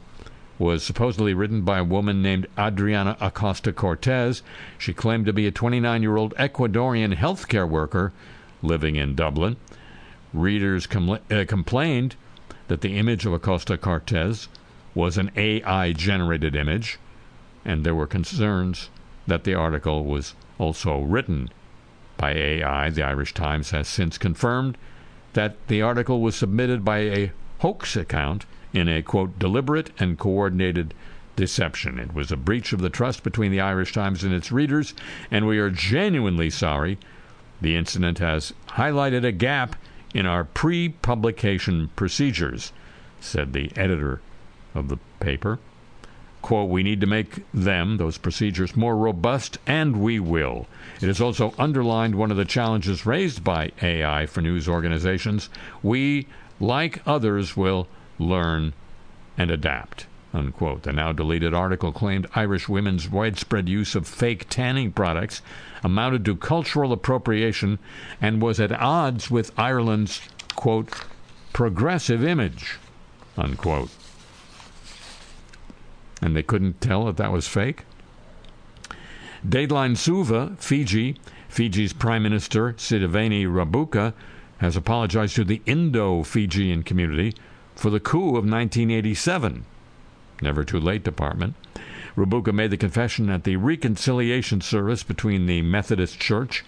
was 0.58 0.82
supposedly 0.82 1.34
written 1.34 1.62
by 1.62 1.78
a 1.78 1.84
woman 1.84 2.22
named 2.22 2.46
Adriana 2.58 3.16
Acosta 3.20 3.72
Cortez. 3.72 4.42
She 4.78 4.94
claimed 4.94 5.26
to 5.26 5.32
be 5.32 5.46
a 5.46 5.52
29 5.52 6.02
year 6.02 6.16
old 6.16 6.34
Ecuadorian 6.36 7.14
healthcare 7.14 7.68
worker 7.68 8.12
living 8.62 8.96
in 8.96 9.14
Dublin. 9.14 9.56
Readers 10.36 10.86
com- 10.86 11.18
uh, 11.30 11.44
complained 11.48 12.14
that 12.68 12.82
the 12.82 12.98
image 12.98 13.24
of 13.24 13.32
Acosta 13.32 13.78
Cortez 13.78 14.48
was 14.94 15.16
an 15.16 15.30
AI 15.36 15.92
generated 15.92 16.54
image, 16.54 16.98
and 17.64 17.84
there 17.84 17.94
were 17.94 18.06
concerns 18.06 18.90
that 19.26 19.44
the 19.44 19.54
article 19.54 20.04
was 20.04 20.34
also 20.58 21.00
written 21.00 21.48
by 22.16 22.32
AI. 22.32 22.90
The 22.90 23.02
Irish 23.02 23.34
Times 23.34 23.70
has 23.70 23.88
since 23.88 24.18
confirmed 24.18 24.76
that 25.32 25.54
the 25.68 25.82
article 25.82 26.20
was 26.20 26.36
submitted 26.36 26.84
by 26.84 26.98
a 26.98 27.32
hoax 27.60 27.96
account 27.96 28.46
in 28.72 28.88
a 28.88 29.02
quote 29.02 29.38
deliberate 29.38 29.90
and 29.98 30.18
coordinated 30.18 30.94
deception. 31.34 31.98
It 31.98 32.14
was 32.14 32.32
a 32.32 32.36
breach 32.36 32.72
of 32.72 32.80
the 32.80 32.90
trust 32.90 33.22
between 33.22 33.52
the 33.52 33.60
Irish 33.60 33.92
Times 33.92 34.24
and 34.24 34.32
its 34.32 34.52
readers, 34.52 34.94
and 35.30 35.46
we 35.46 35.58
are 35.58 35.70
genuinely 35.70 36.50
sorry. 36.50 36.98
The 37.60 37.76
incident 37.76 38.18
has 38.18 38.52
highlighted 38.68 39.24
a 39.24 39.32
gap 39.32 39.76
in 40.16 40.24
our 40.24 40.44
pre 40.44 40.88
publication 40.88 41.90
procedures, 41.94 42.72
said 43.20 43.52
the 43.52 43.70
editor 43.76 44.22
of 44.74 44.88
the 44.88 44.96
paper. 45.20 45.58
Quote, 46.40 46.70
we 46.70 46.82
need 46.82 47.02
to 47.02 47.06
make 47.06 47.44
them, 47.52 47.98
those 47.98 48.16
procedures, 48.16 48.76
more 48.76 48.96
robust, 48.96 49.58
and 49.66 50.00
we 50.00 50.18
will. 50.18 50.66
It 51.02 51.08
has 51.08 51.20
also 51.20 51.52
underlined 51.58 52.14
one 52.14 52.30
of 52.30 52.36
the 52.38 52.44
challenges 52.46 53.04
raised 53.04 53.44
by 53.44 53.72
AI 53.82 54.24
for 54.26 54.40
news 54.40 54.68
organizations. 54.68 55.50
We, 55.82 56.28
like 56.60 57.02
others, 57.06 57.56
will 57.56 57.86
learn 58.18 58.72
and 59.36 59.50
adapt. 59.50 60.06
Unquote. 60.32 60.82
The 60.82 60.92
now 60.92 61.12
deleted 61.12 61.52
article 61.52 61.92
claimed 61.92 62.26
Irish 62.34 62.68
women's 62.68 63.08
widespread 63.08 63.68
use 63.68 63.94
of 63.94 64.06
fake 64.06 64.46
tanning 64.48 64.92
products 64.92 65.42
amounted 65.86 66.24
to 66.24 66.34
cultural 66.34 66.92
appropriation 66.92 67.78
and 68.20 68.42
was 68.42 68.58
at 68.58 68.72
odds 68.72 69.30
with 69.30 69.56
Ireland's, 69.56 70.20
quote, 70.56 70.92
progressive 71.52 72.24
image, 72.24 72.78
unquote. 73.36 73.90
And 76.20 76.34
they 76.34 76.42
couldn't 76.42 76.80
tell 76.80 77.04
that 77.04 77.18
that 77.18 77.30
was 77.30 77.46
fake? 77.46 77.84
Dateline 79.46 79.96
Suva, 79.96 80.56
Fiji, 80.58 81.20
Fiji's 81.48 81.92
Prime 81.92 82.24
Minister 82.24 82.72
Sitiveni 82.72 83.46
Rabuka 83.46 84.12
has 84.58 84.74
apologized 84.74 85.36
to 85.36 85.44
the 85.44 85.62
Indo 85.66 86.24
Fijian 86.24 86.82
community 86.82 87.32
for 87.76 87.90
the 87.90 88.00
coup 88.00 88.30
of 88.30 88.44
1987. 88.44 89.64
Never 90.42 90.64
Too 90.64 90.80
Late 90.80 91.04
Department. 91.04 91.54
Rabuka 92.16 92.52
made 92.52 92.70
the 92.70 92.76
confession 92.76 93.28
at 93.28 93.44
the 93.44 93.56
reconciliation 93.56 94.60
service 94.60 95.02
between 95.02 95.46
the 95.46 95.62
Methodist 95.62 96.18
Church 96.18 96.64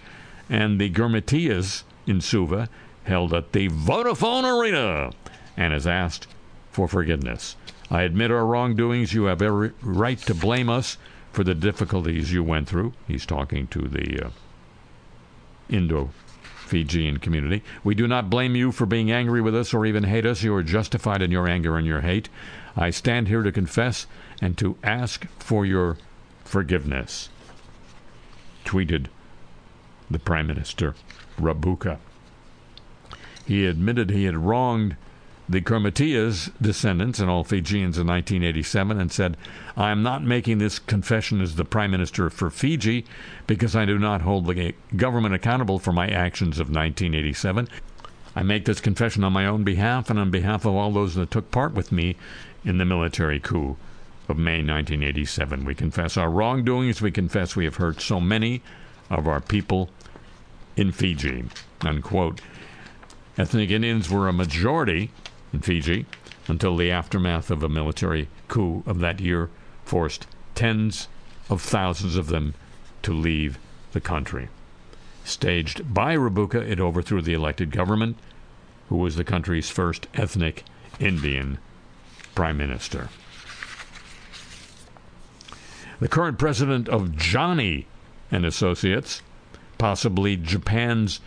and 0.49 0.79
the 0.79 0.89
Girmitiyas 0.89 1.83
in 2.05 2.21
Suva, 2.21 2.69
held 3.03 3.33
at 3.33 3.51
the 3.51 3.67
Vodafone 3.69 4.43
Arena, 4.43 5.11
and 5.57 5.73
has 5.73 5.87
asked 5.87 6.27
for 6.71 6.87
forgiveness. 6.87 7.55
I 7.89 8.03
admit 8.03 8.29
our 8.31 8.45
wrongdoings. 8.45 9.13
You 9.13 9.25
have 9.25 9.41
every 9.41 9.71
right 9.81 10.19
to 10.19 10.35
blame 10.35 10.69
us 10.69 10.97
for 11.31 11.43
the 11.43 11.55
difficulties 11.55 12.31
you 12.31 12.43
went 12.43 12.67
through. 12.67 12.93
He's 13.07 13.25
talking 13.25 13.67
to 13.67 13.87
the 13.87 14.27
uh, 14.27 14.29
Indo 15.67 16.11
Fijian 16.69 17.17
community. 17.17 17.63
We 17.83 17.95
do 17.95 18.07
not 18.07 18.29
blame 18.29 18.55
you 18.55 18.71
for 18.71 18.85
being 18.85 19.11
angry 19.11 19.41
with 19.41 19.55
us 19.55 19.73
or 19.73 19.87
even 19.87 20.03
hate 20.03 20.25
us. 20.25 20.43
You 20.43 20.53
are 20.53 20.61
justified 20.61 21.23
in 21.23 21.31
your 21.31 21.47
anger 21.47 21.77
and 21.77 21.87
your 21.87 22.01
hate. 22.01 22.29
I 22.77 22.91
stand 22.91 23.27
here 23.27 23.41
to 23.41 23.51
confess 23.51 24.05
and 24.39 24.55
to 24.59 24.77
ask 24.83 25.27
for 25.39 25.65
your 25.65 25.97
forgiveness. 26.45 27.29
Tweeted 28.65 29.07
the 30.11 30.19
Prime 30.19 30.45
Minister, 30.45 30.93
Rabuka. 31.39 31.97
He 33.47 33.65
admitted 33.65 34.11
he 34.11 34.25
had 34.25 34.37
wronged 34.37 34.95
the 35.49 35.61
Girmitiyas 35.61 36.51
descendants 36.61 37.19
and 37.19 37.27
all 37.27 37.43
Fijians 37.43 37.97
in 37.97 38.05
1987 38.05 38.99
and 38.99 39.11
said, 39.11 39.35
I 39.75 39.89
am 39.89 40.03
not 40.03 40.23
making 40.23 40.59
this 40.59 40.77
confession 40.77 41.41
as 41.41 41.55
the 41.55 41.65
Prime 41.65 41.89
Minister 41.89 42.29
for 42.29 42.51
Fiji 42.51 43.03
because 43.47 43.75
I 43.75 43.85
do 43.85 43.97
not 43.97 44.21
hold 44.21 44.45
the 44.45 44.75
government 44.95 45.33
accountable 45.33 45.79
for 45.79 45.91
my 45.91 46.07
actions 46.07 46.59
of 46.59 46.67
1987. 46.67 47.67
I 48.35 48.43
make 48.43 48.65
this 48.65 48.79
confession 48.79 49.23
on 49.23 49.33
my 49.33 49.47
own 49.47 49.63
behalf 49.63 50.11
and 50.11 50.19
on 50.19 50.29
behalf 50.29 50.65
of 50.65 50.75
all 50.75 50.91
those 50.91 51.15
that 51.15 51.31
took 51.31 51.49
part 51.49 51.73
with 51.73 51.91
me 51.91 52.15
in 52.63 52.77
the 52.77 52.85
military 52.85 53.39
coup 53.39 53.75
of 54.27 54.37
May 54.37 54.57
1987. 54.59 55.65
We 55.65 55.73
confess 55.73 56.15
our 56.15 56.29
wrongdoings. 56.29 57.01
We 57.01 57.09
confess 57.09 57.55
we 57.55 57.65
have 57.65 57.77
hurt 57.77 58.01
so 58.01 58.19
many 58.19 58.61
of 59.09 59.27
our 59.27 59.41
people 59.41 59.89
in 60.75 60.91
Fiji. 60.91 61.45
Unquote. 61.81 62.39
Ethnic 63.35 63.71
Indians 63.71 64.11
were 64.11 64.27
a 64.27 64.33
majority 64.33 65.09
in 65.53 65.61
Fiji 65.61 66.05
until 66.47 66.75
the 66.75 66.91
aftermath 66.91 67.51
of 67.51 67.63
a 67.63 67.69
military 67.69 68.27
coup 68.47 68.83
of 68.85 68.99
that 68.99 69.19
year 69.19 69.49
forced 69.85 70.27
tens 70.55 71.07
of 71.49 71.61
thousands 71.61 72.15
of 72.15 72.27
them 72.27 72.53
to 73.01 73.13
leave 73.13 73.57
the 73.91 74.01
country. 74.01 74.49
Staged 75.23 75.93
by 75.93 76.15
Rabuka, 76.15 76.61
it 76.61 76.79
overthrew 76.79 77.21
the 77.21 77.33
elected 77.33 77.71
government, 77.71 78.17
who 78.89 78.97
was 78.97 79.15
the 79.15 79.23
country's 79.23 79.69
first 79.69 80.07
ethnic 80.13 80.63
Indian 80.99 81.59
prime 82.35 82.57
minister. 82.57 83.09
The 85.99 86.07
current 86.07 86.39
president 86.39 86.87
of 86.87 87.15
Johnny 87.15 87.85
and 88.31 88.45
Associates, 88.45 89.21
possibly 89.77 90.35
Japan's 90.37 91.19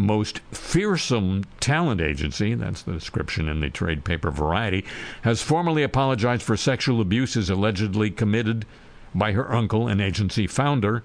most 0.00 0.40
fearsome 0.50 1.44
talent 1.60 2.00
agency, 2.00 2.54
that's 2.54 2.82
the 2.82 2.92
description 2.92 3.48
in 3.48 3.60
the 3.60 3.70
trade 3.70 4.04
paper 4.04 4.30
Variety, 4.30 4.84
has 5.22 5.42
formally 5.42 5.82
apologized 5.82 6.42
for 6.42 6.56
sexual 6.56 7.00
abuses 7.00 7.50
allegedly 7.50 8.10
committed 8.10 8.66
by 9.14 9.32
her 9.32 9.52
uncle 9.52 9.86
and 9.86 10.00
agency 10.00 10.46
founder, 10.46 11.02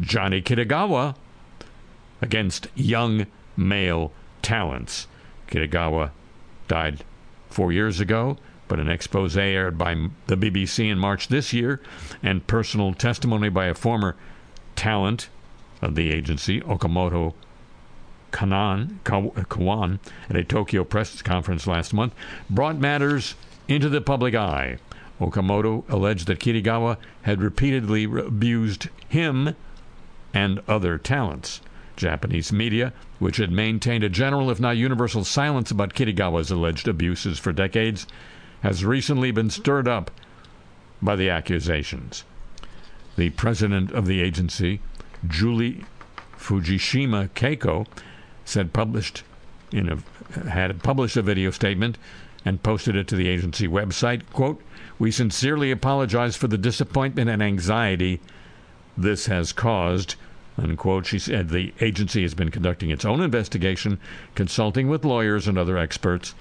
Johnny 0.00 0.40
Kitagawa, 0.40 1.16
against 2.22 2.68
young 2.74 3.26
male 3.56 4.12
talents. 4.42 5.06
Kitagawa 5.48 6.10
died 6.68 7.04
four 7.48 7.72
years 7.72 8.00
ago, 8.00 8.38
but 8.68 8.80
an 8.80 8.88
expose 8.88 9.36
aired 9.36 9.78
by 9.78 9.94
the 10.26 10.36
BBC 10.36 10.90
in 10.90 10.98
March 10.98 11.28
this 11.28 11.52
year 11.52 11.80
and 12.22 12.46
personal 12.46 12.94
testimony 12.94 13.48
by 13.48 13.66
a 13.66 13.74
former 13.74 14.16
talent 14.74 15.28
of 15.82 15.94
the 15.94 16.10
agency, 16.10 16.60
Okamoto 16.60 17.34
Kanan, 18.32 18.98
Kauan 19.04 19.98
at 20.28 20.36
a 20.36 20.44
Tokyo 20.44 20.84
press 20.84 21.22
conference 21.22 21.66
last 21.66 21.94
month 21.94 22.14
brought 22.50 22.78
matters 22.78 23.34
into 23.68 23.88
the 23.88 24.00
public 24.00 24.34
eye. 24.34 24.78
Okamoto 25.20 25.84
alleged 25.88 26.26
that 26.26 26.40
Kitagawa 26.40 26.98
had 27.22 27.40
repeatedly 27.40 28.04
abused 28.04 28.88
him 29.08 29.54
and 30.34 30.60
other 30.68 30.98
talents. 30.98 31.60
Japanese 31.96 32.52
media, 32.52 32.92
which 33.18 33.38
had 33.38 33.50
maintained 33.50 34.04
a 34.04 34.10
general, 34.10 34.50
if 34.50 34.60
not 34.60 34.76
universal, 34.76 35.24
silence 35.24 35.70
about 35.70 35.94
Kitagawa's 35.94 36.50
alleged 36.50 36.86
abuses 36.86 37.38
for 37.38 37.52
decades, 37.52 38.06
has 38.62 38.84
recently 38.84 39.30
been 39.30 39.48
stirred 39.48 39.88
up 39.88 40.10
by 41.00 41.16
the 41.16 41.30
accusations. 41.30 42.24
The 43.16 43.30
president 43.30 43.92
of 43.92 44.06
the 44.06 44.20
agency, 44.20 44.80
Julie 45.26 45.84
Fujishima 46.36 47.30
Keiko, 47.30 47.86
said 48.46 48.72
published 48.72 49.22
in 49.72 49.90
a 49.90 50.48
had 50.48 50.82
published 50.82 51.16
a 51.16 51.22
video 51.22 51.50
statement 51.50 51.98
and 52.44 52.62
posted 52.62 52.94
it 52.96 53.08
to 53.08 53.16
the 53.16 53.28
agency 53.28 53.66
website. 53.66 54.22
Quote, 54.32 54.62
We 54.98 55.10
sincerely 55.10 55.70
apologize 55.70 56.36
for 56.36 56.46
the 56.46 56.56
disappointment 56.56 57.28
and 57.28 57.42
anxiety 57.42 58.20
this 58.96 59.26
has 59.26 59.52
caused. 59.52 60.14
Unquote. 60.56 61.04
She 61.04 61.18
said 61.18 61.50
the 61.50 61.74
agency 61.80 62.22
has 62.22 62.32
been 62.32 62.50
conducting 62.50 62.90
its 62.90 63.04
own 63.04 63.20
investigation, 63.20 63.98
consulting 64.34 64.88
with 64.88 65.04
lawyers 65.04 65.46
and 65.46 65.58
other 65.58 65.76
experts, 65.76 66.34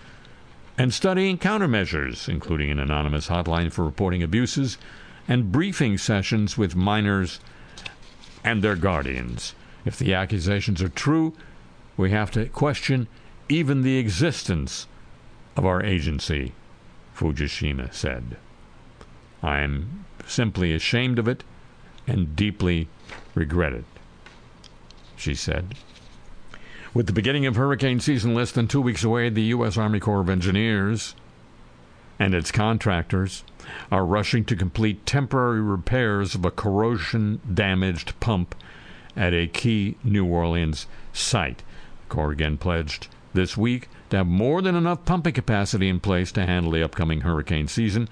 and 0.78 0.94
studying 0.94 1.38
countermeasures, 1.38 2.30
including 2.30 2.70
an 2.70 2.80
anonymous 2.80 3.28
hotline 3.28 3.72
for 3.72 3.84
reporting 3.84 4.24
abuses 4.24 4.78
and 5.28 5.52
briefing 5.52 5.98
sessions 5.98 6.58
with 6.58 6.76
minors 6.76 7.40
and 8.44 8.64
their 8.64 8.76
guardians. 8.76 9.54
If 9.84 9.98
the 9.98 10.14
accusations 10.14 10.82
are 10.82 10.90
true, 10.90 11.34
we 11.98 12.12
have 12.12 12.32
to 12.32 12.48
question 12.48 13.08
even 13.50 13.82
the 13.82 13.98
existence 13.98 14.88
of 15.56 15.66
our 15.66 15.84
agency, 15.84 16.54
Fujishima 17.16 17.94
said. 17.94 18.38
I 19.42 19.60
am 19.60 20.06
simply 20.26 20.74
ashamed 20.74 21.20
of 21.20 21.28
it 21.28 21.44
and 22.08 22.36
deeply 22.36 22.88
regret 23.34 23.74
it, 23.74 23.86
she 25.16 25.36
said. 25.36 25.76
With 26.94 27.08
the 27.08 27.14
beginning 27.14 27.46
of 27.46 27.56
hurricane 27.56 28.00
season 28.00 28.34
less 28.34 28.52
than 28.52 28.68
two 28.68 28.82
weeks 28.82 29.04
away, 29.04 29.30
the 29.30 29.44
U.S. 29.44 29.78
Army 29.78 30.00
Corps 30.00 30.22
of 30.22 30.30
Engineers 30.30 31.14
and 32.18 32.34
its 32.34 32.52
contractors 32.52 33.44
are 33.92 34.06
rushing 34.06 34.46
to 34.46 34.56
complete 34.56 35.06
temporary 35.06 35.62
repairs 35.62 36.36
of 36.36 36.46
a 36.46 36.52
corrosion 36.52 37.42
damaged 37.54 38.18
pump 38.20 38.56
at 39.16 39.34
a 39.34 39.48
key 39.48 39.98
New 40.04 40.26
Orleans 40.26 40.88
site. 41.14 41.64
Corrigan 42.10 42.58
pledged 42.58 43.08
this 43.34 43.58
week 43.58 43.90
to 44.10 44.18
have 44.18 44.28
more 44.28 44.62
than 44.62 44.76
enough 44.76 45.06
pumping 45.06 45.34
capacity 45.34 45.90
in 45.90 46.00
place 46.00 46.32
to 46.32 46.46
handle 46.46 46.72
the 46.72 46.84
upcoming 46.84 47.22
hurricane 47.22 47.68
season, 47.68 48.08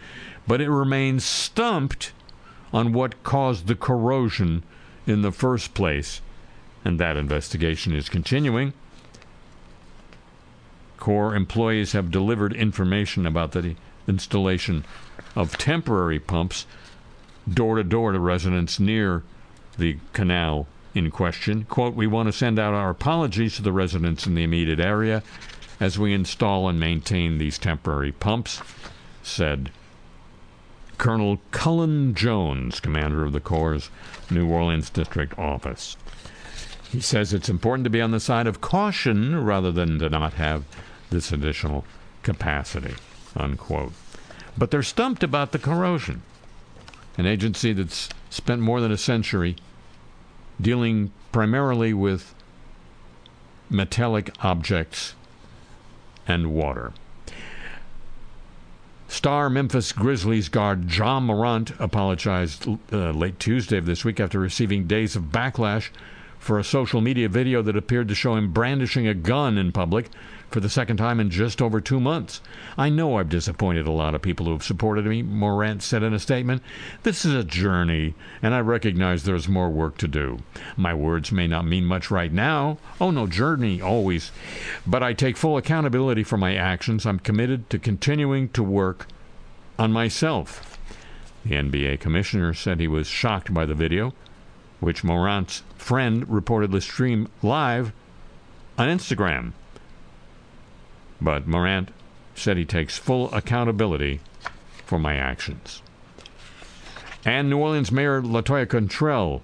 but 0.48 0.62
it 0.62 0.70
remains 0.70 1.24
stumped 1.24 2.12
on 2.74 2.94
what 2.94 3.24
caused 3.24 3.68
the 3.68 3.76
corrosion 3.76 4.64
in 5.06 5.22
the 5.22 5.32
first 5.32 5.74
place, 5.74 6.22
and 6.84 7.00
that 7.00 7.18
investigation 7.18 7.94
is 7.94 8.10
continuing. 8.10 8.74
Corps 10.98 11.36
employees 11.36 11.92
have 11.92 12.12
delivered 12.12 12.54
information 12.54 13.26
about 13.26 13.52
the 13.52 13.76
installation 14.08 14.86
of 15.36 15.58
temporary 15.58 16.20
pumps 16.20 16.66
door 17.52 17.76
to 17.76 17.84
door 17.84 18.12
to 18.12 18.20
residents 18.20 18.80
near 18.80 19.24
the 19.78 19.98
canal 20.14 20.68
in 20.94 21.12
question. 21.12 21.66
Quote, 21.66 21.96
We 21.96 22.08
want 22.08 22.28
to 22.28 22.34
send 22.34 22.60
out 22.60 22.74
our 22.74 22.90
apologies 22.90 23.56
to 23.56 23.62
the 23.62 23.72
residents 23.72 24.26
in 24.26 24.36
the 24.36 24.44
immediate 24.44 24.80
area 24.80 25.24
as 25.80 26.00
we 26.00 26.14
install 26.14 26.70
and 26.70 26.80
maintain 26.80 27.38
these 27.38 27.58
temporary 27.58 28.12
pumps, 28.12 28.62
said 29.22 29.72
Colonel 30.98 31.42
Cullen 31.52 32.14
Jones, 32.14 32.80
commander 32.80 33.26
of 33.26 33.34
the 33.34 33.40
Corps' 33.40 33.90
New 34.30 34.48
Orleans 34.48 34.90
District 34.90 35.38
Office. 35.38 35.98
He 36.90 37.02
says 37.02 37.34
it's 37.34 37.50
important 37.50 37.84
to 37.86 37.90
be 37.90 38.02
on 38.02 38.12
the 38.12 38.20
side 38.20 38.46
of 38.46 38.62
caution 38.62 39.44
rather 39.44 39.72
than 39.72 39.98
to 40.00 40.10
not 40.10 40.34
have 40.34 40.64
this 41.10 41.32
additional 41.32 41.86
capacity. 42.22 42.94
Unquote. 43.36 43.94
But 44.58 44.70
they're 44.70 44.84
stumped 44.84 45.24
about 45.24 45.52
the 45.52 45.60
corrosion. 45.60 46.22
An 47.18 47.26
agency 47.26 47.74
that's 47.74 48.10
spent 48.30 48.62
more 48.62 48.80
than 48.80 48.92
a 48.92 48.98
century 48.98 49.56
dealing 50.64 51.12
primarily 51.32 51.94
with 51.94 52.34
metallic 53.70 54.32
objects 54.42 55.14
and 56.28 56.54
water. 56.54 56.94
Star 59.08 59.50
Memphis 59.50 59.92
Grizzlies 59.92 60.50
guard 60.50 60.92
Ja 60.92 61.20
Morant 61.20 61.72
apologized 61.80 62.68
uh, 62.92 63.12
late 63.12 63.40
Tuesday 63.40 63.78
of 63.78 63.86
this 63.86 64.04
week 64.04 64.20
after 64.20 64.40
receiving 64.40 64.88
days 64.88 65.16
of 65.16 65.26
backlash 65.26 65.90
for 66.40 66.58
a 66.58 66.64
social 66.64 67.00
media 67.00 67.30
video 67.30 67.62
that 67.62 67.78
appeared 67.78 68.08
to 68.08 68.16
show 68.16 68.36
him 68.36 68.52
brandishing 68.52 69.08
a 69.08 69.14
gun 69.14 69.58
in 69.58 69.72
public 69.72 70.10
for 70.54 70.60
the 70.60 70.70
second 70.70 70.98
time 70.98 71.20
in 71.20 71.32
just 71.32 71.64
over 71.64 71.82
two 71.82 72.00
months. 72.00 72.40
I 72.78 72.88
know 72.88 73.18
I've 73.18 73.28
disappointed 73.28 73.88
a 73.88 73.92
lot 73.92 74.14
of 74.14 74.22
people 74.22 74.46
who 74.46 74.52
have 74.52 74.64
supported 74.64 75.04
me, 75.04 75.24
Morant 75.24 75.82
said 75.82 76.04
in 76.04 76.14
a 76.14 76.20
statement. 76.20 76.62
This 77.02 77.26
is 77.26 77.34
a 77.34 77.44
journey, 77.44 78.14
and 78.40 78.54
I 78.54 78.60
recognize 78.60 79.24
there's 79.24 79.48
more 79.48 79.72
work 79.72 79.98
to 79.98 80.08
do. 80.08 80.38
My 80.78 80.94
words 80.94 81.32
may 81.32 81.48
not 81.48 81.66
mean 81.66 81.86
much 81.86 82.12
right 82.12 82.32
now. 82.32 82.78
Oh, 83.02 83.10
no, 83.10 83.26
journey 83.26 83.82
always. 83.82 84.32
But 84.86 85.02
I 85.02 85.14
take 85.14 85.38
full 85.38 85.58
accountability 85.58 86.24
for 86.24 86.38
my 86.38 86.56
actions. 86.56 87.08
I'm 87.08 87.18
committed 87.18 87.68
to 87.72 87.80
continuing 87.80 88.50
to 88.50 88.62
work 88.62 89.08
on 89.80 89.92
myself. 89.92 90.78
The 91.44 91.56
NBA 91.56 92.00
commissioner 92.00 92.54
said 92.54 92.80
he 92.80 92.88
was 92.88 93.08
shocked 93.08 93.52
by 93.56 93.66
the 93.66 93.74
video, 93.74 94.14
which 94.80 95.04
Morant's 95.04 95.64
friend 95.78 96.28
reportedly 96.28 96.84
streamed 96.84 97.32
live 97.42 97.92
on 98.78 98.88
Instagram. 98.88 99.54
But 101.22 101.48
Morant 101.48 101.92
said 102.36 102.58
he 102.58 102.66
takes 102.66 102.98
full 102.98 103.34
accountability 103.34 104.20
for 104.86 105.00
my 105.00 105.16
actions. 105.16 105.82
And 107.26 107.50
New 107.50 107.58
Orleans 107.58 107.92
Mayor 107.92 108.22
Latoya 108.22 108.68
Cantrell 108.68 109.42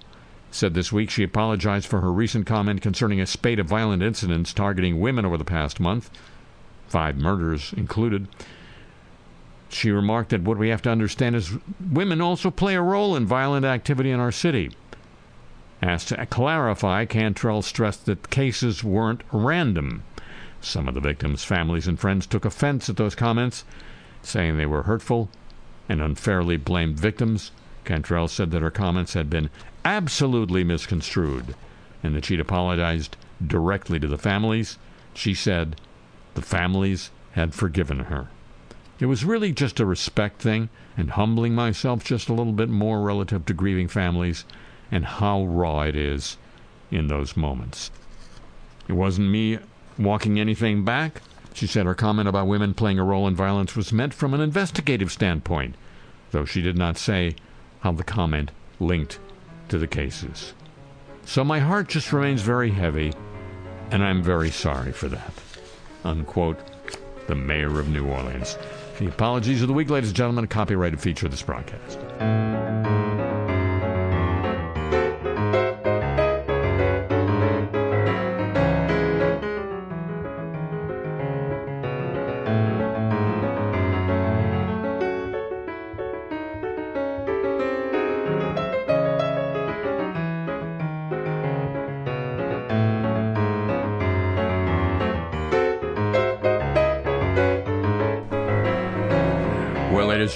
said 0.50 0.74
this 0.74 0.92
week 0.92 1.10
she 1.10 1.22
apologized 1.22 1.86
for 1.86 2.00
her 2.00 2.12
recent 2.12 2.46
comment 2.46 2.82
concerning 2.82 3.20
a 3.20 3.26
spate 3.26 3.58
of 3.58 3.66
violent 3.66 4.02
incidents 4.02 4.52
targeting 4.52 5.00
women 5.00 5.24
over 5.24 5.36
the 5.36 5.44
past 5.44 5.80
month, 5.80 6.10
five 6.88 7.16
murders 7.16 7.72
included. 7.76 8.26
She 9.68 9.90
remarked 9.90 10.30
that 10.30 10.42
what 10.42 10.58
we 10.58 10.68
have 10.68 10.82
to 10.82 10.90
understand 10.90 11.36
is 11.36 11.52
women 11.80 12.20
also 12.20 12.50
play 12.50 12.74
a 12.74 12.82
role 12.82 13.14
in 13.14 13.24
violent 13.26 13.64
activity 13.64 14.10
in 14.10 14.18
our 14.18 14.32
city. 14.32 14.70
Asked 15.80 16.08
to 16.08 16.26
clarify, 16.26 17.04
Cantrell 17.06 17.62
stressed 17.62 18.04
that 18.06 18.28
cases 18.28 18.84
weren't 18.84 19.22
random. 19.32 20.02
Some 20.60 20.88
of 20.88 20.94
the 20.94 21.00
victims' 21.00 21.44
families 21.44 21.88
and 21.88 21.98
friends 21.98 22.26
took 22.26 22.44
offense 22.44 22.88
at 22.88 22.96
those 22.96 23.14
comments, 23.14 23.64
saying 24.22 24.56
they 24.56 24.66
were 24.66 24.82
hurtful 24.82 25.30
and 25.88 26.00
unfairly 26.00 26.56
blamed 26.56 26.98
victims. 27.00 27.50
Cantrell 27.84 28.28
said 28.28 28.50
that 28.50 28.62
her 28.62 28.70
comments 28.70 29.14
had 29.14 29.30
been 29.30 29.50
absolutely 29.84 30.62
misconstrued 30.62 31.54
and 32.02 32.14
that 32.14 32.26
she'd 32.26 32.40
apologized 32.40 33.16
directly 33.44 33.98
to 33.98 34.06
the 34.06 34.18
families. 34.18 34.78
She 35.14 35.34
said 35.34 35.80
the 36.34 36.42
families 36.42 37.10
had 37.32 37.54
forgiven 37.54 38.00
her. 38.00 38.28
It 38.98 39.06
was 39.06 39.24
really 39.24 39.52
just 39.52 39.80
a 39.80 39.86
respect 39.86 40.42
thing 40.42 40.68
and 40.96 41.12
humbling 41.12 41.54
myself 41.54 42.04
just 42.04 42.28
a 42.28 42.34
little 42.34 42.52
bit 42.52 42.68
more 42.68 43.00
relative 43.00 43.46
to 43.46 43.54
grieving 43.54 43.88
families 43.88 44.44
and 44.92 45.06
how 45.06 45.44
raw 45.44 45.82
it 45.82 45.96
is 45.96 46.36
in 46.90 47.06
those 47.08 47.36
moments. 47.36 47.90
It 48.88 48.92
wasn't 48.92 49.30
me 49.30 49.58
walking 50.00 50.40
anything 50.40 50.84
back. 50.84 51.22
She 51.52 51.66
said 51.66 51.86
her 51.86 51.94
comment 51.94 52.28
about 52.28 52.46
women 52.46 52.74
playing 52.74 52.98
a 52.98 53.04
role 53.04 53.26
in 53.28 53.34
violence 53.34 53.76
was 53.76 53.92
meant 53.92 54.14
from 54.14 54.34
an 54.34 54.40
investigative 54.40 55.12
standpoint, 55.12 55.74
though 56.30 56.44
she 56.44 56.62
did 56.62 56.76
not 56.76 56.96
say 56.96 57.34
how 57.80 57.92
the 57.92 58.04
comment 58.04 58.50
linked 58.78 59.18
to 59.68 59.78
the 59.78 59.86
cases. 59.86 60.54
So 61.24 61.44
my 61.44 61.60
heart 61.60 61.88
just 61.88 62.12
remains 62.12 62.42
very 62.42 62.70
heavy, 62.70 63.12
and 63.90 64.02
I'm 64.02 64.22
very 64.22 64.50
sorry 64.50 64.92
for 64.92 65.08
that. 65.08 65.32
Unquote, 66.04 66.58
the 67.26 67.34
mayor 67.34 67.78
of 67.78 67.88
New 67.88 68.06
Orleans. 68.08 68.56
The 68.98 69.08
apologies 69.08 69.62
of 69.62 69.68
the 69.68 69.74
week, 69.74 69.90
ladies 69.90 70.10
and 70.10 70.16
gentlemen, 70.16 70.44
a 70.44 70.48
copyrighted 70.48 71.00
feature 71.00 71.26
of 71.26 71.32
this 71.32 71.42
broadcast. 71.42 72.99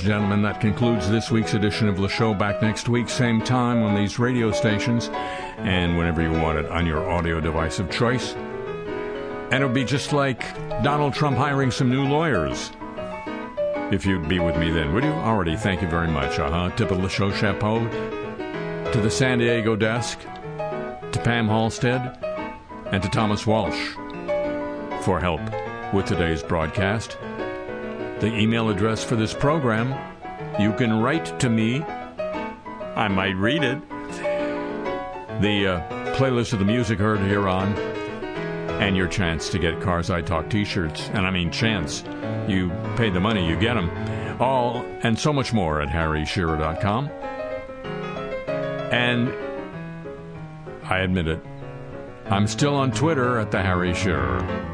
And 0.05 0.13
gentlemen, 0.13 0.43
that 0.43 0.61
concludes 0.61 1.09
this 1.09 1.31
week's 1.31 1.55
edition 1.55 1.89
of 1.89 1.97
the 1.97 2.09
show. 2.09 2.35
Back 2.35 2.61
next 2.61 2.91
week, 2.91 3.09
same 3.09 3.41
time 3.41 3.83
on 3.83 3.95
these 3.95 4.19
radio 4.19 4.53
stations, 4.53 5.09
and 5.57 5.97
whenever 5.97 6.21
you 6.21 6.31
want 6.31 6.59
it 6.59 6.67
on 6.67 6.85
your 6.85 7.09
audio 7.09 7.41
device 7.41 7.79
of 7.79 7.91
choice. 7.91 8.35
And 8.35 9.55
it'll 9.55 9.71
be 9.71 9.85
just 9.85 10.13
like 10.13 10.55
Donald 10.83 11.15
Trump 11.15 11.39
hiring 11.39 11.71
some 11.71 11.89
new 11.89 12.05
lawyers. 12.05 12.71
If 13.91 14.05
you'd 14.05 14.29
be 14.29 14.41
with 14.41 14.59
me 14.59 14.71
then, 14.71 14.93
would 14.93 15.05
you? 15.05 15.11
Already, 15.11 15.57
thank 15.57 15.81
you 15.81 15.89
very 15.89 16.09
much. 16.09 16.39
Uh 16.39 16.51
huh. 16.51 16.77
Tip 16.77 16.91
of 16.91 17.01
the 17.01 17.09
show 17.09 17.33
chapeau 17.33 17.79
to 18.93 19.01
the 19.01 19.11
San 19.11 19.39
Diego 19.39 19.75
desk, 19.75 20.21
to 20.21 21.21
Pam 21.25 21.49
Halstead, 21.49 22.23
and 22.93 23.03
to 23.03 23.09
Thomas 23.09 23.47
Walsh 23.47 23.95
for 25.03 25.19
help 25.19 25.41
with 25.95 26.05
today's 26.05 26.43
broadcast. 26.43 27.17
The 28.21 28.33
email 28.33 28.71
address 28.71 29.03
for 29.05 29.17
this 29.17 29.35
program, 29.35 29.93
you 30.61 30.73
can 30.73 31.03
write 31.03 31.39
to 31.41 31.49
me. 31.49 31.83
I 31.83 33.09
might 33.09 33.37
read 33.37 33.65
it. 33.65 33.81
The 35.41 35.67
uh, 35.67 36.15
playlist 36.15 36.53
of 36.53 36.61
the 36.61 36.65
music 36.65 36.99
heard 36.99 37.21
here 37.21 37.49
on, 37.49 37.75
and 38.81 38.97
your 38.97 39.09
chance 39.09 39.49
to 39.51 39.59
get 39.59 39.81
Cars 39.81 40.11
I 40.11 40.23
Talk 40.23 40.49
t 40.49 40.65
shirts. 40.65 41.11
And 41.13 41.27
I 41.27 41.31
mean, 41.31 41.51
chance. 41.51 42.05
You 42.49 42.71
pay 42.97 43.11
the 43.11 43.21
money, 43.21 43.47
you 43.49 43.59
get 43.59 43.75
them. 43.75 43.91
All 44.41 44.85
and 45.03 45.19
so 45.19 45.33
much 45.33 45.53
more 45.53 45.81
at 45.81 45.89
harryshearer.com. 45.89 47.09
And 48.93 49.33
I 50.85 50.99
admit 51.01 51.27
it, 51.27 51.41
I'm 52.27 52.47
still 52.47 52.75
on 52.75 52.93
Twitter 52.93 53.39
at 53.39 53.51
the 53.51 53.61
Harry 53.61 53.93
Shearer. 53.93 54.74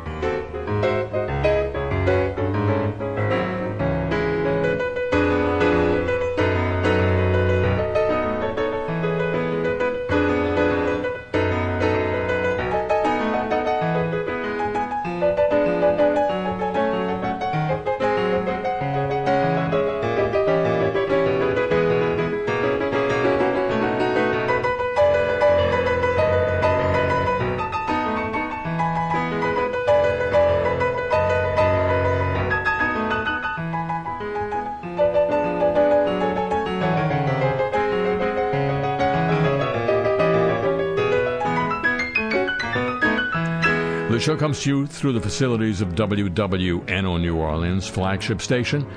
Comes 44.41 44.63
to 44.63 44.71
you 44.71 44.87
through 44.87 45.13
the 45.13 45.21
facilities 45.21 45.83
of 45.83 45.91
WWNO 45.91 47.21
New 47.21 47.37
Orleans, 47.37 47.87
flagship 47.87 48.41
station 48.41 48.91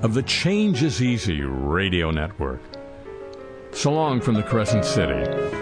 of 0.00 0.14
the 0.14 0.22
Change 0.22 0.82
is 0.82 1.02
Easy 1.02 1.42
radio 1.42 2.10
network. 2.10 2.62
So 3.72 3.92
long 3.92 4.22
from 4.22 4.36
the 4.36 4.42
Crescent 4.42 4.86
City. 4.86 5.55